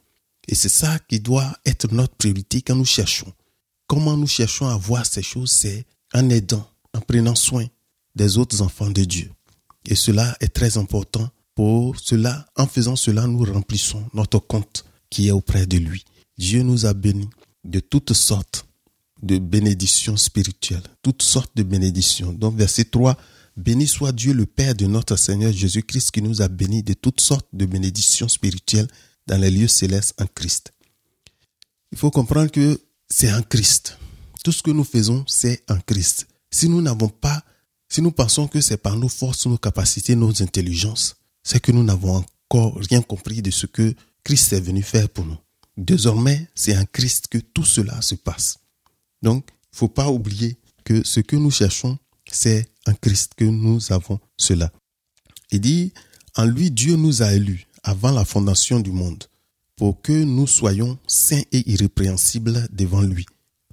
Et 0.48 0.55
c'est 0.55 0.68
ça 0.68 0.98
qui 1.09 1.20
doit 1.20 1.53
être 1.64 1.92
notre 1.92 2.14
priorité 2.16 2.62
quand 2.62 2.74
nous 2.74 2.85
cherchons. 2.85 3.33
Comment 3.87 4.16
nous 4.16 4.26
cherchons 4.26 4.66
à 4.66 4.76
voir 4.76 5.07
ces 5.07 5.22
choses, 5.22 5.53
c'est 5.53 5.85
en 6.12 6.29
aidant, 6.29 6.68
en 6.94 7.00
prenant 7.00 7.35
soin 7.35 7.66
des 8.14 8.38
autres 8.38 8.62
enfants 8.62 8.90
de 8.90 9.05
Dieu. 9.05 9.31
Et 9.87 9.94
cela 9.94 10.37
est 10.40 10.53
très 10.53 10.76
important. 10.79 11.29
Pour 11.55 11.98
cela, 11.98 12.46
en 12.57 12.66
faisant 12.66 12.96
cela, 12.96 13.26
nous 13.26 13.44
remplissons 13.44 14.05
notre 14.14 14.38
compte 14.38 14.85
qui 15.11 15.29
est 15.29 15.33
auprès 15.33 15.66
de 15.66 15.76
lui. 15.79 16.05
Dieu 16.38 16.62
nous 16.62 16.87
a 16.87 16.94
bénis 16.94 17.29
de 17.64 17.81
toutes 17.81 18.12
sortes 18.12 18.66
de 19.22 19.38
bénédictions 19.38 20.16
spirituelles, 20.16 20.83
toutes 21.03 21.22
sortes 21.22 21.55
de 21.55 21.62
bénédictions. 21.62 22.33
Donc, 22.33 22.57
verset 22.57 22.85
3, 22.85 23.16
Béni 23.61 23.87
soit 23.87 24.12
Dieu 24.12 24.33
le 24.33 24.46
Père 24.46 24.75
de 24.75 24.87
notre 24.87 25.16
Seigneur 25.16 25.53
Jésus-Christ 25.53 26.12
qui 26.12 26.23
nous 26.23 26.40
a 26.40 26.49
bénis 26.49 26.83
de 26.83 26.94
toutes 26.94 27.20
sortes 27.20 27.46
de 27.53 27.66
bénédictions 27.66 28.27
spirituelles 28.27 28.88
dans 29.27 29.37
les 29.37 29.51
lieux 29.51 29.68
célestes 29.68 30.14
en 30.18 30.27
Christ. 30.27 30.73
Il 31.92 31.99
faut 31.99 32.11
comprendre 32.11 32.51
que 32.51 32.81
c'est 33.11 33.31
en 33.31 33.42
Christ. 33.42 33.99
Tout 34.42 34.53
ce 34.53 34.62
que 34.62 34.70
nous 34.70 34.83
faisons, 34.83 35.25
c'est 35.27 35.62
en 35.68 35.79
Christ. 35.79 36.27
Si 36.51 36.70
nous 36.70 36.81
n'avons 36.81 37.11
pas, 37.11 37.44
si 37.90 38.01
nous 38.01 38.12
pensons 38.12 38.49
que 38.49 38.62
c'est 38.62 38.79
par 38.79 38.96
nos 38.96 39.11
forces, 39.11 39.44
nos 39.44 39.59
capacités, 39.59 40.16
nos 40.16 40.42
intelligences, 40.42 41.16
c'est 41.42 41.61
que 41.61 41.70
nous 41.70 41.85
n'avons 41.85 42.25
encore 42.49 42.77
rien 42.77 43.03
compris 43.03 43.42
de 43.42 43.51
ce 43.51 43.66
que 43.66 43.94
Christ 44.25 44.55
est 44.55 44.61
venu 44.61 44.83
faire 44.83 45.11
pour 45.11 45.27
nous. 45.27 45.37
Désormais, 45.77 46.49
c'est 46.55 46.79
en 46.79 46.87
Christ 46.87 47.29
que 47.29 47.37
tout 47.37 47.66
cela 47.66 48.01
se 48.01 48.14
passe. 48.14 48.59
Donc, 49.20 49.44
il 49.51 49.75
ne 49.75 49.77
faut 49.77 49.88
pas 49.88 50.09
oublier 50.09 50.59
que 50.83 51.07
ce 51.07 51.20
que 51.20 51.37
nous 51.37 51.51
cherchons, 51.51 51.99
c'est 52.31 52.66
en 52.87 52.95
Christ 52.95 53.33
que 53.37 53.45
nous 53.45 53.93
avons 53.93 54.21
cela. 54.37 54.73
Il 55.51 55.61
dit, 55.61 55.93
en 56.37 56.45
lui, 56.45 56.71
Dieu 56.71 56.97
nous 56.97 57.23
a 57.23 57.33
élus 57.33 57.66
avant 57.83 58.12
la 58.12 58.25
fondation 58.25 58.81
du 58.81 58.93
monde 58.93 59.25
pour 59.77 60.01
que 60.01 60.12
nous 60.12 60.47
soyons 60.47 60.99
saints 61.07 61.43
et 61.53 61.71
irrépréhensibles 61.71 62.69
devant 62.71 63.01
lui, 63.01 63.27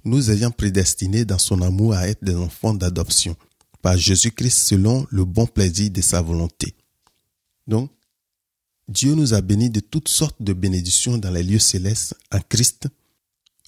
nous 0.04 0.30
ayant 0.30 0.50
prédestinés 0.50 1.24
dans 1.24 1.38
son 1.38 1.60
amour 1.62 1.94
à 1.94 2.08
être 2.08 2.24
des 2.24 2.34
enfants 2.34 2.74
d'adoption 2.74 3.36
par 3.82 3.96
Jésus-Christ 3.96 4.58
selon 4.58 5.06
le 5.10 5.24
bon 5.24 5.46
plaisir 5.46 5.90
de 5.90 6.00
sa 6.00 6.22
volonté. 6.22 6.74
Donc, 7.66 7.90
Dieu 8.88 9.14
nous 9.14 9.34
a 9.34 9.42
bénis 9.42 9.68
de 9.68 9.80
toutes 9.80 10.08
sortes 10.08 10.40
de 10.40 10.54
bénédictions 10.54 11.18
dans 11.18 11.30
les 11.30 11.42
lieux 11.42 11.58
célestes 11.58 12.14
en 12.32 12.40
Christ. 12.40 12.88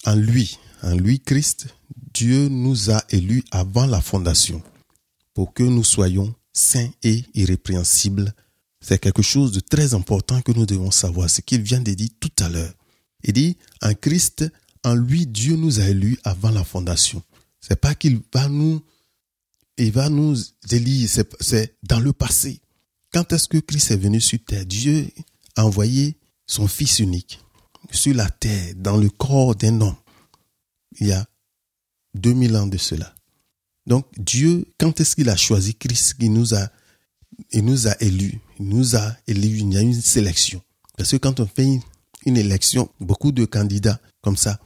En 0.05 0.15
lui, 0.15 0.57
en 0.81 0.95
lui 0.95 1.19
Christ, 1.19 1.67
Dieu 2.13 2.47
nous 2.49 2.89
a 2.89 3.03
élus 3.11 3.43
avant 3.51 3.85
la 3.85 4.01
fondation 4.01 4.63
pour 5.41 5.55
que 5.55 5.63
nous 5.63 5.83
soyons 5.83 6.35
saints 6.53 6.91
et 7.01 7.25
irrépréhensibles. 7.33 8.31
C'est 8.79 8.99
quelque 8.99 9.23
chose 9.23 9.51
de 9.51 9.59
très 9.59 9.95
important 9.95 10.39
que 10.43 10.51
nous 10.51 10.67
devons 10.67 10.91
savoir, 10.91 11.31
ce 11.31 11.41
qu'il 11.41 11.63
vient 11.63 11.79
de 11.79 11.95
dire 11.95 12.11
tout 12.19 12.29
à 12.41 12.47
l'heure. 12.47 12.71
Il 13.23 13.33
dit, 13.33 13.57
en 13.81 13.95
Christ, 13.95 14.45
en 14.83 14.93
lui, 14.93 15.25
Dieu 15.25 15.55
nous 15.55 15.79
a 15.79 15.89
élus 15.89 16.19
avant 16.23 16.51
la 16.51 16.63
fondation. 16.63 17.23
C'est 17.59 17.81
pas 17.81 17.95
qu'il 17.95 18.21
va 18.31 18.49
nous, 18.49 18.83
il 19.77 19.91
va 19.91 20.09
nous 20.09 20.35
élire, 20.69 21.09
c'est 21.39 21.75
dans 21.81 21.99
le 21.99 22.13
passé. 22.13 22.61
Quand 23.11 23.33
est-ce 23.33 23.47
que 23.47 23.57
Christ 23.57 23.89
est 23.89 23.97
venu 23.97 24.21
sur 24.21 24.37
terre? 24.45 24.67
Dieu 24.67 25.09
a 25.55 25.65
envoyé 25.65 26.19
son 26.45 26.67
Fils 26.67 26.99
unique 26.99 27.39
sur 27.89 28.13
la 28.13 28.29
terre, 28.29 28.75
dans 28.75 28.97
le 28.97 29.09
corps 29.09 29.55
d'un 29.55 29.81
homme, 29.81 29.95
il 30.99 31.07
y 31.07 31.13
a 31.13 31.25
2000 32.13 32.55
ans 32.57 32.67
de 32.67 32.77
cela. 32.77 33.11
Donc 33.87 34.05
Dieu, 34.17 34.65
quand 34.77 34.99
est-ce 34.99 35.15
qu'il 35.15 35.29
a 35.29 35.35
choisi 35.35 35.75
Christ, 35.75 36.15
il 36.19 36.33
nous 36.33 36.53
a, 36.53 36.69
il 37.51 37.65
nous 37.65 37.87
a 37.87 37.95
élus, 37.99 38.39
il 38.59 38.67
nous 38.67 38.95
a 38.95 39.15
élus, 39.27 39.59
il 39.59 39.73
y 39.73 39.77
a 39.77 39.81
une 39.81 39.99
sélection. 39.99 40.61
Parce 40.97 41.11
que 41.11 41.17
quand 41.17 41.39
on 41.39 41.47
fait 41.47 41.79
une, 42.25 42.37
élection, 42.37 42.89
beaucoup 42.99 43.31
de 43.31 43.45
candidats 43.45 43.99
comme 44.21 44.37
ça, 44.37 44.59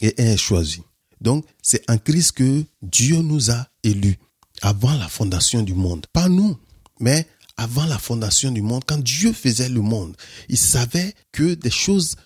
et 0.00 0.14
un 0.18 0.32
est 0.32 0.36
choisi. 0.36 0.82
Donc 1.20 1.44
c'est 1.62 1.88
en 1.90 1.98
Christ 1.98 2.32
que 2.32 2.64
Dieu 2.82 3.16
nous 3.18 3.50
a 3.50 3.66
élus 3.82 4.18
avant 4.62 4.94
la 4.94 5.08
fondation 5.08 5.62
du 5.62 5.74
monde. 5.74 6.06
Pas 6.12 6.28
nous, 6.28 6.56
mais 7.00 7.26
avant 7.56 7.86
la 7.86 7.98
fondation 7.98 8.50
du 8.50 8.62
monde, 8.62 8.84
quand 8.86 8.98
Dieu 8.98 9.32
faisait 9.32 9.68
le 9.68 9.80
monde, 9.80 10.16
il 10.48 10.58
savait 10.58 11.14
que 11.32 11.54
des 11.54 11.70
choses, 11.70 12.16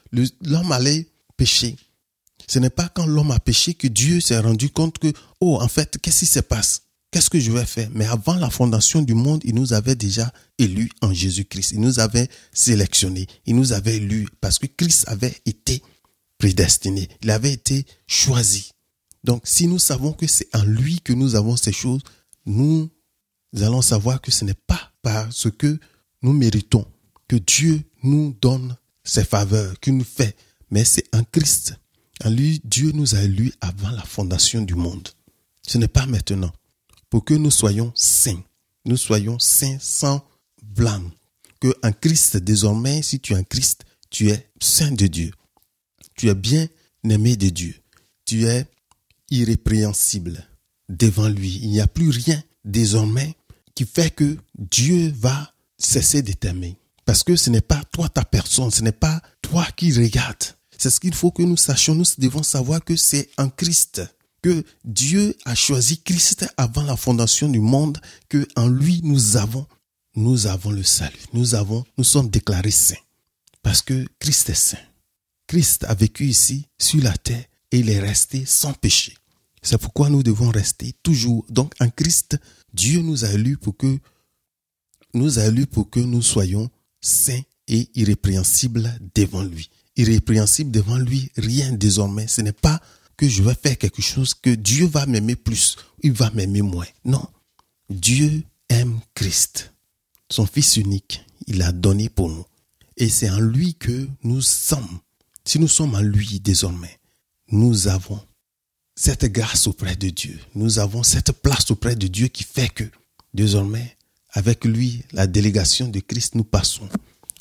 l'homme 0.43 0.73
allait 0.73 1.09
pécher. 1.37 1.77
Ce 2.49 2.59
n'est 2.59 2.71
pas 2.71 2.89
quand 2.89 3.07
l'homme 3.07 3.31
a 3.31 3.39
péché 3.39 3.75
que 3.75 3.87
Dieu 3.87 4.21
s'est 4.21 4.39
rendu 4.39 4.71
compte 4.71 4.99
que, 4.99 5.13
oh, 5.41 5.61
en 5.61 5.69
fait, 5.69 5.99
qu'est-ce 6.01 6.21
qui 6.21 6.27
se 6.27 6.41
passe? 6.41 6.83
Qu'est-ce 7.11 7.31
que 7.31 7.41
je 7.41 7.53
vais 7.53 7.65
faire? 7.65 7.89
Mais 7.95 8.07
avant 8.07 8.35
la 8.35 8.51
fondation 8.51 9.03
du 9.03 9.15
monde, 9.15 9.43
il 9.45 9.55
nous 9.55 9.73
avait 9.73 9.95
déjà 9.95 10.33
élus 10.59 10.91
en 11.01 11.13
Jésus-Christ. 11.13 11.73
Il 11.73 11.81
nous 11.81 12.01
avait 12.01 12.29
sélectionnés. 12.53 13.27
Il 13.47 13.57
nous 13.57 13.73
avait 13.73 13.97
élus 13.97 14.29
parce 14.41 14.59
que 14.59 14.67
Christ 14.67 15.05
avait 15.09 15.35
été 15.47 15.83
prédestiné. 16.39 17.09
Il 17.23 17.31
avait 17.31 17.53
été 17.53 17.87
choisi. 18.07 18.71
Donc, 19.25 19.43
si 19.45 19.67
nous 19.67 19.79
savons 19.79 20.13
que 20.13 20.27
c'est 20.27 20.55
en 20.55 20.65
lui 20.65 21.01
que 21.01 21.13
nous 21.13 21.35
avons 21.35 21.57
ces 21.57 21.73
choses, 21.73 22.03
nous 22.47 22.91
allons 23.57 23.83
savoir 23.83 24.21
que 24.21 24.31
ce 24.31 24.45
n'est 24.45 24.55
pas 24.55 24.93
parce 25.03 25.51
que 25.51 25.79
nous 26.23 26.33
méritons 26.33 26.87
que 27.27 27.37
Dieu 27.37 27.83
nous 28.03 28.37
donne 28.41 28.77
ses 29.05 29.25
faveurs, 29.25 29.79
qu'il 29.81 29.97
nous 29.97 30.05
fait, 30.05 30.37
mais 30.71 30.85
c'est 30.85 31.15
en 31.15 31.25
Christ. 31.25 31.75
En 32.25 32.31
lui, 32.31 32.61
Dieu 32.65 32.93
nous 32.93 33.15
a 33.15 33.23
élus 33.23 33.53
avant 33.61 33.91
la 33.91 34.03
fondation 34.03 34.63
du 34.63 34.75
monde. 34.75 35.09
Ce 35.67 35.79
n'est 35.79 35.89
pas 35.89 36.07
maintenant. 36.07 36.53
Pour 37.11 37.25
que 37.25 37.35
nous 37.35 37.51
soyons 37.51 37.93
saints. 37.95 38.43
Nous 38.85 38.97
soyons 38.97 39.39
saints 39.39 39.79
sans 39.81 40.25
blâme. 40.63 41.11
Que 41.61 41.75
en 41.83 41.93
Christ, 41.93 42.37
désormais, 42.37 43.03
si 43.03 43.21
tu 43.21 43.33
es 43.33 43.37
en 43.37 43.45
Christ, 43.45 43.85
tu 44.11 44.31
es 44.31 44.51
saint 44.61 44.93
de 44.93 45.07
Dieu. 45.07 45.33
Tu 46.17 46.29
es 46.29 46.35
bien 46.35 46.69
aimé 47.09 47.37
de 47.37 47.49
Dieu. 47.49 47.75
Tu 48.25 48.47
es 48.47 48.67
irrépréhensible 49.31 50.47
devant 50.89 51.29
lui. 51.29 51.59
Il 51.63 51.71
n'y 51.71 51.81
a 51.81 51.87
plus 51.87 52.11
rien 52.11 52.43
désormais 52.65 53.37
qui 53.75 53.85
fait 53.85 54.11
que 54.11 54.37
Dieu 54.59 55.13
va 55.17 55.53
cesser 55.79 56.23
de 56.23 56.33
t'aimer. 56.33 56.77
Parce 57.05 57.23
que 57.23 57.37
ce 57.37 57.49
n'est 57.49 57.61
pas 57.61 57.83
toi 57.93 58.09
ta 58.09 58.25
personne, 58.25 58.71
ce 58.71 58.83
n'est 58.83 58.93
pas 58.93 59.23
toi 59.41 59.67
qui 59.77 59.93
regardes, 59.93 60.57
c'est 60.79 60.91
ce 60.91 61.01
qu'il 61.01 61.15
faut 61.15 61.33
que 61.33 61.43
nous 61.43 61.57
sachions. 61.57 61.97
Nous 61.97 62.05
devons 62.19 62.45
savoir 62.45 62.83
que 62.83 62.97
c'est 62.97 63.29
en 63.37 63.51
Christ 63.51 64.03
que 64.43 64.65
Dieu 64.85 65.35
a 65.45 65.57
choisi 65.57 66.01
Christ 66.01 66.47
avant 66.57 66.85
la 66.85 66.97
fondation 66.97 67.49
du 67.49 67.59
monde, 67.59 67.99
que 68.29 68.47
en 68.55 68.69
lui 68.69 69.01
nous 69.03 69.37
avons, 69.37 69.67
nous 70.15 70.47
avons 70.47 70.71
le 70.71 70.85
salut. 70.85 71.19
Nous 71.33 71.57
avons, 71.57 71.85
nous 71.99 72.05
sommes 72.05 72.31
déclarés 72.31 72.71
saints. 72.71 72.95
Parce 73.63 73.83
que 73.83 74.07
Christ 74.21 74.51
est 74.51 74.55
saint. 74.55 74.79
Christ 75.49 75.85
a 75.85 75.95
vécu 75.95 76.27
ici, 76.27 76.67
sur 76.79 77.03
la 77.03 77.17
terre, 77.17 77.45
et 77.73 77.81
il 77.81 77.91
est 77.91 77.99
resté 77.99 78.47
sans 78.47 78.73
péché. 78.73 79.17
C'est 79.61 79.79
pourquoi 79.79 80.09
nous 80.09 80.23
devons 80.23 80.51
rester 80.51 80.95
toujours. 81.03 81.45
Donc, 81.49 81.75
en 81.81 81.91
Christ, 81.91 82.39
Dieu 82.73 83.01
nous 83.01 83.25
a 83.25 83.33
élus 83.33 83.57
pour 83.57 83.77
que, 83.77 83.99
nous 85.15 85.41
a 85.41 85.47
élus 85.47 85.67
pour 85.67 85.91
que 85.91 85.99
nous 85.99 86.23
soyons 86.23 86.71
saints 87.01 87.43
et 87.67 87.91
irrépréhensibles 87.95 88.97
devant 89.15 89.43
lui 89.43 89.69
irrépréhensible 89.99 90.71
devant 90.71 90.97
lui, 90.97 91.31
rien 91.37 91.73
désormais. 91.73 92.27
Ce 92.27 92.41
n'est 92.41 92.53
pas 92.53 92.81
que 93.17 93.29
je 93.29 93.43
vais 93.43 93.55
faire 93.55 93.77
quelque 93.77 94.01
chose 94.01 94.33
que 94.33 94.51
Dieu 94.51 94.87
va 94.87 95.05
m'aimer 95.05 95.37
plus, 95.37 95.77
il 96.03 96.13
va 96.13 96.31
m'aimer 96.31 96.63
moins. 96.63 96.87
Non. 97.05 97.27
Dieu 97.91 98.43
aime 98.69 99.01
Christ, 99.15 99.73
son 100.31 100.47
Fils 100.47 100.77
unique. 100.77 101.25
Il 101.47 101.59
l'a 101.59 101.73
donné 101.73 102.09
pour 102.09 102.29
nous. 102.29 102.45
Et 102.97 103.09
c'est 103.09 103.31
en 103.31 103.41
lui 103.41 103.75
que 103.75 104.09
nous 104.23 104.41
sommes. 104.41 105.01
Si 105.45 105.59
nous 105.59 105.69
sommes 105.69 105.95
en 105.95 106.01
lui 106.01 106.41
désormais, 106.41 106.99
nous 107.51 107.89
avons 107.89 108.21
cette 108.95 109.25
grâce 109.27 109.67
auprès 109.67 109.97
de 109.97 110.11
Dieu. 110.11 110.39
Nous 110.55 110.79
avons 110.79 111.03
cette 111.03 111.33
place 111.33 111.71
auprès 111.71 111.97
de 111.97 112.07
Dieu 112.07 112.29
qui 112.29 112.45
fait 112.45 112.69
que 112.69 112.85
désormais, 113.33 113.97
avec 114.31 114.65
lui, 114.65 115.03
la 115.13 115.27
délégation 115.27 115.89
de 115.89 116.01
Christ, 116.01 116.35
nous 116.35 116.45
passons. 116.45 116.89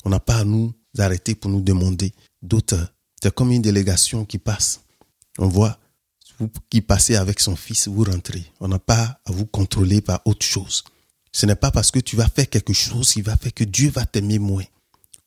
On 0.04 0.10
n'a 0.10 0.20
pas 0.20 0.38
à 0.38 0.44
nous 0.44 0.72
arrêter 0.96 1.34
pour 1.34 1.50
nous 1.50 1.60
demander 1.60 2.12
d'autres. 2.42 2.92
C'est 3.22 3.34
comme 3.34 3.52
une 3.52 3.62
délégation 3.62 4.24
qui 4.24 4.38
passe. 4.38 4.80
On 5.38 5.48
voit, 5.48 5.78
qui 6.70 6.80
passez 6.80 7.16
avec 7.16 7.40
son 7.40 7.56
fils, 7.56 7.88
vous 7.88 8.04
rentrez. 8.04 8.44
On 8.60 8.68
n'a 8.68 8.78
pas 8.78 9.20
à 9.24 9.32
vous 9.32 9.46
contrôler 9.46 10.00
par 10.00 10.20
autre 10.24 10.44
chose. 10.44 10.84
Ce 11.32 11.46
n'est 11.46 11.56
pas 11.56 11.70
parce 11.70 11.90
que 11.90 11.98
tu 11.98 12.16
vas 12.16 12.28
faire 12.28 12.48
quelque 12.48 12.72
chose 12.72 13.12
qui 13.12 13.22
va 13.22 13.36
faire 13.36 13.54
que 13.54 13.64
Dieu 13.64 13.90
va 13.90 14.06
t'aimer 14.06 14.38
moins 14.38 14.64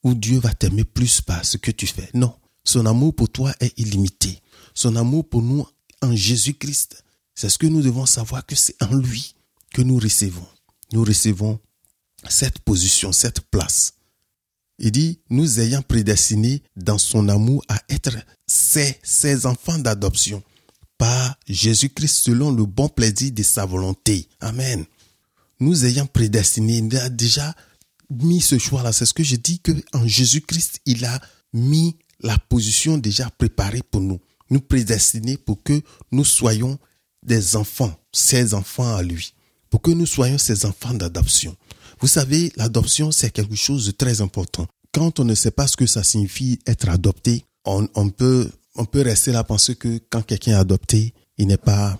ou 0.03 0.13
Dieu 0.13 0.39
va 0.39 0.53
t'aimer 0.53 0.83
plus 0.83 1.21
par 1.21 1.45
ce 1.45 1.57
que 1.57 1.71
tu 1.71 1.87
fais. 1.87 2.09
Non. 2.13 2.33
Son 2.63 2.85
amour 2.85 3.15
pour 3.15 3.29
toi 3.29 3.53
est 3.59 3.77
illimité. 3.79 4.39
Son 4.73 4.95
amour 4.95 5.27
pour 5.27 5.41
nous 5.41 5.65
en 6.01 6.15
Jésus-Christ, 6.15 7.03
c'est 7.35 7.49
ce 7.49 7.57
que 7.57 7.67
nous 7.67 7.81
devons 7.81 8.05
savoir 8.05 8.45
que 8.45 8.55
c'est 8.55 8.81
en 8.83 8.93
lui 8.95 9.35
que 9.73 9.81
nous 9.81 9.97
recevons. 9.97 10.47
Nous 10.91 11.03
recevons 11.03 11.59
cette 12.27 12.59
position, 12.59 13.11
cette 13.11 13.41
place. 13.41 13.93
Il 14.83 14.91
dit, 14.91 15.19
nous 15.29 15.59
ayant 15.59 15.83
prédestinés 15.83 16.63
dans 16.75 16.97
son 16.97 17.29
amour 17.29 17.63
à 17.67 17.79
être 17.87 18.17
ses, 18.47 19.45
enfants 19.45 19.77
d'adoption 19.77 20.41
par 20.97 21.35
Jésus-Christ 21.47 22.23
selon 22.23 22.51
le 22.51 22.65
bon 22.65 22.89
plaisir 22.89 23.31
de 23.31 23.43
sa 23.43 23.63
volonté. 23.63 24.27
Amen. 24.39 24.83
Nous 25.59 25.85
ayant 25.85 26.07
prédestinés, 26.07 26.79
il 26.79 26.97
a 26.97 27.09
déjà 27.09 27.55
mis 28.09 28.41
ce 28.41 28.57
choix-là. 28.57 28.91
C'est 28.91 29.05
ce 29.05 29.13
que 29.13 29.23
je 29.23 29.35
dis 29.35 29.59
que 29.59 29.71
en 29.93 30.07
Jésus-Christ, 30.07 30.79
il 30.87 31.05
a 31.05 31.21
mis 31.53 31.95
la 32.19 32.39
position 32.39 32.97
déjà 32.97 33.29
préparée 33.29 33.83
pour 33.83 34.01
nous. 34.01 34.19
Nous 34.49 34.61
prédestinés 34.61 35.37
pour 35.37 35.61
que 35.61 35.79
nous 36.11 36.25
soyons 36.25 36.79
des 37.21 37.55
enfants, 37.55 37.95
ses 38.11 38.55
enfants 38.55 38.95
à 38.95 39.03
lui. 39.03 39.35
Pour 39.69 39.83
que 39.83 39.91
nous 39.91 40.07
soyons 40.07 40.39
ses 40.39 40.65
enfants 40.65 40.95
d'adoption. 40.95 41.55
Vous 42.01 42.07
savez, 42.07 42.51
l'adoption, 42.55 43.11
c'est 43.11 43.29
quelque 43.29 43.55
chose 43.55 43.85
de 43.85 43.91
très 43.91 44.21
important. 44.21 44.67
Quand 44.91 45.19
on 45.19 45.23
ne 45.23 45.35
sait 45.35 45.51
pas 45.51 45.67
ce 45.67 45.77
que 45.77 45.85
ça 45.85 46.03
signifie 46.03 46.59
être 46.65 46.89
adopté, 46.89 47.45
on, 47.63 48.09
peut, 48.09 48.49
rester 48.93 49.31
là 49.31 49.43
penser 49.43 49.75
que 49.75 49.99
quand 50.09 50.23
quelqu'un 50.23 50.53
est 50.53 50.55
adopté, 50.55 51.13
il 51.37 51.47
n'est 51.47 51.57
pas. 51.57 51.99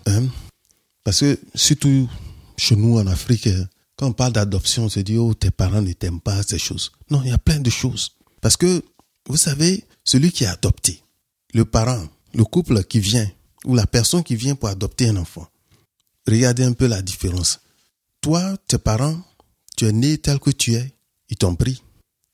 Parce 1.03 1.19
que 1.19 1.39
surtout 1.53 2.09
chez 2.57 2.75
nous 2.75 2.97
en 2.97 3.05
Afrique, 3.05 3.47
quand 3.95 4.07
on 4.07 4.13
parle 4.13 4.33
d'adoption, 4.33 4.85
on 4.85 4.89
se 4.89 4.99
dit, 5.01 5.17
oh, 5.17 5.35
tes 5.35 5.51
parents 5.51 5.83
ne 5.83 5.93
t'aiment 5.93 6.19
pas, 6.19 6.41
ces 6.41 6.57
choses. 6.57 6.91
Non, 7.11 7.21
il 7.23 7.29
y 7.29 7.33
a 7.33 7.37
plein 7.37 7.59
de 7.59 7.69
choses. 7.69 8.17
Parce 8.41 8.57
que, 8.57 8.83
vous 9.27 9.37
savez, 9.37 9.83
celui 10.03 10.31
qui 10.31 10.45
est 10.45 10.47
adopté, 10.47 11.03
le 11.53 11.63
parent, 11.63 12.07
le 12.33 12.43
couple 12.43 12.83
qui 12.85 12.99
vient, 12.99 13.29
ou 13.65 13.75
la 13.75 13.85
personne 13.85 14.23
qui 14.23 14.35
vient 14.35 14.55
pour 14.55 14.69
adopter 14.69 15.09
un 15.09 15.17
enfant, 15.17 15.47
regardez 16.27 16.63
un 16.63 16.73
peu 16.73 16.87
la 16.87 17.03
différence. 17.03 17.59
Toi, 18.21 18.55
tes 18.67 18.79
parents, 18.79 19.19
tu 19.81 19.87
es 19.87 19.93
né 19.93 20.19
tel 20.19 20.39
que 20.39 20.51
tu 20.51 20.75
es, 20.75 20.93
ils 21.29 21.37
t'ont 21.37 21.55
pris. 21.55 21.81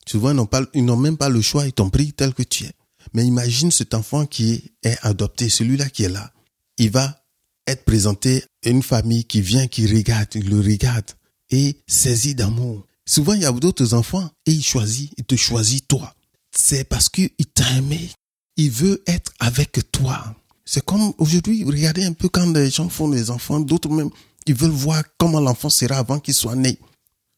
Souvent, 0.05 0.35
ils 0.73 0.83
n'ont 0.83 0.97
même 0.97 1.15
pas 1.15 1.29
le 1.29 1.39
choix, 1.41 1.65
ils 1.65 1.71
t'ont 1.71 1.89
pris 1.89 2.11
tel 2.11 2.33
que 2.33 2.43
tu 2.43 2.65
es. 2.65 2.73
Mais 3.13 3.25
imagine 3.25 3.71
cet 3.71 3.93
enfant 3.93 4.25
qui 4.25 4.73
est 4.83 4.97
adopté, 5.01 5.47
celui-là 5.47 5.89
qui 5.89 6.03
est 6.03 6.09
là. 6.09 6.33
Il 6.77 6.91
va 6.91 7.23
être 7.65 7.85
présenté 7.85 8.43
à 8.65 8.69
une 8.69 8.83
famille 8.83 9.23
qui 9.23 9.39
vient, 9.39 9.67
qui 9.67 9.87
regarde, 9.87 10.27
il 10.35 10.49
le 10.49 10.59
regarde 10.59 11.09
et 11.49 11.77
saisit 11.87 12.35
d'amour. 12.35 12.85
Souvent, 13.07 13.31
il 13.31 13.43
y 13.43 13.45
a 13.45 13.51
d'autres 13.53 13.93
enfants 13.93 14.29
et 14.45 14.51
il 14.51 14.63
choisit, 14.63 15.13
il 15.17 15.23
te 15.23 15.37
choisit 15.37 15.87
toi. 15.87 16.13
C'est 16.53 16.83
parce 16.83 17.07
qu'il 17.07 17.29
t'a 17.53 17.77
aimé. 17.77 18.09
Il 18.57 18.71
veut 18.71 19.01
être 19.07 19.31
avec 19.39 19.89
toi. 19.93 20.35
C'est 20.65 20.83
comme 20.83 21.13
aujourd'hui, 21.17 21.63
regardez 21.63 22.03
un 22.03 22.11
peu 22.11 22.27
quand 22.27 22.51
les 22.51 22.69
gens 22.69 22.89
font 22.89 23.07
des 23.07 23.29
enfants, 23.29 23.61
d'autres 23.61 23.89
même, 23.89 24.09
ils 24.47 24.53
veulent 24.53 24.69
voir 24.69 25.01
comment 25.17 25.39
l'enfant 25.39 25.69
sera 25.69 25.95
avant 25.95 26.19
qu'il 26.19 26.33
soit 26.33 26.57
né. 26.57 26.77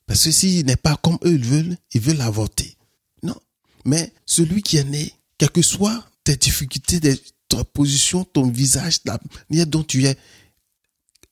Parce 0.10 0.24
que 0.24 0.32
s'il 0.32 0.66
n'est 0.66 0.76
pas 0.76 0.98
comme 0.98 1.20
eux 1.24 1.36
ils 1.36 1.46
veulent, 1.46 1.78
ils 1.94 2.02
veulent 2.02 2.18
l'avorter. 2.18 2.76
Non. 3.22 3.36
Mais 3.86 4.12
celui 4.26 4.64
qui 4.64 4.78
est 4.78 4.84
né, 4.84 5.14
quelles 5.38 5.52
que 5.52 5.62
soient 5.62 6.04
tes 6.24 6.36
difficultés, 6.36 7.00
ta 7.48 7.64
position, 7.64 8.24
ton 8.24 8.50
visage, 8.50 9.02
la 9.06 9.20
manière 9.52 9.68
dont 9.68 9.84
tu 9.84 10.06
es, 10.06 10.18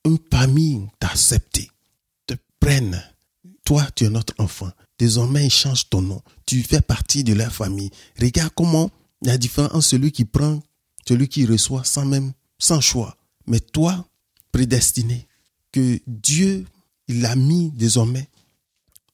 une 0.06 0.20
famille 0.32 0.86
t'a 1.00 1.08
accepté, 1.08 1.72
te 2.28 2.36
prennent. 2.60 3.04
Toi, 3.66 3.84
tu 3.96 4.06
es 4.06 4.10
notre 4.12 4.36
enfant. 4.38 4.70
Désormais, 5.00 5.48
ils 5.48 5.52
changent 5.52 5.90
ton 5.90 6.04
nom. 6.04 6.22
Tu 6.46 6.62
fais 6.62 6.82
partie 6.82 7.24
de 7.24 7.34
leur 7.34 7.52
famille. 7.52 7.90
Regarde 8.22 8.54
comment 8.56 8.92
il 9.24 9.30
y 9.30 9.32
a 9.32 9.40
différence 9.40 9.72
entre 9.72 9.86
celui 9.86 10.12
qui 10.12 10.24
prend, 10.24 10.62
celui 11.08 11.28
qui 11.28 11.48
reçoit 11.48 11.84
sans 11.84 12.06
même, 12.06 12.32
sans 12.60 12.80
choix. 12.80 13.18
Mais 13.48 13.60
toi, 13.60 14.08
prédestiné, 14.52 15.28
que 15.72 16.00
Dieu, 16.06 16.68
il 17.08 17.26
a 17.26 17.36
mis 17.36 17.72
désormais 17.72 18.30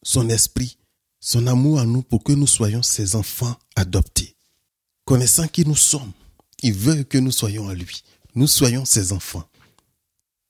son 0.03 0.29
esprit, 0.29 0.77
son 1.19 1.47
amour 1.47 1.79
en 1.79 1.85
nous 1.85 2.03
pour 2.03 2.23
que 2.23 2.33
nous 2.33 2.47
soyons 2.47 2.83
ses 2.83 3.15
enfants 3.15 3.57
adoptés. 3.75 4.35
Connaissant 5.05 5.47
qui 5.47 5.65
nous 5.65 5.75
sommes, 5.75 6.11
il 6.61 6.73
veut 6.73 7.03
que 7.03 7.17
nous 7.17 7.31
soyons 7.31 7.69
à 7.69 7.73
lui. 7.73 8.03
Nous 8.35 8.47
soyons 8.47 8.85
ses 8.85 9.11
enfants 9.11 9.47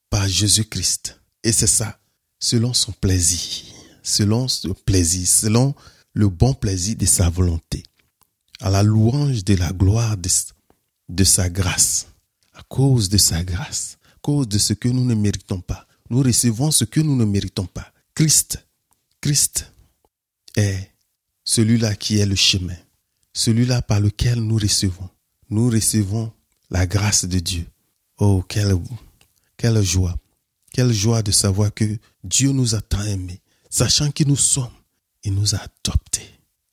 par 0.09 0.27
Jésus-Christ. 0.27 1.19
Et 1.43 1.51
c'est 1.51 1.67
ça, 1.67 1.99
selon 2.39 2.73
son 2.73 2.91
plaisir, 2.91 3.73
selon 4.03 4.47
son 4.47 4.73
plaisir, 4.73 5.27
selon 5.27 5.75
le 6.13 6.29
bon 6.29 6.53
plaisir 6.53 6.95
de 6.95 7.05
sa 7.05 7.29
volonté, 7.29 7.83
à 8.61 8.69
la 8.69 8.83
louange 8.83 9.43
de 9.43 9.55
la 9.55 9.71
gloire 9.73 10.17
de, 10.17 10.29
de 11.09 11.23
sa 11.23 11.49
grâce, 11.49 12.07
à 12.53 12.61
cause 12.63 13.09
de 13.09 13.17
sa 13.17 13.43
grâce, 13.43 13.97
à 14.07 14.19
cause 14.21 14.47
de 14.47 14.57
ce 14.57 14.73
que 14.73 14.87
nous 14.87 15.03
ne 15.03 15.15
méritons 15.15 15.61
pas. 15.61 15.87
Nous 16.09 16.21
recevons 16.21 16.71
ce 16.71 16.85
que 16.85 16.99
nous 16.99 17.15
ne 17.15 17.25
méritons 17.25 17.65
pas. 17.65 17.91
Christ 18.13 18.63
Christ 19.23 19.71
est 20.57 20.91
celui-là 21.45 21.95
qui 21.95 22.17
est 22.17 22.25
le 22.25 22.35
chemin, 22.35 22.75
celui-là 23.31 23.81
par 23.81 24.01
lequel 24.01 24.41
nous 24.41 24.57
recevons. 24.57 25.09
Nous 25.49 25.69
recevons 25.69 26.33
la 26.69 26.85
grâce 26.85 27.23
de 27.23 27.39
Dieu. 27.39 27.65
Oh, 28.17 28.43
quelle, 28.45 28.75
joie. 29.81 30.13
Quelle 30.73 30.91
joie 30.91 31.23
de 31.23 31.31
savoir 31.31 31.73
que 31.73 31.97
Dieu 32.25 32.51
nous 32.51 32.75
a 32.75 32.81
tant 32.81 33.01
aimés, 33.03 33.39
sachant 33.69 34.11
qui 34.11 34.25
nous 34.25 34.35
sommes, 34.35 34.73
il 35.23 35.33
nous 35.33 35.55
a 35.55 35.59
adoptés. 35.59 36.29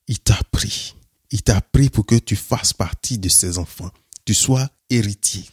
Il 0.09 0.19
t'a 0.19 0.41
pris. 0.51 0.97
Il 1.31 1.43
t'a 1.43 1.61
pris 1.61 1.89
pour 1.89 2.05
que 2.05 2.17
tu 2.17 2.35
fasses 2.35 2.73
partie 2.73 3.19
de 3.19 3.29
ses 3.29 3.59
enfants. 3.59 3.93
Tu 4.25 4.35
sois 4.35 4.69
héritier. 4.89 5.49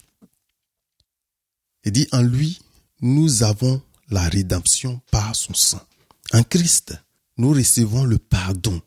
Il 1.84 1.92
dit, 1.92 2.08
en 2.12 2.24
lui, 2.24 2.60
nous 3.02 3.44
avons 3.44 3.84
la 4.10 4.28
rédemption 4.28 5.00
par 5.12 5.36
son 5.36 5.54
sang. 5.54 5.88
En 6.34 6.44
Christ, 6.44 6.94
nous 7.38 7.54
recevons 7.54 8.04
le 8.04 8.18
pardon. 8.18 8.82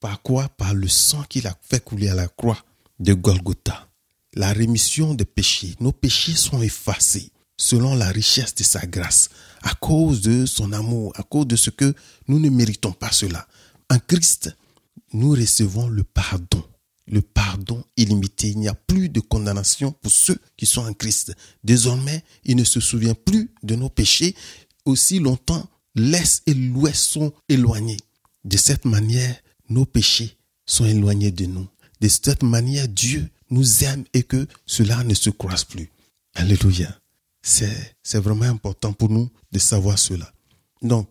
Par 0.00 0.22
quoi? 0.22 0.48
Par 0.48 0.74
le 0.74 0.88
sang 0.88 1.22
qu'il 1.28 1.46
a 1.46 1.56
fait 1.62 1.82
couler 1.82 2.08
à 2.08 2.14
la 2.14 2.26
croix 2.26 2.64
de 2.98 3.14
Golgotha. 3.14 3.88
La 4.34 4.52
rémission 4.52 5.14
des 5.14 5.24
péchés. 5.24 5.76
Nos 5.78 5.92
péchés 5.92 6.34
sont 6.34 6.60
effacés 6.60 7.30
selon 7.56 7.94
la 7.94 8.08
richesse 8.08 8.54
de 8.54 8.62
sa 8.62 8.86
grâce, 8.86 9.30
à 9.62 9.74
cause 9.74 10.20
de 10.20 10.46
son 10.46 10.72
amour, 10.72 11.12
à 11.16 11.22
cause 11.22 11.46
de 11.46 11.56
ce 11.56 11.70
que 11.70 11.94
nous 12.28 12.38
ne 12.38 12.50
méritons 12.50 12.92
pas 12.92 13.10
cela. 13.10 13.46
En 13.90 13.98
Christ, 13.98 14.54
nous 15.12 15.30
recevons 15.30 15.88
le 15.88 16.04
pardon, 16.04 16.64
le 17.06 17.22
pardon 17.22 17.84
illimité. 17.96 18.50
Il 18.50 18.58
n'y 18.58 18.68
a 18.68 18.74
plus 18.74 19.08
de 19.08 19.20
condamnation 19.20 19.92
pour 19.92 20.12
ceux 20.12 20.38
qui 20.56 20.66
sont 20.66 20.84
en 20.86 20.92
Christ. 20.92 21.34
Désormais, 21.64 22.24
il 22.44 22.56
ne 22.56 22.64
se 22.64 22.80
souvient 22.80 23.14
plus 23.14 23.50
de 23.62 23.74
nos 23.74 23.88
péchés 23.88 24.34
aussi 24.84 25.18
longtemps 25.18 25.68
l'Est 25.98 26.42
et 26.46 26.54
l'Ouest 26.54 27.02
sont 27.02 27.32
éloignés. 27.48 27.98
De 28.44 28.56
cette 28.56 28.84
manière, 28.84 29.36
nos 29.68 29.84
péchés 29.84 30.36
sont 30.66 30.86
éloignés 30.86 31.32
de 31.32 31.46
nous. 31.46 31.68
De 32.00 32.08
cette 32.08 32.42
manière, 32.42 32.88
Dieu 32.88 33.28
nous 33.50 33.84
aime 33.84 34.04
et 34.14 34.22
que 34.22 34.46
cela 34.66 35.02
ne 35.04 35.14
se 35.14 35.30
croise 35.30 35.64
plus. 35.64 35.90
Alléluia. 36.34 36.96
C'est, 37.42 37.96
c'est 38.02 38.18
vraiment 38.18 38.44
important 38.44 38.92
pour 38.92 39.10
nous 39.10 39.30
de 39.52 39.58
savoir 39.58 39.98
cela. 39.98 40.30
Donc, 40.82 41.08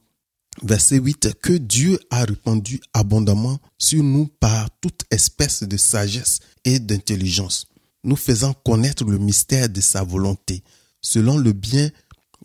verset 0.62 0.97
8, 0.97 1.39
que 1.41 1.54
Dieu 1.54 2.00
a 2.10 2.23
répandu 2.23 2.80
abondamment 2.93 3.60
sur 3.78 4.04
nous 4.04 4.28
par 4.39 4.69
toute 4.80 5.04
espèce 5.12 5.63
de 5.63 5.78
sagesse 5.78 6.39
et 6.63 6.80
d'intelligence, 6.80 7.67
nous 8.04 8.15
faisant 8.15 8.54
connaître 8.54 9.04
le 9.04 9.17
mystère 9.17 9.69
de 9.69 9.82
sa 9.82 10.04
volonté, 10.04 10.63
selon 11.02 11.38
le 11.38 11.54
bien 11.54 11.89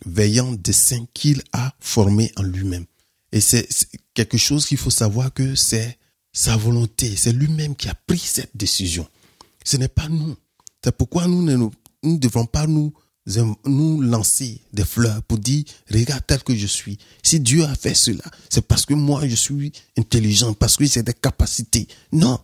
veillant 0.05 0.53
dessein 0.53 1.05
qu'il 1.13 1.41
a 1.53 1.73
formé 1.79 2.31
en 2.37 2.43
lui-même. 2.43 2.85
Et 3.31 3.41
c'est 3.41 3.67
quelque 4.13 4.37
chose 4.37 4.65
qu'il 4.65 4.77
faut 4.77 4.89
savoir 4.89 5.33
que 5.33 5.55
c'est 5.55 5.97
sa 6.31 6.57
volonté, 6.57 7.15
c'est 7.15 7.33
lui-même 7.33 7.75
qui 7.75 7.89
a 7.89 7.95
pris 7.95 8.19
cette 8.19 8.55
décision. 8.55 9.07
Ce 9.63 9.77
n'est 9.77 9.87
pas 9.87 10.09
nous. 10.09 10.35
C'est 10.83 10.95
pourquoi 10.95 11.27
nous 11.27 11.41
ne 11.43 12.17
devons 12.17 12.45
pas 12.45 12.67
nous, 12.67 12.93
nous 13.65 14.01
lancer 14.01 14.61
des 14.73 14.83
fleurs 14.83 15.23
pour 15.23 15.37
dire, 15.37 15.63
regarde 15.89 16.23
tel 16.27 16.43
que 16.43 16.55
je 16.55 16.67
suis. 16.67 16.97
Si 17.23 17.39
Dieu 17.39 17.63
a 17.65 17.75
fait 17.75 17.93
cela, 17.93 18.23
c'est 18.49 18.67
parce 18.67 18.85
que 18.85 18.93
moi 18.93 19.27
je 19.27 19.35
suis 19.35 19.71
intelligent, 19.97 20.53
parce 20.53 20.75
que 20.75 20.85
j'ai 20.85 21.03
des 21.03 21.13
capacités. 21.13 21.87
Non. 22.11 22.39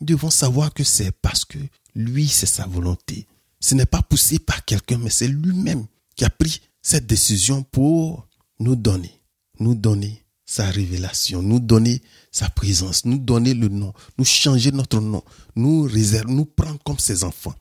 Nous 0.00 0.06
devons 0.06 0.30
savoir 0.30 0.74
que 0.74 0.82
c'est 0.82 1.12
parce 1.12 1.44
que 1.44 1.58
lui, 1.94 2.26
c'est 2.26 2.46
sa 2.46 2.66
volonté. 2.66 3.26
Ce 3.60 3.74
n'est 3.74 3.86
pas 3.86 4.02
poussé 4.02 4.38
par 4.38 4.64
quelqu'un, 4.64 4.98
mais 4.98 5.10
c'est 5.10 5.28
lui-même 5.28 5.86
qui 6.16 6.24
a 6.24 6.30
pris 6.30 6.60
cette 6.84 7.06
décision 7.06 7.62
pour 7.62 8.28
nous 8.60 8.76
donner, 8.76 9.20
nous 9.58 9.74
donner 9.74 10.22
sa 10.46 10.66
révélation, 10.66 11.42
nous 11.42 11.58
donner 11.58 12.02
sa 12.30 12.50
présence, 12.50 13.06
nous 13.06 13.18
donner 13.18 13.54
le 13.54 13.68
nom, 13.68 13.92
nous 14.18 14.24
changer 14.26 14.70
notre 14.70 15.00
nom, 15.00 15.24
nous 15.56 15.82
réserver, 15.82 16.32
nous 16.32 16.44
prendre 16.44 16.78
comme 16.84 16.98
ses 16.98 17.24
enfants. 17.24 17.54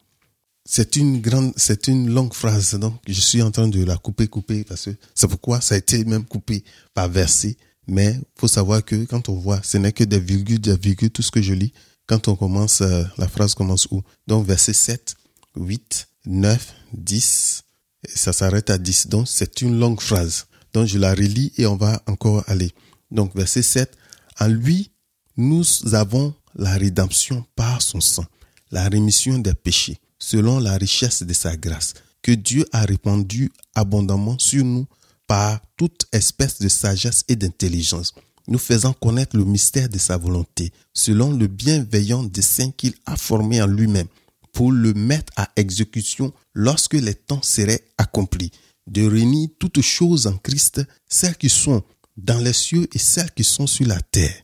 C'est 0.65 0.97
une 0.97 1.21
grande, 1.21 1.53
c'est 1.55 1.87
une 1.87 2.09
longue 2.09 2.33
phrase, 2.33 2.75
donc 2.75 2.95
je 3.07 3.19
suis 3.19 3.41
en 3.41 3.51
train 3.51 3.67
de 3.67 3.83
la 3.83 3.97
couper, 3.97 4.27
couper, 4.27 4.65
parce 4.65 4.85
que 4.85 4.91
c'est 5.15 5.27
pourquoi 5.27 5.61
ça 5.61 5.75
a 5.75 5.77
été 5.77 6.03
même 6.03 6.25
coupé 6.25 6.63
par 6.93 7.09
verset. 7.09 7.57
Mais 7.87 8.19
faut 8.35 8.47
savoir 8.47 8.83
que 8.83 9.05
quand 9.05 9.29
on 9.29 9.35
voit, 9.35 9.61
ce 9.63 9.77
n'est 9.77 9.91
que 9.91 10.03
des 10.03 10.19
virgules, 10.19 10.59
des 10.59 10.77
virgules, 10.77 11.09
tout 11.09 11.21
ce 11.21 11.31
que 11.31 11.41
je 11.41 11.53
lis. 11.53 11.73
Quand 12.07 12.27
on 12.27 12.35
commence, 12.35 12.81
euh, 12.81 13.03
la 13.17 13.27
phrase 13.27 13.55
commence 13.55 13.87
où? 13.91 14.01
Donc 14.27 14.45
verset 14.45 14.73
7, 14.73 15.15
8, 15.55 16.07
9, 16.25 16.73
10, 16.93 17.63
ça 18.07 18.33
s'arrête 18.33 18.69
à 18.69 18.77
10. 18.77 19.07
Donc, 19.07 19.27
c'est 19.27 19.61
une 19.61 19.79
longue 19.79 20.01
phrase. 20.01 20.47
Donc, 20.73 20.87
je 20.87 20.97
la 20.97 21.13
relis 21.13 21.51
et 21.57 21.65
on 21.65 21.75
va 21.75 22.01
encore 22.07 22.43
aller. 22.47 22.71
Donc, 23.11 23.35
verset 23.35 23.61
7. 23.61 23.95
En 24.39 24.47
lui, 24.47 24.91
nous 25.37 25.63
avons 25.93 26.33
la 26.55 26.73
rédemption 26.73 27.45
par 27.55 27.81
son 27.81 28.01
sang, 28.01 28.25
la 28.71 28.87
rémission 28.89 29.37
des 29.39 29.53
péchés, 29.53 29.99
selon 30.19 30.59
la 30.59 30.77
richesse 30.77 31.23
de 31.23 31.33
sa 31.33 31.57
grâce, 31.57 31.93
que 32.21 32.31
Dieu 32.31 32.65
a 32.71 32.81
répandu 32.83 33.51
abondamment 33.75 34.37
sur 34.39 34.63
nous 34.63 34.87
par 35.27 35.59
toute 35.77 36.05
espèce 36.11 36.59
de 36.59 36.67
sagesse 36.67 37.23
et 37.27 37.35
d'intelligence, 37.35 38.13
nous 38.47 38.59
faisant 38.59 38.93
connaître 38.93 39.37
le 39.37 39.45
mystère 39.45 39.89
de 39.89 39.97
sa 39.97 40.17
volonté, 40.17 40.71
selon 40.93 41.31
le 41.31 41.47
bienveillant 41.47 42.23
dessein 42.23 42.71
qu'il 42.71 42.93
a 43.05 43.15
formé 43.15 43.61
en 43.61 43.67
lui-même 43.67 44.07
pour 44.53 44.71
le 44.71 44.93
mettre 44.93 45.33
à 45.35 45.49
exécution 45.55 46.33
lorsque 46.53 46.93
les 46.93 47.15
temps 47.15 47.41
seraient 47.41 47.83
accomplis, 47.97 48.51
de 48.87 49.05
réunir 49.05 49.49
toutes 49.59 49.81
choses 49.81 50.27
en 50.27 50.37
Christ, 50.37 50.81
celles 51.09 51.37
qui 51.37 51.49
sont 51.49 51.83
dans 52.15 52.39
les 52.39 52.53
cieux 52.53 52.87
et 52.93 52.99
celles 52.99 53.31
qui 53.31 53.43
sont 53.43 53.67
sur 53.67 53.87
la 53.87 53.99
terre. 53.99 54.43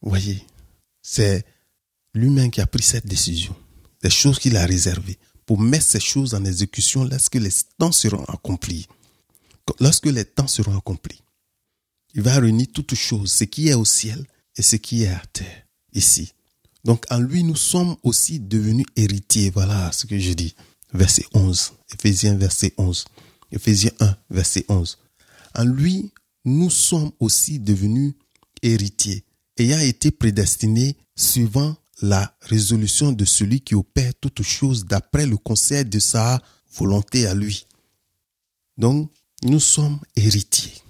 Voyez, 0.00 0.44
c'est 1.00 1.44
l'humain 2.14 2.50
qui 2.50 2.60
a 2.60 2.66
pris 2.66 2.82
cette 2.82 3.06
décision, 3.06 3.54
des 4.02 4.10
choses 4.10 4.38
qu'il 4.38 4.56
a 4.56 4.66
réservées 4.66 5.18
pour 5.46 5.60
mettre 5.60 5.84
ces 5.84 6.00
choses 6.00 6.34
en 6.34 6.44
exécution 6.44 7.04
lorsque 7.04 7.36
les 7.36 7.50
temps 7.78 7.92
seront 7.92 8.24
accomplis. 8.24 8.86
Lorsque 9.78 10.06
les 10.06 10.24
temps 10.24 10.48
seront 10.48 10.76
accomplis, 10.76 11.22
il 12.14 12.22
va 12.22 12.38
réunir 12.38 12.66
toutes 12.74 12.94
choses, 12.94 13.32
ce 13.32 13.44
qui 13.44 13.68
est 13.68 13.74
au 13.74 13.84
ciel 13.84 14.26
et 14.56 14.62
ce 14.62 14.76
qui 14.76 15.04
est 15.04 15.08
à 15.08 15.22
terre, 15.32 15.66
ici. 15.92 16.32
Donc 16.84 17.04
en 17.10 17.18
lui, 17.18 17.44
nous 17.44 17.56
sommes 17.56 17.96
aussi 18.02 18.40
devenus 18.40 18.86
héritiers. 18.96 19.50
Voilà 19.50 19.92
ce 19.92 20.06
que 20.06 20.18
je 20.18 20.32
dis. 20.32 20.54
Verset 20.92 21.24
11. 21.32 21.72
Éphésiens 21.94 22.34
verset 22.34 22.74
11. 22.76 23.04
Éphésiens 23.52 23.92
1, 24.00 24.16
verset 24.30 24.64
11. 24.68 24.98
En 25.54 25.64
lui, 25.64 26.10
nous 26.44 26.70
sommes 26.70 27.12
aussi 27.20 27.58
devenus 27.58 28.14
héritiers, 28.62 29.24
ayant 29.58 29.78
été 29.78 30.10
prédestinés 30.10 30.96
suivant 31.14 31.76
la 32.00 32.36
résolution 32.40 33.12
de 33.12 33.24
celui 33.24 33.60
qui 33.60 33.74
opère 33.74 34.12
toutes 34.20 34.42
choses 34.42 34.86
d'après 34.86 35.26
le 35.26 35.36
conseil 35.36 35.84
de 35.84 35.98
sa 35.98 36.40
volonté 36.74 37.26
à 37.26 37.34
lui. 37.34 37.66
Donc, 38.78 39.10
nous 39.44 39.60
sommes 39.60 40.00
héritiers. 40.16 40.82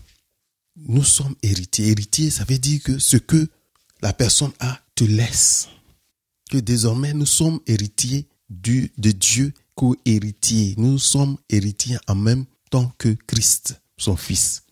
Nous 0.76 1.05
sommes 1.05 1.35
héritiers. 1.42 1.88
Héritier, 1.88 2.31
ça 2.31 2.44
veut 2.44 2.59
dire 2.59 2.83
que 2.83 2.98
ce 2.98 3.16
que 3.16 3.48
la 4.00 4.12
personne 4.12 4.52
a 4.61 4.81
te 4.94 5.05
laisse. 5.05 5.68
Que 6.53 6.59
désormais 6.59 7.15
nous 7.15 7.25
sommes 7.25 7.61
héritiers 7.67 8.27
du, 8.51 8.93
de 8.99 9.11
Dieu, 9.11 9.55
co-héritiers. 9.75 10.75
Nous 10.77 10.99
sommes 10.99 11.38
héritiers 11.49 11.97
en 12.09 12.15
même 12.15 12.45
temps 12.69 12.93
que 12.99 13.17
Christ, 13.27 13.81
son 13.97 14.17
Fils. 14.17 14.62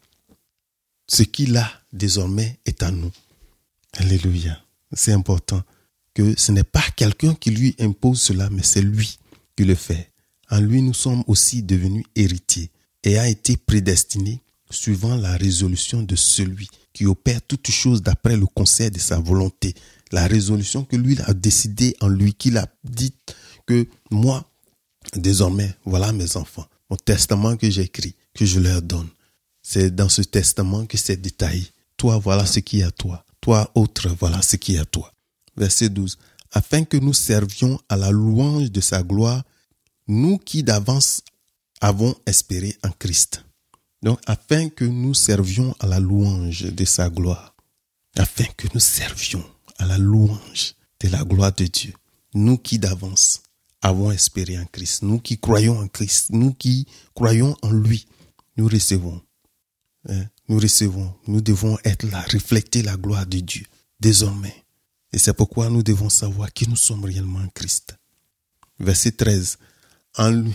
Ce 1.08 1.22
qu'il 1.22 1.56
a 1.56 1.72
désormais 1.90 2.60
est 2.66 2.82
à 2.82 2.90
nous. 2.90 3.10
Alléluia. 3.94 4.62
C'est 4.92 5.12
important 5.12 5.62
que 6.12 6.38
ce 6.38 6.52
n'est 6.52 6.64
pas 6.64 6.84
quelqu'un 6.96 7.32
qui 7.32 7.50
lui 7.50 7.74
impose 7.78 8.20
cela, 8.20 8.50
mais 8.50 8.62
c'est 8.62 8.82
lui 8.82 9.18
qui 9.56 9.64
le 9.64 9.74
fait. 9.74 10.12
En 10.50 10.60
lui, 10.60 10.82
nous 10.82 10.92
sommes 10.92 11.24
aussi 11.28 11.62
devenus 11.62 12.04
héritiers 12.14 12.70
et 13.04 13.16
a 13.16 13.26
été 13.26 13.56
prédestinés 13.56 14.42
suivant 14.68 15.16
la 15.16 15.34
résolution 15.38 16.02
de 16.02 16.14
celui 16.14 16.68
qui 16.92 17.06
opère 17.06 17.40
toutes 17.40 17.70
choses 17.70 18.02
d'après 18.02 18.36
le 18.36 18.44
conseil 18.44 18.90
de 18.90 18.98
sa 18.98 19.18
volonté. 19.18 19.74
La 20.12 20.26
résolution 20.26 20.84
que 20.84 20.96
lui 20.96 21.18
a 21.22 21.34
décidé 21.34 21.96
en 22.00 22.08
lui, 22.08 22.34
qu'il 22.34 22.56
a 22.56 22.66
dit 22.84 23.14
que 23.66 23.86
moi, 24.10 24.50
désormais, 25.14 25.74
voilà 25.84 26.12
mes 26.12 26.36
enfants, 26.36 26.66
mon 26.88 26.96
testament 26.96 27.56
que 27.56 27.70
j'ai 27.70 27.82
écrit, 27.82 28.14
que 28.34 28.44
je 28.44 28.60
leur 28.60 28.82
donne. 28.82 29.08
C'est 29.62 29.94
dans 29.94 30.08
ce 30.08 30.22
testament 30.22 30.86
que 30.86 30.96
c'est 30.96 31.16
détaillé. 31.16 31.66
Toi, 31.96 32.18
voilà 32.18 32.46
ce 32.46 32.60
qui 32.60 32.80
est 32.80 32.84
à 32.84 32.90
toi. 32.90 33.24
Toi, 33.40 33.70
autre, 33.74 34.08
voilà 34.18 34.42
ce 34.42 34.56
qui 34.56 34.74
est 34.74 34.78
à 34.78 34.84
toi 34.84 35.12
verset 35.60 35.90
12, 35.90 36.18
afin 36.52 36.84
que 36.84 36.96
nous 36.96 37.14
servions 37.14 37.78
à 37.88 37.96
la 37.96 38.10
louange 38.10 38.70
de 38.72 38.80
sa 38.80 39.02
gloire, 39.02 39.44
nous 40.08 40.38
qui 40.38 40.62
d'avance 40.62 41.22
avons 41.80 42.14
espéré 42.26 42.76
en 42.82 42.90
Christ. 42.90 43.44
Donc, 44.02 44.18
afin 44.26 44.68
que 44.70 44.84
nous 44.84 45.14
servions 45.14 45.74
à 45.78 45.86
la 45.86 46.00
louange 46.00 46.62
de 46.62 46.84
sa 46.84 47.10
gloire, 47.10 47.54
afin 48.16 48.46
que 48.56 48.66
nous 48.74 48.80
servions 48.80 49.44
à 49.80 49.86
la 49.86 49.98
louange 49.98 50.74
de 51.00 51.08
la 51.08 51.24
gloire 51.24 51.54
de 51.54 51.64
Dieu, 51.64 51.94
nous 52.34 52.58
qui 52.58 52.78
d'avance 52.78 53.42
avons 53.80 54.10
espéré 54.10 54.58
en 54.58 54.66
Christ, 54.66 55.02
nous 55.02 55.18
qui 55.18 55.38
croyons 55.38 55.78
en 55.78 55.88
Christ, 55.88 56.30
nous 56.30 56.52
qui 56.52 56.86
croyons 57.14 57.56
en 57.62 57.70
lui, 57.70 58.06
nous 58.56 58.68
recevons. 58.68 59.22
Hein, 60.08 60.24
nous 60.48 60.58
recevons, 60.58 61.14
nous 61.26 61.40
devons 61.40 61.78
être 61.84 62.06
là, 62.10 62.20
refléter 62.30 62.82
la 62.82 62.96
gloire 62.96 63.26
de 63.26 63.40
Dieu. 63.40 63.64
Désormais, 64.00 64.64
et 65.12 65.18
c'est 65.18 65.32
pourquoi 65.32 65.70
nous 65.70 65.82
devons 65.82 66.10
savoir 66.10 66.52
qui 66.52 66.68
nous 66.68 66.76
sommes 66.76 67.04
réellement 67.04 67.40
en 67.40 67.48
Christ. 67.48 67.96
Verset 68.78 69.12
13. 69.12 69.58
En 70.18 70.30
lui, 70.30 70.52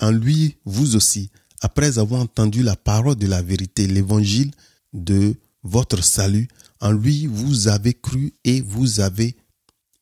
en 0.00 0.10
lui, 0.10 0.56
vous 0.64 0.96
aussi, 0.96 1.30
après 1.60 1.98
avoir 1.98 2.20
entendu 2.20 2.62
la 2.62 2.76
parole 2.76 3.16
de 3.16 3.26
la 3.26 3.42
vérité, 3.42 3.86
l'évangile 3.86 4.50
de 4.92 5.34
votre 5.62 6.02
salut, 6.02 6.48
en 6.84 6.92
lui 6.92 7.26
vous 7.26 7.68
avez 7.68 7.94
cru 7.94 8.34
et 8.44 8.60
vous 8.60 9.00
avez 9.00 9.36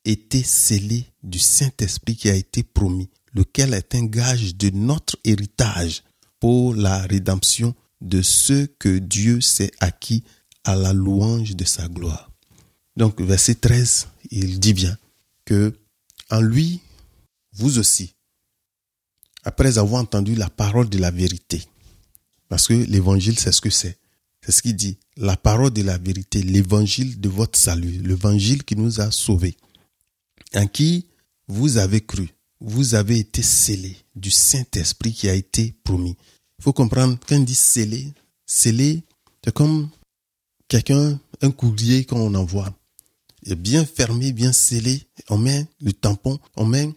été 0.04 0.42
scellés 0.42 1.06
du 1.22 1.38
Saint-Esprit 1.38 2.16
qui 2.16 2.28
a 2.28 2.34
été 2.34 2.64
promis, 2.64 3.08
lequel 3.34 3.72
est 3.72 3.94
un 3.94 4.04
gage 4.04 4.56
de 4.56 4.70
notre 4.70 5.16
héritage 5.22 6.02
pour 6.40 6.74
la 6.74 6.98
rédemption 7.02 7.72
de 8.00 8.20
ceux 8.20 8.66
que 8.80 8.98
Dieu 8.98 9.40
s'est 9.40 9.70
acquis 9.78 10.24
à 10.64 10.74
la 10.74 10.92
louange 10.92 11.54
de 11.54 11.64
sa 11.64 11.86
gloire. 11.86 12.32
Donc, 12.96 13.20
verset 13.20 13.54
13, 13.54 14.08
il 14.32 14.58
dit 14.58 14.74
bien 14.74 14.98
que 15.44 15.72
en 16.30 16.40
lui, 16.40 16.80
vous 17.52 17.78
aussi, 17.78 18.16
après 19.44 19.78
avoir 19.78 20.02
entendu 20.02 20.34
la 20.34 20.50
parole 20.50 20.88
de 20.88 20.98
la 20.98 21.12
vérité, 21.12 21.62
parce 22.48 22.66
que 22.66 22.74
l'évangile, 22.74 23.38
c'est 23.38 23.52
ce 23.52 23.60
que 23.60 23.70
c'est. 23.70 23.98
C'est 24.44 24.50
ce 24.50 24.62
qu'il 24.62 24.74
dit. 24.74 24.98
La 25.16 25.36
parole 25.36 25.72
de 25.72 25.82
la 25.82 25.98
vérité, 25.98 26.42
l'évangile 26.42 27.20
de 27.20 27.28
votre 27.28 27.58
salut, 27.58 28.00
l'évangile 28.02 28.64
qui 28.64 28.76
nous 28.76 29.00
a 29.00 29.10
sauvés, 29.10 29.56
en 30.54 30.66
qui 30.66 31.06
vous 31.48 31.76
avez 31.76 32.00
cru, 32.00 32.30
vous 32.60 32.94
avez 32.94 33.18
été 33.18 33.42
scellés 33.42 33.96
du 34.14 34.30
Saint-Esprit 34.30 35.12
qui 35.12 35.28
a 35.28 35.34
été 35.34 35.74
promis. 35.84 36.16
Il 36.58 36.62
faut 36.62 36.72
comprendre, 36.72 37.18
quand 37.28 37.36
on 37.36 37.40
dit 37.40 37.54
scellé, 37.54 38.12
scellé, 38.46 39.02
c'est 39.44 39.52
comme 39.52 39.90
quelqu'un, 40.66 41.20
un 41.42 41.50
courrier 41.50 42.04
qu'on 42.06 42.34
envoie 42.34 42.72
est 43.46 43.54
bien 43.54 43.84
fermé, 43.84 44.32
bien 44.32 44.52
scellé. 44.52 45.02
On 45.28 45.38
met 45.38 45.66
le 45.80 45.92
tampon, 45.92 46.38
on 46.56 46.64
met 46.64 46.88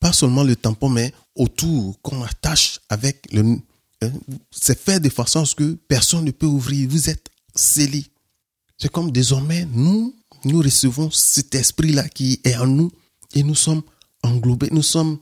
pas 0.00 0.12
seulement 0.12 0.44
le 0.44 0.56
tampon, 0.56 0.88
mais 0.88 1.12
autour 1.34 2.00
qu'on 2.02 2.22
attache 2.22 2.80
avec 2.88 3.26
le. 3.32 3.58
Hein, 4.00 4.12
c'est 4.50 4.78
fait 4.78 5.00
de 5.00 5.08
façon 5.08 5.40
à 5.40 5.44
ce 5.44 5.54
que 5.54 5.74
personne 5.88 6.24
ne 6.24 6.30
peut 6.30 6.46
ouvrir. 6.46 6.88
Vous 6.88 7.10
êtes 7.10 7.28
C'est 7.58 8.90
comme 8.92 9.10
désormais, 9.10 9.66
nous, 9.72 10.14
nous 10.44 10.58
recevons 10.60 11.10
cet 11.10 11.56
esprit-là 11.56 12.08
qui 12.08 12.40
est 12.44 12.54
en 12.56 12.68
nous 12.68 12.92
et 13.34 13.42
nous 13.42 13.56
sommes 13.56 13.82
englobés, 14.22 14.68
nous 14.70 14.84
sommes, 14.84 15.18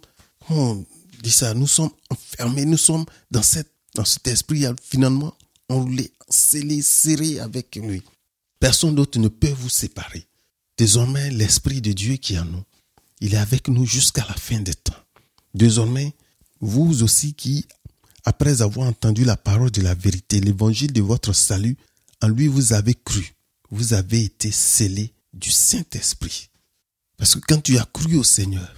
comment 0.46 0.72
on 0.72 0.87
dit 1.22 1.31
ça, 1.31 1.55
nous 1.55 1.66
sommes 1.66 1.90
enfermés, 2.11 2.66
nous 2.66 2.77
sommes 2.77 3.07
dans, 3.31 3.42
cette, 3.42 3.72
dans 3.94 4.05
cet 4.05 4.29
esprit 4.29 4.66
finalement 4.83 5.35
enroulé, 5.70 6.12
scellé, 6.29 6.83
serré 6.83 7.40
avec 7.40 7.75
lui. 7.77 8.03
Personne 8.61 8.94
d'autre 8.94 9.18
ne 9.18 9.29
peut 9.29 9.55
vous 9.59 9.70
séparer. 9.70 10.27
Désormais, 10.77 11.31
l'Esprit 11.31 11.81
de 11.81 11.92
Dieu 11.92 12.16
qui 12.16 12.35
est 12.35 12.38
en 12.38 12.44
nous, 12.44 12.64
il 13.20 13.33
est 13.33 13.38
avec 13.38 13.68
nous 13.68 13.87
jusqu'à 13.87 14.27
la 14.29 14.35
fin 14.35 14.61
des 14.61 14.75
temps. 14.75 14.92
Désormais, 15.55 16.14
vous 16.61 17.03
aussi 17.03 17.33
qui, 17.33 17.64
après 18.25 18.61
avoir 18.61 18.88
entendu 18.88 19.25
la 19.25 19.38
parole 19.38 19.70
de 19.70 19.81
la 19.81 19.94
vérité, 19.94 20.38
l'évangile 20.38 20.92
de 20.92 21.01
votre 21.01 21.33
salut, 21.33 21.79
en 22.22 22.29
lui 22.29 22.46
vous 22.46 22.72
avez 22.72 22.94
cru, 22.94 23.35
vous 23.70 23.94
avez 23.94 24.24
été 24.24 24.50
scellés 24.50 25.12
du 25.33 25.50
Saint-Esprit. 25.50 26.50
Parce 27.16 27.35
que 27.35 27.40
quand 27.40 27.61
tu 27.61 27.79
as 27.79 27.88
cru 27.92 28.16
au 28.16 28.24
Seigneur, 28.24 28.74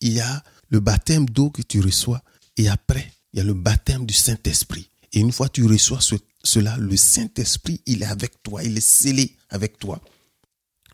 il 0.00 0.12
y 0.12 0.20
a 0.20 0.42
le 0.68 0.80
baptême 0.80 1.28
d'eau 1.28 1.50
que 1.50 1.62
tu 1.62 1.80
reçois 1.80 2.22
et 2.56 2.68
après, 2.68 3.12
il 3.32 3.38
y 3.38 3.40
a 3.40 3.44
le 3.44 3.54
baptême 3.54 4.06
du 4.06 4.14
Saint-Esprit. 4.14 4.88
Et 5.12 5.20
une 5.20 5.32
fois 5.32 5.48
que 5.48 5.54
tu 5.54 5.66
reçois 5.66 6.00
cela, 6.42 6.76
le 6.76 6.96
Saint-Esprit, 6.96 7.80
il 7.86 8.02
est 8.02 8.06
avec 8.06 8.42
toi, 8.42 8.62
il 8.62 8.76
est 8.76 8.86
scellé 8.86 9.36
avec 9.48 9.78
toi 9.78 10.00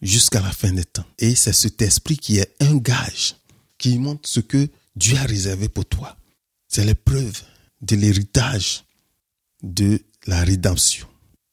jusqu'à 0.02 0.40
la 0.40 0.52
fin 0.52 0.72
des 0.72 0.84
temps. 0.84 1.06
Et 1.18 1.34
c'est 1.34 1.52
cet 1.52 1.82
esprit 1.82 2.16
qui 2.16 2.38
est 2.38 2.54
un 2.60 2.76
gage, 2.76 3.36
qui 3.78 3.98
montre 3.98 4.28
ce 4.28 4.40
que 4.40 4.68
Dieu 4.96 5.16
a 5.16 5.22
réservé 5.22 5.68
pour 5.68 5.86
toi. 5.86 6.16
C'est 6.68 6.84
l'épreuve 6.84 7.42
de 7.80 7.96
l'héritage 7.96 8.84
de 9.62 10.00
la 10.26 10.44
rédemption, 10.44 11.08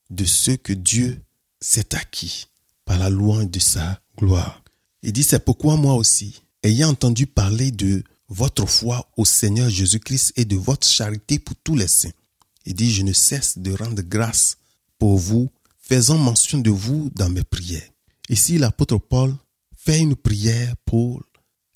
de 0.09 0.25
ce 0.25 0.51
que 0.51 0.73
Dieu 0.73 1.21
s'est 1.59 1.95
acquis 1.95 2.47
par 2.85 2.97
la 2.97 3.09
louange 3.09 3.49
de 3.49 3.59
sa 3.59 3.99
gloire. 4.17 4.63
Il 5.03 5.13
dit, 5.13 5.23
c'est 5.23 5.43
pourquoi 5.43 5.75
moi 5.75 5.95
aussi, 5.95 6.41
ayant 6.63 6.89
entendu 6.89 7.27
parler 7.27 7.71
de 7.71 8.03
votre 8.29 8.65
foi 8.65 9.09
au 9.17 9.25
Seigneur 9.25 9.69
Jésus-Christ 9.69 10.33
et 10.35 10.45
de 10.45 10.55
votre 10.55 10.87
charité 10.87 11.39
pour 11.39 11.55
tous 11.63 11.75
les 11.75 11.87
saints, 11.87 12.11
il 12.65 12.73
dit, 12.73 12.91
je 12.91 13.03
ne 13.03 13.13
cesse 13.13 13.57
de 13.57 13.71
rendre 13.71 14.01
grâce 14.01 14.57
pour 14.99 15.17
vous, 15.17 15.49
faisant 15.79 16.17
mention 16.17 16.57
de 16.57 16.69
vous 16.69 17.09
dans 17.15 17.29
mes 17.29 17.43
prières 17.43 17.89
Ici, 18.29 18.57
l'apôtre 18.57 18.97
Paul 18.97 19.33
fait 19.77 19.99
une 19.99 20.15
prière 20.15 20.75
pour 20.85 21.23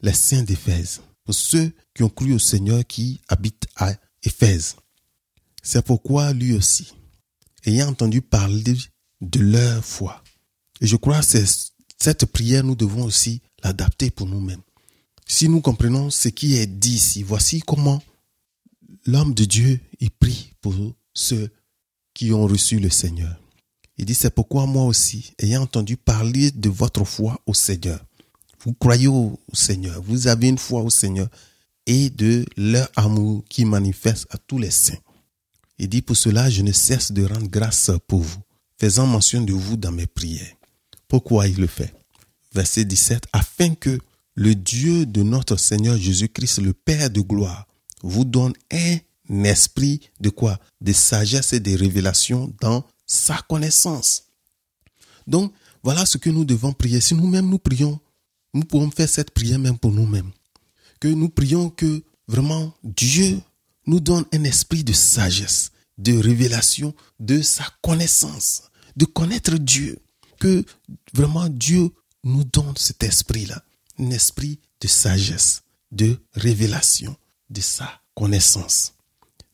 les 0.02 0.14
saints 0.14 0.44
d'Éphèse, 0.44 1.02
pour 1.24 1.34
ceux 1.34 1.72
qui 1.94 2.04
ont 2.04 2.10
cru 2.10 2.34
au 2.34 2.40
Seigneur 2.40 2.86
qui 2.86 3.22
habitent 3.30 3.68
à 3.78 3.94
Éphèse. 4.24 4.76
C'est 5.64 5.86
pourquoi 5.86 6.34
lui 6.34 6.54
aussi, 6.54 6.94
ayant 7.66 7.90
entendu 7.90 8.22
parler 8.22 8.76
de 9.22 9.40
leur 9.40 9.84
foi, 9.84 10.24
et 10.82 10.88
je 10.88 10.96
crois 10.96 11.22
que 11.22 11.46
cette 12.00 12.26
prière, 12.26 12.64
nous 12.64 12.76
devons 12.76 13.04
aussi 13.04 13.42
l'adapter 13.64 14.10
pour 14.10 14.28
nous-mêmes. 14.28 14.62
Si 15.28 15.48
nous 15.48 15.62
comprenons 15.62 16.10
ce 16.10 16.28
qui 16.28 16.56
est 16.56 16.66
dit 16.68 16.96
ici, 16.96 17.22
voici 17.22 17.60
comment 17.62 18.02
l'homme 19.06 19.34
de 19.34 19.46
Dieu 19.46 19.80
y 20.00 20.10
prie 20.10 20.54
pour 20.62 20.74
ceux 21.14 21.52
qui 22.14 22.34
ont 22.34 22.48
reçu 22.48 22.80
le 22.80 22.90
Seigneur. 22.90 23.40
Il 23.98 24.06
dit, 24.06 24.16
c'est 24.16 24.34
pourquoi 24.34 24.66
moi 24.66 24.86
aussi, 24.86 25.34
ayant 25.38 25.62
entendu 25.62 25.96
parler 25.96 26.50
de 26.50 26.70
votre 26.70 27.06
foi 27.06 27.40
au 27.46 27.54
Seigneur, 27.54 28.04
vous 28.64 28.74
croyez 28.74 29.08
au 29.08 29.40
Seigneur, 29.54 30.02
vous 30.02 30.28
avez 30.28 30.48
une 30.50 30.58
foi 30.58 30.82
au 30.82 30.90
Seigneur 30.90 31.30
et 31.86 32.10
de 32.10 32.46
leur 32.58 32.90
amour 32.96 33.44
qui 33.48 33.66
manifeste 33.66 34.28
à 34.32 34.38
tous 34.38 34.58
les 34.58 34.72
saints. 34.72 34.98
Il 35.82 35.90
dit, 35.90 36.04
pour 36.04 36.16
cela, 36.16 36.48
je 36.48 36.62
ne 36.62 36.72
cesse 36.72 37.12
de 37.12 37.26
rendre 37.26 37.48
grâce 37.48 37.90
pour 38.08 38.20
vous, 38.20 38.44
faisant 38.80 39.08
mention 39.08 39.42
de 39.42 39.52
vous 39.52 39.78
dans 39.78 39.92
mes 39.92 40.06
prières. 40.06 40.54
Pourquoi 41.08 41.48
il 41.48 41.58
le 41.58 41.66
fait? 41.66 41.92
Verset 42.54 42.86
17, 42.86 43.24
afin 43.34 43.74
que 43.74 43.98
le 44.36 44.54
Dieu 44.54 45.08
de 45.08 45.24
notre 45.24 45.58
Seigneur 45.58 45.98
Jésus-Christ, 45.98 46.60
le 46.62 46.74
Père 46.74 47.10
de 47.10 47.22
gloire, 47.22 47.66
vous 48.04 48.26
donne 48.26 48.54
un 48.72 49.44
esprit 49.44 50.02
de 50.20 50.30
quoi? 50.30 50.60
De 50.82 50.94
sagesse 50.94 51.54
et 51.54 51.60
de 51.60 51.76
révélation 51.76 52.54
dans 52.62 52.86
sa 53.08 53.40
connaissance. 53.50 54.26
Donc, 55.26 55.52
voilà 55.82 56.06
ce 56.06 56.20
que 56.20 56.30
nous 56.30 56.46
devons 56.46 56.74
prier. 56.74 57.02
Si 57.02 57.16
nous-mêmes 57.16 57.50
nous 57.50 57.58
prions, 57.58 58.00
nous 58.54 58.66
pouvons 58.66 58.92
faire 58.92 59.10
cette 59.10 59.32
prière 59.32 59.58
même 59.58 59.80
pour 59.80 59.92
nous-mêmes. 59.92 60.30
Que 61.00 61.08
nous 61.08 61.30
prions 61.30 61.72
que 61.72 62.04
vraiment 62.28 62.72
Dieu 62.84 63.42
nous 63.92 64.00
donne 64.00 64.24
un 64.32 64.46
esprit 64.46 64.86
de 64.86 64.94
sagesse, 64.94 65.72
de 65.98 66.18
révélation, 66.18 66.96
de 67.20 67.42
sa 67.42 67.66
connaissance, 67.82 68.64
de 68.96 69.04
connaître 69.04 69.56
Dieu. 69.58 70.00
Que 70.40 70.64
vraiment 71.14 71.50
Dieu 71.50 71.92
nous 72.24 72.46
donne 72.46 72.78
cet 72.78 73.04
esprit-là, 73.04 73.62
un 74.00 74.10
esprit 74.12 74.60
de 74.80 74.88
sagesse, 74.88 75.64
de 75.92 76.18
révélation, 76.36 77.18
de 77.50 77.60
sa 77.60 78.02
connaissance. 78.16 78.94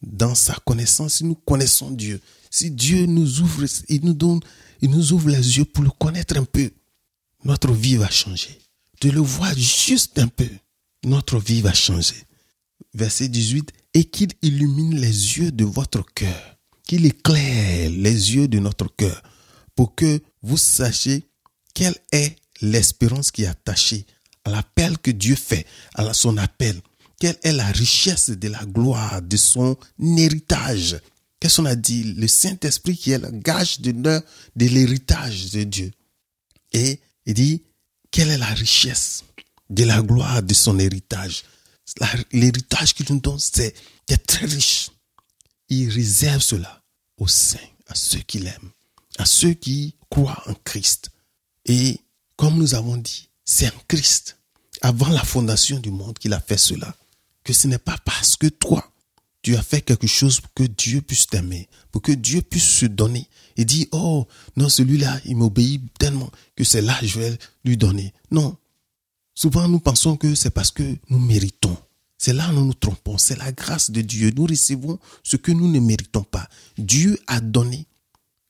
Dans 0.03 0.35
sa 0.35 0.53
connaissance, 0.65 1.23
nous 1.23 1.33
connaissons 1.33 1.89
Dieu. 1.89 2.21
Si 2.51 2.69
Dieu 2.69 3.07
nous 3.07 3.41
ouvre, 3.41 3.65
il 3.89 4.05
nous 4.05 4.13
donne, 4.13 4.41
il 4.81 4.91
nous 4.91 5.13
ouvre 5.13 5.29
les 5.29 5.57
yeux 5.57 5.65
pour 5.65 5.83
le 5.83 5.89
connaître 5.89 6.37
un 6.37 6.45
peu, 6.45 6.69
notre 7.43 7.71
vie 7.71 7.97
va 7.97 8.09
changer. 8.11 8.59
De 9.01 9.09
le 9.09 9.19
voir 9.19 9.57
juste 9.57 10.19
un 10.19 10.27
peu, 10.27 10.49
notre 11.03 11.39
vie 11.39 11.61
va 11.61 11.73
changer. 11.73 12.26
Verset 12.97 13.29
18, 13.29 13.71
et 13.93 14.05
qu'il 14.05 14.29
illumine 14.41 14.99
les 14.99 15.37
yeux 15.37 15.51
de 15.51 15.63
votre 15.63 16.03
cœur, 16.15 16.57
qu'il 16.83 17.05
éclaire 17.05 17.91
les 17.91 18.35
yeux 18.35 18.47
de 18.47 18.57
notre 18.57 18.87
cœur, 18.95 19.21
pour 19.75 19.93
que 19.93 20.19
vous 20.41 20.57
sachiez 20.57 21.23
quelle 21.75 21.95
est 22.11 22.35
l'espérance 22.61 23.29
qui 23.29 23.43
est 23.43 23.47
attachée 23.47 24.07
à 24.45 24.49
l'appel 24.49 24.97
que 24.97 25.11
Dieu 25.11 25.35
fait, 25.35 25.67
à 25.93 26.11
son 26.13 26.37
appel. 26.37 26.81
Quelle 27.19 27.37
est 27.43 27.53
la 27.53 27.67
richesse 27.67 28.31
de 28.31 28.47
la 28.47 28.65
gloire 28.65 29.21
de 29.21 29.37
son 29.37 29.77
héritage 29.99 30.97
Qu'est-ce 31.39 31.57
qu'on 31.57 31.65
a 31.65 31.75
dit? 31.75 32.15
Le 32.15 32.27
Saint-Esprit 32.27 32.97
qui 32.97 33.11
est 33.11 33.19
le 33.19 33.29
gage 33.29 33.79
de, 33.79 33.91
de 33.91 34.65
l'héritage 34.65 35.51
de 35.51 35.63
Dieu. 35.63 35.91
Et 36.73 36.99
il 37.27 37.35
dit, 37.35 37.61
quelle 38.09 38.29
est 38.29 38.39
la 38.39 38.47
richesse 38.47 39.23
de 39.69 39.83
la 39.83 40.01
gloire 40.01 40.41
de 40.41 40.53
son 40.55 40.79
héritage? 40.79 41.43
L'héritage 42.31 42.93
qu'il 42.93 43.05
nous 43.09 43.19
donne, 43.19 43.39
c'est 43.39 43.73
très 44.25 44.45
riche. 44.45 44.91
Il 45.69 45.89
réserve 45.89 46.41
cela 46.41 46.83
aux 47.17 47.27
saints, 47.27 47.57
à 47.87 47.95
ceux 47.95 48.19
qui 48.19 48.39
l'aiment, 48.39 48.71
à 49.17 49.25
ceux 49.25 49.53
qui 49.53 49.95
croient 50.09 50.43
en 50.47 50.53
Christ. 50.53 51.09
Et 51.65 51.99
comme 52.35 52.57
nous 52.57 52.75
avons 52.75 52.97
dit, 52.97 53.29
c'est 53.43 53.67
en 53.67 53.79
Christ, 53.87 54.37
avant 54.81 55.09
la 55.09 55.23
fondation 55.23 55.79
du 55.79 55.91
monde, 55.91 56.17
qu'il 56.19 56.33
a 56.33 56.39
fait 56.39 56.57
cela. 56.57 56.95
Que 57.43 57.53
ce 57.53 57.67
n'est 57.67 57.77
pas 57.77 57.97
parce 58.03 58.35
que 58.35 58.47
toi, 58.47 58.91
tu 59.41 59.55
as 59.55 59.63
fait 59.63 59.81
quelque 59.81 60.07
chose 60.07 60.41
pour 60.41 60.53
que 60.53 60.63
Dieu 60.63 61.01
puisse 61.01 61.27
t'aimer, 61.27 61.69
pour 61.91 62.01
que 62.01 62.11
Dieu 62.11 62.41
puisse 62.41 62.67
se 62.69 62.85
donner. 62.85 63.29
Et 63.55 63.65
dit, 63.65 63.87
oh, 63.91 64.27
non, 64.55 64.69
celui-là, 64.69 65.19
il 65.25 65.37
m'obéit 65.37 65.81
tellement 65.97 66.29
que 66.55 66.63
c'est 66.63 66.81
là 66.81 66.97
que 66.99 67.07
je 67.07 67.19
vais 67.19 67.37
lui 67.63 67.77
donner. 67.77 68.13
Non. 68.29 68.57
Souvent, 69.37 69.67
nous 69.67 69.79
pensons 69.79 70.17
que 70.17 70.33
c'est 70.33 70.49
parce 70.49 70.71
que 70.71 70.97
nous 71.11 71.19
méritons. 71.19 71.77
C'est 72.17 72.33
là 72.33 72.49
où 72.49 72.53
nous 72.53 72.65
nous 72.65 72.73
trompons. 72.73 73.19
C'est 73.19 73.37
la 73.37 73.51
grâce 73.51 73.91
de 73.91 74.01
Dieu. 74.01 74.33
Nous 74.35 74.47
recevons 74.47 74.97
ce 75.21 75.37
que 75.37 75.51
nous 75.51 75.71
ne 75.71 75.79
méritons 75.79 76.23
pas. 76.23 76.49
Dieu 76.79 77.19
a 77.27 77.39
donné 77.39 77.85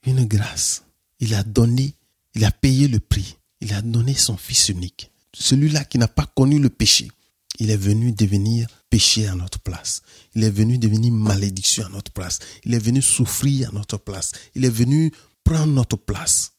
une 0.05 0.23
grâce. 0.23 0.85
Il 1.19 1.33
a 1.33 1.43
donné, 1.43 1.93
il 2.35 2.45
a 2.45 2.51
payé 2.51 2.87
le 2.87 3.01
prix. 3.01 3.35
Il 3.59 3.73
a 3.73 3.81
donné 3.81 4.13
son 4.13 4.37
Fils 4.37 4.69
unique. 4.69 5.11
Celui-là 5.33 5.83
qui 5.83 5.97
n'a 5.97 6.07
pas 6.07 6.25
connu 6.25 6.57
le 6.57 6.69
péché. 6.69 7.11
Il 7.59 7.69
est 7.69 7.75
venu 7.75 8.13
devenir 8.13 8.69
péché 8.89 9.27
à 9.27 9.35
notre 9.35 9.59
place. 9.59 10.01
Il 10.35 10.45
est 10.45 10.49
venu 10.49 10.77
devenir 10.77 11.11
malédiction 11.11 11.85
à 11.85 11.89
notre 11.89 12.13
place. 12.13 12.39
Il 12.63 12.73
est 12.73 12.79
venu 12.79 13.01
souffrir 13.01 13.71
à 13.71 13.73
notre 13.73 13.97
place. 13.97 14.31
Il 14.55 14.63
est 14.63 14.69
venu 14.69 15.11
prendre 15.43 15.73
notre 15.73 15.97
place. 15.97 16.53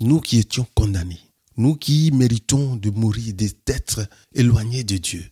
Nous 0.00 0.20
qui 0.20 0.40
étions 0.40 0.66
condamnés, 0.74 1.20
nous 1.56 1.76
qui 1.76 2.10
méritons 2.12 2.76
de 2.76 2.90
mourir, 2.90 3.34
d'être 3.34 4.08
éloignés 4.34 4.84
de 4.84 4.96
Dieu, 4.96 5.24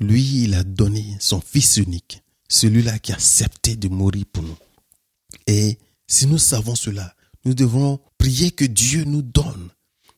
lui, 0.00 0.44
il 0.44 0.54
a 0.54 0.64
donné 0.64 1.16
son 1.20 1.40
Fils 1.40 1.76
unique, 1.76 2.22
celui-là 2.48 2.98
qui 2.98 3.12
a 3.12 3.16
accepté 3.16 3.76
de 3.76 3.88
mourir 3.88 4.24
pour 4.32 4.42
nous. 4.42 4.56
Et 5.46 5.78
si 6.06 6.26
nous 6.26 6.38
savons 6.38 6.74
cela, 6.74 7.14
nous 7.44 7.54
devons 7.54 8.00
prier 8.18 8.50
que 8.50 8.64
Dieu 8.64 9.04
nous 9.04 9.22
donne, 9.22 9.70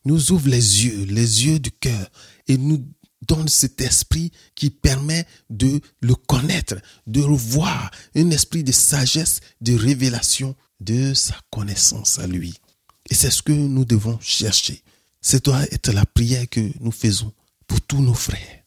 nous 0.04 0.32
ouvre 0.32 0.48
les 0.48 0.84
yeux, 0.84 1.04
les 1.04 1.46
yeux 1.46 1.58
du 1.58 1.70
cœur, 1.70 2.10
et 2.48 2.56
nous 2.56 2.84
donne 3.22 3.48
cet 3.48 3.80
esprit 3.80 4.30
qui 4.54 4.70
permet 4.70 5.26
de 5.50 5.80
le 6.00 6.14
connaître, 6.14 6.76
de 7.06 7.20
revoir 7.20 7.90
un 8.14 8.30
esprit 8.30 8.62
de 8.62 8.72
sagesse, 8.72 9.40
de 9.60 9.74
révélation 9.74 10.54
de 10.80 11.14
sa 11.14 11.36
connaissance 11.50 12.18
à 12.18 12.26
lui. 12.26 12.54
Et 13.10 13.14
c'est 13.14 13.30
ce 13.30 13.42
que 13.42 13.52
nous 13.52 13.84
devons 13.84 14.18
chercher. 14.20 14.82
Ce 15.26 15.38
doit 15.38 15.64
être 15.72 15.90
la 15.90 16.06
prière 16.06 16.48
que 16.48 16.70
nous 16.78 16.92
faisons 16.92 17.32
pour 17.66 17.80
tous 17.80 18.00
nos 18.00 18.14
frères. 18.14 18.62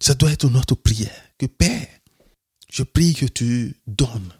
Ça 0.00 0.14
doit 0.14 0.32
être 0.32 0.48
notre 0.48 0.74
prière. 0.74 1.22
Que 1.36 1.44
Père, 1.44 1.86
je 2.70 2.82
prie 2.82 3.12
que 3.12 3.26
tu 3.26 3.76
donnes 3.86 4.32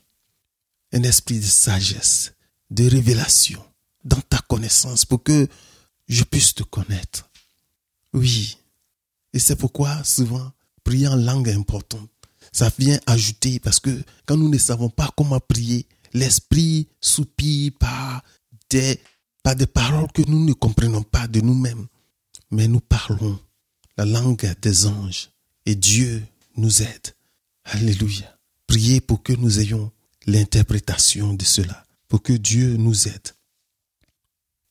un 0.94 1.02
esprit 1.02 1.40
de 1.40 1.44
sagesse, 1.44 2.32
de 2.70 2.88
révélation 2.88 3.62
dans 4.02 4.22
ta 4.22 4.38
connaissance 4.38 5.04
pour 5.04 5.22
que 5.22 5.46
je 6.08 6.24
puisse 6.24 6.54
te 6.54 6.62
connaître. 6.62 7.28
Oui, 8.14 8.56
et 9.34 9.38
c'est 9.38 9.56
pourquoi 9.56 10.02
souvent, 10.04 10.52
prier 10.84 11.08
en 11.08 11.16
langue 11.16 11.48
est 11.48 11.52
important. 11.52 12.08
Ça 12.50 12.72
vient 12.78 12.98
ajouter 13.04 13.60
parce 13.60 13.78
que 13.78 14.02
quand 14.24 14.38
nous 14.38 14.48
ne 14.48 14.56
savons 14.56 14.88
pas 14.88 15.12
comment 15.18 15.38
prier, 15.38 15.84
l'esprit 16.14 16.88
soupire 17.02 17.72
par 17.78 18.24
des, 18.70 18.98
par 19.42 19.56
des 19.56 19.66
paroles 19.66 20.10
que 20.12 20.22
nous 20.22 20.44
ne 20.44 20.52
comprenons 20.52 21.02
pas 21.02 21.26
de 21.26 21.40
nous-mêmes. 21.40 21.86
Mais 22.50 22.68
nous 22.68 22.80
parlons 22.80 23.38
la 23.96 24.04
langue 24.04 24.54
des 24.60 24.86
anges 24.86 25.30
et 25.66 25.74
Dieu 25.74 26.22
nous 26.56 26.82
aide. 26.82 27.14
Alléluia. 27.64 28.38
Priez 28.66 29.00
pour 29.00 29.22
que 29.22 29.32
nous 29.32 29.60
ayons 29.60 29.90
l'interprétation 30.26 31.34
de 31.34 31.44
cela, 31.44 31.84
pour 32.08 32.22
que 32.22 32.32
Dieu 32.32 32.76
nous 32.76 33.08
aide. 33.08 33.28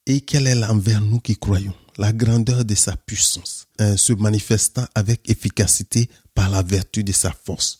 Et 0.05 0.21
quel 0.21 0.47
est 0.47 0.55
l'envers 0.55 1.01
nous 1.01 1.19
qui 1.19 1.37
croyons? 1.37 1.75
La 1.97 2.13
grandeur 2.13 2.65
de 2.65 2.73
sa 2.73 2.95
puissance, 2.95 3.67
hein, 3.77 3.97
se 3.97 4.13
manifestant 4.13 4.87
avec 4.95 5.29
efficacité 5.29 6.09
par 6.33 6.49
la 6.49 6.63
vertu 6.63 7.03
de 7.03 7.11
sa 7.11 7.31
force. 7.31 7.79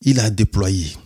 Il 0.00 0.20
a 0.20 0.30
déployé 0.30 0.96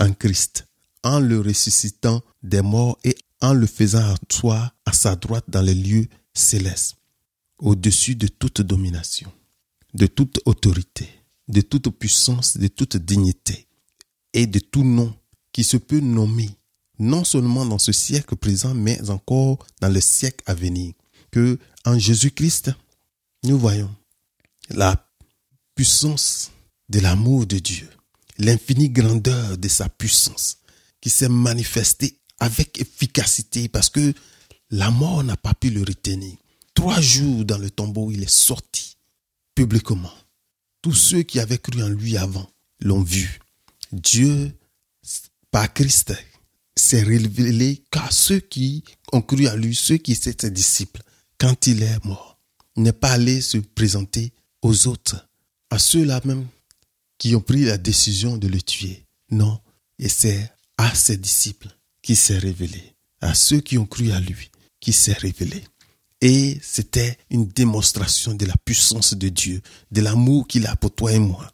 en 0.00 0.12
Christ, 0.12 0.66
en 1.04 1.20
le 1.20 1.40
ressuscitant 1.40 2.22
des 2.42 2.62
morts 2.62 2.98
et 3.04 3.16
en 3.40 3.52
le 3.52 3.66
faisant 3.66 4.14
asseoir 4.30 4.74
à 4.84 4.92
sa 4.92 5.16
droite 5.16 5.44
dans 5.48 5.62
les 5.62 5.74
lieux 5.74 6.06
célestes, 6.34 6.96
au-dessus 7.58 8.14
de 8.14 8.28
toute 8.28 8.60
domination, 8.62 9.32
de 9.94 10.06
toute 10.06 10.40
autorité, 10.44 11.08
de 11.48 11.60
toute 11.60 11.88
puissance, 11.90 12.56
de 12.56 12.68
toute 12.68 12.96
dignité 12.96 13.66
et 14.32 14.46
de 14.46 14.58
tout 14.58 14.84
nom 14.84 15.14
qui 15.52 15.64
se 15.64 15.76
peut 15.76 16.00
nommer, 16.00 16.50
non 16.98 17.24
seulement 17.24 17.64
dans 17.64 17.78
ce 17.78 17.92
siècle 17.92 18.36
présent, 18.36 18.74
mais 18.74 19.10
encore 19.10 19.66
dans 19.80 19.88
le 19.88 20.00
siècle 20.00 20.42
à 20.46 20.54
venir. 20.54 20.92
Que 21.30 21.58
en 21.84 21.98
Jésus-Christ, 21.98 22.70
nous 23.44 23.58
voyons 23.58 23.94
la 24.70 25.08
puissance 25.74 26.50
de 26.88 27.00
l'amour 27.00 27.46
de 27.46 27.58
Dieu, 27.58 27.88
l'infinie 28.38 28.90
grandeur 28.90 29.56
de 29.56 29.68
sa 29.68 29.88
puissance 29.88 30.58
qui 31.00 31.10
s'est 31.10 31.28
manifestée 31.28 32.18
avec 32.38 32.80
efficacité 32.80 33.68
parce 33.68 33.90
que 33.90 34.12
la 34.70 34.90
mort 34.90 35.22
n'a 35.24 35.36
pas 35.36 35.54
pu 35.54 35.70
le 35.70 35.80
retenir. 35.80 36.34
Trois 36.74 37.00
jours 37.00 37.44
dans 37.44 37.58
le 37.58 37.70
tombeau, 37.70 38.10
il 38.10 38.22
est 38.22 38.30
sorti 38.30 38.96
publiquement. 39.54 40.12
Tous 40.82 40.94
ceux 40.94 41.22
qui 41.22 41.40
avaient 41.40 41.58
cru 41.58 41.82
en 41.82 41.88
lui 41.88 42.16
avant 42.16 42.48
l'ont 42.80 43.02
vu. 43.02 43.40
Dieu, 43.92 44.52
par 45.50 45.72
Christ, 45.72 46.14
s'est 46.76 47.02
révélé 47.02 47.82
qu'à 47.90 48.10
ceux 48.10 48.40
qui 48.40 48.84
ont 49.12 49.22
cru 49.22 49.48
en 49.48 49.56
lui, 49.56 49.74
ceux 49.74 49.96
qui 49.96 50.12
étaient 50.12 50.36
ses 50.38 50.50
disciples 50.50 51.02
quand 51.38 51.66
il 51.66 51.82
est 51.82 52.04
mort, 52.04 52.38
n'est 52.76 52.92
pas 52.92 53.12
allé 53.12 53.40
se 53.40 53.58
présenter 53.58 54.32
aux 54.62 54.86
autres, 54.86 55.28
à 55.70 55.78
ceux-là 55.78 56.20
même 56.24 56.46
qui 57.18 57.34
ont 57.34 57.40
pris 57.40 57.64
la 57.64 57.78
décision 57.78 58.36
de 58.36 58.48
le 58.48 58.60
tuer. 58.60 59.06
Non, 59.30 59.60
et 59.98 60.08
c'est 60.08 60.52
à 60.76 60.94
ses 60.94 61.16
disciples 61.16 61.75
qui 62.06 62.14
s'est 62.14 62.38
révélé. 62.38 62.94
à 63.20 63.34
ceux 63.34 63.60
qui 63.60 63.78
ont 63.78 63.86
cru 63.86 64.12
à 64.12 64.20
lui, 64.20 64.50
qui 64.78 64.92
s'est 64.92 65.14
révélé. 65.14 65.64
Et 66.20 66.56
c'était 66.62 67.18
une 67.30 67.48
démonstration 67.48 68.34
de 68.34 68.46
la 68.46 68.54
puissance 68.64 69.14
de 69.14 69.28
Dieu, 69.28 69.60
de 69.90 70.00
l'amour 70.02 70.46
qu'il 70.46 70.68
a 70.68 70.76
pour 70.76 70.94
toi 70.94 71.12
et 71.12 71.18
moi. 71.18 71.50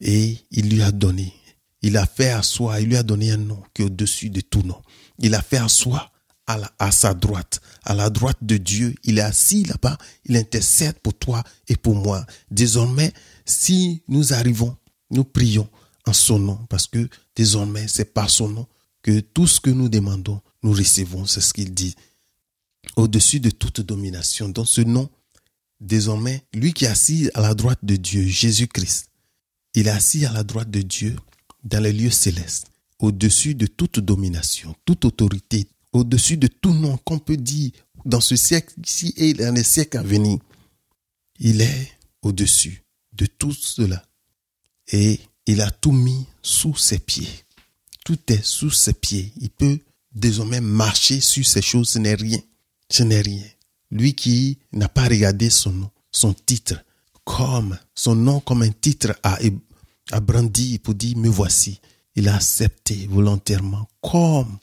Et 0.00 0.36
il 0.50 0.70
lui 0.70 0.82
a 0.82 0.90
donné, 0.90 1.32
il 1.80 1.96
a 1.96 2.06
fait 2.06 2.30
à 2.30 2.42
soi, 2.42 2.80
il 2.80 2.88
lui 2.88 2.96
a 2.96 3.04
donné 3.04 3.30
un 3.30 3.36
nom 3.36 3.62
qui 3.72 3.82
est 3.82 3.84
au-dessus 3.84 4.30
de 4.30 4.40
tout 4.40 4.62
nom. 4.62 4.82
Il 5.20 5.32
a 5.36 5.42
fait 5.42 5.58
à 5.58 5.68
soi, 5.68 6.10
à, 6.48 6.58
à 6.80 6.90
sa 6.90 7.14
droite, 7.14 7.60
à 7.84 7.94
la 7.94 8.10
droite 8.10 8.38
de 8.42 8.56
Dieu. 8.56 8.96
Il 9.04 9.18
est 9.18 9.22
assis 9.22 9.62
là-bas, 9.62 9.96
il 10.24 10.36
intercède 10.36 10.98
pour 10.98 11.14
toi 11.14 11.44
et 11.68 11.76
pour 11.76 11.94
moi. 11.94 12.26
Désormais, 12.50 13.12
si 13.44 14.02
nous 14.08 14.32
arrivons, 14.32 14.76
nous 15.10 15.24
prions 15.24 15.68
en 16.04 16.12
son 16.12 16.40
nom, 16.40 16.58
parce 16.68 16.88
que 16.88 17.08
désormais, 17.36 17.86
c'est 17.86 18.12
par 18.12 18.28
son 18.28 18.48
nom 18.48 18.66
que 19.06 19.20
tout 19.20 19.46
ce 19.46 19.60
que 19.60 19.70
nous 19.70 19.88
demandons, 19.88 20.40
nous 20.64 20.72
recevons. 20.72 21.26
C'est 21.26 21.40
ce 21.40 21.54
qu'il 21.54 21.72
dit 21.72 21.94
au-dessus 22.96 23.38
de 23.38 23.50
toute 23.50 23.80
domination. 23.80 24.48
Dans 24.48 24.64
ce 24.64 24.80
nom, 24.80 25.08
désormais, 25.80 26.42
lui 26.52 26.72
qui 26.72 26.86
est 26.86 26.88
assis 26.88 27.30
à 27.34 27.40
la 27.40 27.54
droite 27.54 27.78
de 27.84 27.94
Dieu, 27.94 28.26
Jésus-Christ, 28.26 29.08
il 29.74 29.86
est 29.86 29.90
assis 29.90 30.26
à 30.26 30.32
la 30.32 30.42
droite 30.42 30.72
de 30.72 30.82
Dieu 30.82 31.14
dans 31.62 31.80
les 31.80 31.92
lieux 31.92 32.10
célestes, 32.10 32.66
au-dessus 32.98 33.54
de 33.54 33.68
toute 33.68 34.00
domination, 34.00 34.74
toute 34.84 35.04
autorité, 35.04 35.68
au-dessus 35.92 36.36
de 36.36 36.48
tout 36.48 36.74
nom 36.74 36.96
qu'on 36.96 37.20
peut 37.20 37.36
dire 37.36 37.70
dans 38.04 38.20
ce 38.20 38.34
siècle-ci 38.34 39.14
et 39.16 39.34
dans 39.34 39.54
les 39.54 39.62
siècles 39.62 39.98
à 39.98 40.02
venir. 40.02 40.38
Il 41.38 41.60
est 41.60 41.92
au-dessus 42.22 42.82
de 43.12 43.26
tout 43.26 43.52
cela. 43.52 44.04
Et 44.90 45.20
il 45.46 45.60
a 45.60 45.70
tout 45.70 45.92
mis 45.92 46.26
sous 46.42 46.74
ses 46.76 46.98
pieds. 46.98 47.45
Tout 48.06 48.32
est 48.32 48.42
sous 48.42 48.70
ses 48.70 48.94
pieds. 48.94 49.34
Il 49.42 49.50
peut 49.50 49.78
désormais 50.14 50.62
marcher 50.62 51.20
sur 51.20 51.44
ces 51.44 51.60
choses. 51.60 51.90
Ce 51.90 51.98
n'est 51.98 52.14
rien 52.14 52.40
ce 52.88 53.02
n'est 53.02 53.20
rien. 53.20 53.44
Lui 53.90 54.14
qui 54.14 54.58
n'a 54.72 54.88
pas 54.88 55.08
regardé 55.08 55.50
son 55.50 55.72
nom, 55.72 55.90
son 56.10 56.34
titre, 56.34 56.82
comme 57.24 57.78
son 57.94 58.14
nom 58.14 58.40
comme 58.40 58.62
un 58.62 58.70
titre 58.70 59.18
à, 59.22 59.38
à 60.12 60.20
brandi 60.20 60.78
pour 60.78 60.94
dire 60.94 61.16
me 61.16 61.28
voici. 61.28 61.80
Il 62.14 62.28
a 62.28 62.36
accepté 62.36 63.06
volontairement 63.08 63.88
comme 64.00 64.58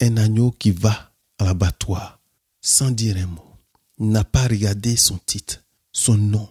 un 0.00 0.16
agneau 0.16 0.50
qui 0.50 0.70
va 0.70 1.12
à 1.38 1.44
l'abattoir 1.44 2.20
sans 2.60 2.90
dire 2.90 3.16
un 3.16 3.26
mot. 3.26 3.56
Il 3.98 4.08
n'a 4.08 4.24
pas 4.24 4.46
regardé 4.46 4.96
son 4.96 5.18
titre, 5.18 5.62
son 5.92 6.16
nom, 6.16 6.48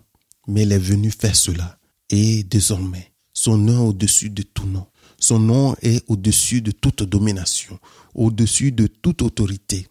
mais 0.47 0.63
il 0.63 0.71
est 0.71 0.79
venu 0.79 1.11
faire 1.11 1.35
cela. 1.35 1.77
Et 2.09 2.43
désormais, 2.43 3.11
son 3.33 3.57
nom 3.57 3.87
au-dessus 3.87 4.29
de 4.29 4.41
tout 4.41 4.65
nom. 4.65 4.87
Son 5.19 5.39
nom 5.39 5.75
est 5.81 6.03
au-dessus 6.07 6.61
de 6.61 6.71
toute 6.71 7.03
domination, 7.03 7.79
au-dessus 8.15 8.71
de 8.71 8.87
toute 8.87 9.21
autorité, 9.21 9.87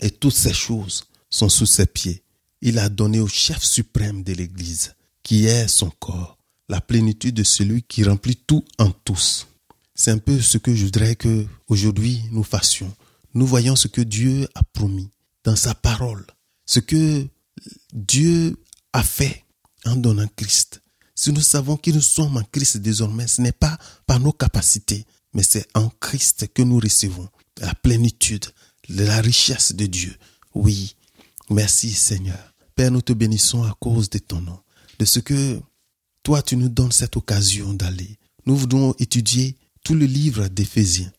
et 0.00 0.10
toutes 0.10 0.34
ces 0.34 0.52
choses 0.52 1.04
sont 1.30 1.48
sous 1.48 1.66
ses 1.66 1.86
pieds. 1.86 2.22
Il 2.60 2.78
a 2.78 2.88
donné 2.88 3.20
au 3.20 3.28
chef 3.28 3.62
suprême 3.62 4.22
de 4.22 4.34
l'Église, 4.34 4.94
qui 5.22 5.46
est 5.46 5.68
son 5.68 5.90
corps, 5.90 6.36
la 6.68 6.80
plénitude 6.80 7.34
de 7.34 7.44
celui 7.44 7.82
qui 7.82 8.04
remplit 8.04 8.36
tout 8.36 8.64
en 8.78 8.90
tous. 8.90 9.46
C'est 9.94 10.10
un 10.10 10.18
peu 10.18 10.40
ce 10.40 10.58
que 10.58 10.74
je 10.74 10.84
voudrais 10.84 11.16
que 11.16 11.46
aujourd'hui 11.68 12.22
nous 12.30 12.44
fassions. 12.44 12.94
Nous 13.34 13.46
voyons 13.46 13.76
ce 13.76 13.88
que 13.88 14.00
Dieu 14.02 14.48
a 14.54 14.62
promis 14.62 15.10
dans 15.44 15.56
sa 15.56 15.74
parole, 15.74 16.26
ce 16.66 16.80
que 16.80 17.26
Dieu 17.92 18.56
a 18.92 19.02
fait 19.02 19.44
en 19.86 19.96
donnant 19.96 20.28
Christ. 20.36 20.81
Si 21.14 21.32
nous 21.32 21.40
savons 21.42 21.76
que 21.76 21.90
nous 21.90 22.00
sommes 22.00 22.36
en 22.36 22.42
Christ 22.42 22.78
désormais, 22.78 23.26
ce 23.26 23.42
n'est 23.42 23.52
pas 23.52 23.78
par 24.06 24.20
nos 24.20 24.32
capacités, 24.32 25.06
mais 25.34 25.42
c'est 25.42 25.66
en 25.74 25.88
Christ 26.00 26.48
que 26.52 26.62
nous 26.62 26.78
recevons 26.78 27.28
la 27.60 27.74
plénitude, 27.74 28.46
de 28.88 29.04
la 29.04 29.20
richesse 29.20 29.74
de 29.74 29.86
Dieu. 29.86 30.16
Oui, 30.54 30.96
merci 31.50 31.90
Seigneur. 31.92 32.52
Père, 32.74 32.90
nous 32.90 33.02
te 33.02 33.12
bénissons 33.12 33.62
à 33.62 33.76
cause 33.78 34.10
de 34.10 34.18
ton 34.18 34.40
nom, 34.40 34.58
de 34.98 35.04
ce 35.04 35.20
que 35.20 35.60
toi 36.22 36.42
tu 36.42 36.56
nous 36.56 36.68
donnes 36.68 36.92
cette 36.92 37.16
occasion 37.16 37.72
d'aller. 37.74 38.18
Nous 38.46 38.56
voulons 38.56 38.94
étudier 38.98 39.56
tout 39.84 39.94
le 39.94 40.06
livre 40.06 40.48
d'Éphésiens, 40.48 41.12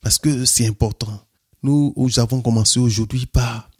parce 0.00 0.18
que 0.18 0.44
c'est 0.44 0.66
important. 0.66 1.24
Nous, 1.62 1.92
avons 2.18 2.40
commencé 2.40 2.78
aujourd'hui 2.78 3.26
par 3.26 3.70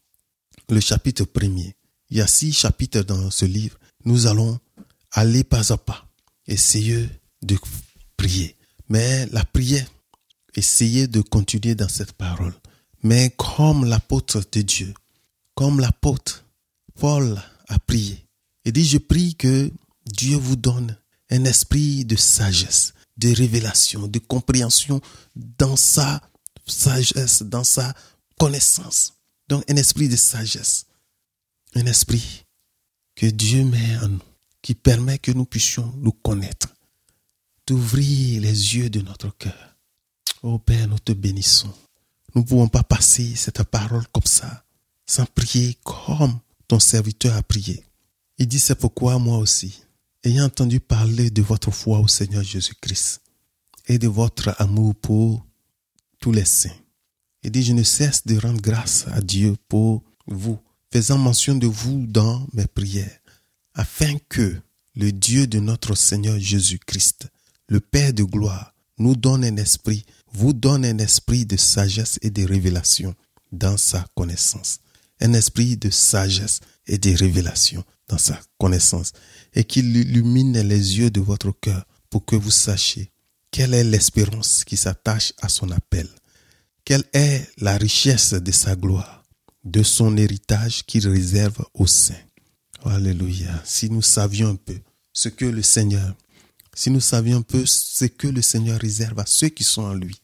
le 0.68 0.80
chapitre 0.80 1.24
premier. 1.24 1.76
Il 2.10 2.16
y 2.16 2.20
a 2.20 2.26
six 2.26 2.52
chapitres 2.52 3.02
dans 3.02 3.30
ce 3.30 3.44
livre. 3.44 3.78
Nous 4.04 4.26
allons 4.26 4.58
aller 5.12 5.44
pas 5.44 5.72
à 5.72 5.76
pas, 5.76 6.09
essayer 6.46 7.09
de 7.42 7.56
prier. 8.16 8.56
Mais 8.88 9.26
la 9.26 9.44
prière, 9.44 9.86
essayer 10.54 11.06
de 11.06 11.20
continuer 11.20 11.74
dans 11.74 11.88
cette 11.88 12.12
parole. 12.12 12.54
Mais 13.02 13.30
comme 13.36 13.84
l'apôtre 13.84 14.42
de 14.52 14.62
Dieu, 14.62 14.94
comme 15.54 15.80
l'apôtre 15.80 16.44
Paul 16.94 17.40
a 17.68 17.78
prié, 17.78 18.24
il 18.64 18.72
dit, 18.72 18.84
je 18.84 18.98
prie 18.98 19.34
que 19.34 19.70
Dieu 20.06 20.36
vous 20.36 20.56
donne 20.56 20.96
un 21.30 21.44
esprit 21.44 22.04
de 22.04 22.16
sagesse, 22.16 22.94
de 23.16 23.34
révélation, 23.34 24.09
de 24.09 24.18
compréhension 24.18 25.00
dans 25.36 25.76
sa 25.76 26.22
sagesse, 26.66 27.42
dans 27.42 27.64
sa 27.64 27.94
connaissance. 28.38 29.14
Donc 29.48 29.64
un 29.70 29.76
esprit 29.76 30.09
de 30.09 30.16
sagesse, 30.16 30.86
un 31.74 31.86
esprit 31.86 32.44
que 33.14 33.26
Dieu 33.26 33.64
met 33.64 33.96
en 33.98 34.09
nous, 34.09 34.22
qui 34.62 34.74
permet 34.74 35.18
que 35.18 35.32
nous 35.32 35.44
puissions 35.44 35.92
nous 35.98 36.12
connaître, 36.12 36.74
d'ouvrir 37.66 38.40
les 38.40 38.76
yeux 38.76 38.90
de 38.90 39.00
notre 39.00 39.36
cœur. 39.36 39.76
Ô 40.42 40.59
Père, 40.59 40.88
nous 40.88 40.98
te 40.98 41.12
bénissons. 41.12 41.72
Nous 42.34 42.42
ne 42.42 42.46
pouvons 42.46 42.68
pas 42.68 42.82
passer 42.82 43.34
cette 43.34 43.62
parole 43.64 44.06
comme 44.12 44.24
ça, 44.24 44.64
sans 45.06 45.26
prier 45.26 45.76
comme 45.82 46.38
ton 46.66 46.78
serviteur 46.78 47.36
a 47.36 47.42
prié. 47.42 47.84
Il 48.38 48.46
dit, 48.46 48.61
c'est 48.61 48.74
pourquoi 48.74 49.18
moi 49.18 49.38
aussi, 49.38 49.82
ayant 50.22 50.44
entendu 50.44 50.80
parler 50.80 51.30
de 51.30 51.42
votre 51.42 51.70
foi 51.70 51.98
au 51.98 52.09
Seigneur 52.09 52.42
Jésus-Christ 52.42 53.20
et 53.86 53.98
de 53.98 54.06
votre 54.06 54.54
amour 54.61 54.94
pour 54.94 55.44
tous 56.20 56.32
les 56.32 56.44
saints, 56.44 56.76
il 57.42 57.50
dit, 57.50 57.62
je 57.62 57.72
ne 57.72 57.82
cesse 57.82 58.26
de 58.26 58.36
rendre 58.38 58.61
grâce 58.61 59.06
à 59.09 59.20
Dieu 59.20 59.56
pour 59.68 60.02
vous, 60.26 60.59
faisant 60.92 61.18
mention 61.18 61.54
de 61.54 61.66
vous 61.66 62.06
dans 62.06 62.46
mes 62.52 62.66
prières, 62.66 63.17
afin 63.78 64.18
que 64.28 64.60
le 64.94 65.12
Dieu 65.12 65.46
de 65.46 65.58
notre 65.58 65.94
Seigneur 65.94 66.38
Jésus-Christ, 66.38 67.28
le 67.68 67.80
Père 67.80 68.12
de 68.12 68.24
gloire, 68.24 68.74
nous 68.98 69.16
donne 69.16 69.44
un 69.44 69.56
esprit 69.56 70.04
vous 70.32 70.52
donne 70.52 70.84
un 70.84 70.98
esprit 70.98 71.46
de 71.46 71.56
sagesse 71.56 72.18
et 72.22 72.30
de 72.30 72.44
révélation 72.46 73.14
dans 73.52 73.76
sa 73.76 74.06
connaissance. 74.14 74.80
Un 75.20 75.32
esprit 75.32 75.76
de 75.76 75.90
sagesse 75.90 76.60
et 76.86 76.98
de 76.98 77.16
révélation 77.16 77.84
dans 78.08 78.18
sa 78.18 78.38
connaissance. 78.58 79.12
Et 79.54 79.64
qu'il 79.64 79.96
illumine 79.96 80.60
les 80.60 80.98
yeux 80.98 81.10
de 81.10 81.20
votre 81.20 81.52
cœur 81.52 81.84
pour 82.10 82.24
que 82.24 82.36
vous 82.36 82.50
sachiez 82.50 83.10
quelle 83.50 83.74
est 83.74 83.84
l'espérance 83.84 84.64
qui 84.64 84.76
s'attache 84.76 85.32
à 85.40 85.48
son 85.48 85.70
appel. 85.70 86.08
Quelle 86.84 87.04
est 87.12 87.48
la 87.58 87.76
richesse 87.76 88.34
de 88.34 88.52
sa 88.52 88.76
gloire, 88.76 89.24
de 89.64 89.82
son 89.82 90.16
héritage 90.16 90.84
qu'il 90.84 91.08
réserve 91.08 91.64
aux 91.74 91.86
saints. 91.86 92.27
Alléluia. 92.84 93.62
Si 93.64 93.90
nous 93.90 94.02
savions 94.02 94.50
un 94.50 94.56
peu 94.56 94.78
ce 95.12 95.28
que 95.28 95.44
le 95.44 95.62
Seigneur 95.62 96.14
si 96.78 96.92
nous 96.92 97.00
savions 97.00 97.38
un 97.38 97.42
peu 97.42 97.66
ce 97.66 98.04
que 98.04 98.28
le 98.28 98.40
Seigneur 98.40 98.78
réserve 98.78 99.18
à 99.18 99.26
ceux 99.26 99.48
qui 99.48 99.64
sont 99.64 99.82
en 99.82 99.94
lui, 99.94 100.14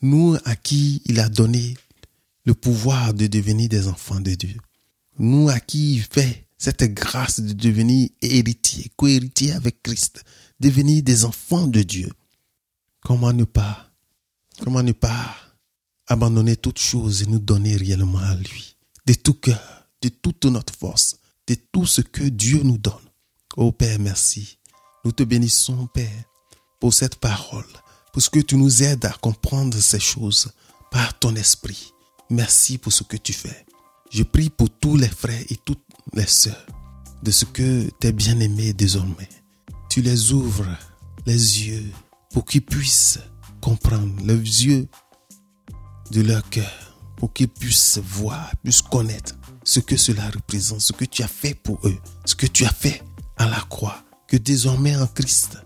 nous 0.00 0.36
à 0.44 0.54
qui 0.54 1.02
il 1.06 1.18
a 1.18 1.28
donné 1.28 1.76
le 2.44 2.54
pouvoir 2.54 3.14
de 3.14 3.26
devenir 3.26 3.68
des 3.68 3.88
enfants 3.88 4.20
de 4.20 4.32
Dieu, 4.34 4.54
nous 5.18 5.48
à 5.48 5.58
qui 5.58 5.96
il 5.96 6.02
fait 6.02 6.46
cette 6.56 6.84
grâce 6.94 7.40
de 7.40 7.52
devenir 7.52 8.10
héritier, 8.22 8.92
co-héritier 8.94 9.54
avec 9.54 9.82
Christ, 9.82 10.22
devenir 10.60 11.02
des 11.02 11.24
enfants 11.24 11.66
de 11.66 11.82
Dieu, 11.82 12.12
comment 13.00 13.32
ne 13.32 13.42
pas, 13.42 13.90
comment 14.62 14.84
ne 14.84 14.92
pas 14.92 15.34
abandonner 16.06 16.54
toute 16.54 16.78
chose 16.78 17.22
et 17.22 17.26
nous 17.26 17.40
donner 17.40 17.76
réellement 17.76 18.18
à 18.18 18.36
lui, 18.36 18.76
de 19.06 19.14
tout 19.14 19.34
cœur, 19.34 19.88
de 20.00 20.10
toute 20.10 20.44
notre 20.44 20.76
force, 20.76 21.16
de 21.46 21.56
tout 21.72 21.86
ce 21.86 22.00
que 22.00 22.24
Dieu 22.24 22.62
nous 22.62 22.78
donne. 22.78 22.94
Ô 23.56 23.72
Père, 23.72 23.98
merci. 23.98 24.58
Nous 25.04 25.12
te 25.12 25.22
bénissons, 25.22 25.86
Père, 25.92 26.24
pour 26.80 26.94
cette 26.94 27.16
parole, 27.16 27.66
pour 28.12 28.22
ce 28.22 28.30
que 28.30 28.40
tu 28.40 28.56
nous 28.56 28.82
aides 28.82 29.04
à 29.04 29.12
comprendre 29.12 29.78
ces 29.78 30.00
choses 30.00 30.52
par 30.90 31.18
ton 31.18 31.34
esprit. 31.36 31.92
Merci 32.30 32.78
pour 32.78 32.92
ce 32.92 33.02
que 33.02 33.16
tu 33.16 33.32
fais. 33.32 33.66
Je 34.10 34.22
prie 34.22 34.48
pour 34.48 34.70
tous 34.70 34.96
les 34.96 35.08
frères 35.08 35.44
et 35.50 35.56
toutes 35.64 35.84
les 36.14 36.26
sœurs 36.26 36.66
de 37.22 37.30
ce 37.30 37.44
que 37.44 37.88
tes 38.00 38.12
bien-aimés 38.12 38.72
désormais. 38.72 39.28
Tu 39.90 40.02
les 40.02 40.32
ouvres 40.32 40.66
les 41.26 41.66
yeux 41.66 41.90
pour 42.32 42.44
qu'ils 42.44 42.64
puissent 42.64 43.18
comprendre, 43.60 44.12
les 44.24 44.34
yeux 44.34 44.88
de 46.10 46.20
leur 46.20 46.48
cœur, 46.50 46.98
pour 47.16 47.32
qu'ils 47.32 47.48
puissent 47.48 47.98
voir, 47.98 48.52
puissent 48.62 48.82
connaître 48.82 49.34
ce 49.64 49.80
que 49.80 49.96
cela 49.96 50.28
représente, 50.30 50.80
ce 50.80 50.92
que 50.92 51.04
tu 51.04 51.22
as 51.22 51.28
fait 51.28 51.54
pour 51.54 51.78
eux, 51.84 51.98
ce 52.24 52.34
que 52.34 52.46
tu 52.46 52.64
as 52.64 52.72
fait 52.72 53.02
à 53.36 53.46
la 53.46 53.60
croix, 53.68 54.04
que 54.28 54.36
désormais 54.36 54.96
en 54.96 55.06
Christ, 55.06 55.58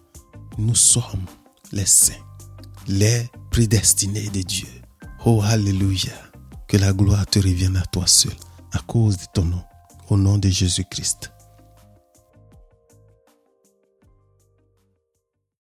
nous 0.56 0.74
sommes 0.74 1.26
les 1.72 1.86
saints, 1.86 2.24
les 2.86 3.28
prédestinés 3.50 4.30
de 4.30 4.42
Dieu. 4.42 4.68
Oh, 5.24 5.42
Alléluia. 5.42 6.12
Que 6.68 6.76
la 6.76 6.92
gloire 6.92 7.26
te 7.26 7.38
revienne 7.38 7.76
à 7.78 7.86
toi 7.86 8.06
seul, 8.06 8.34
à 8.72 8.78
cause 8.80 9.16
de 9.16 9.24
ton 9.32 9.44
nom, 9.44 9.62
au 10.10 10.18
nom 10.18 10.36
de 10.36 10.50
Jésus-Christ. 10.50 11.32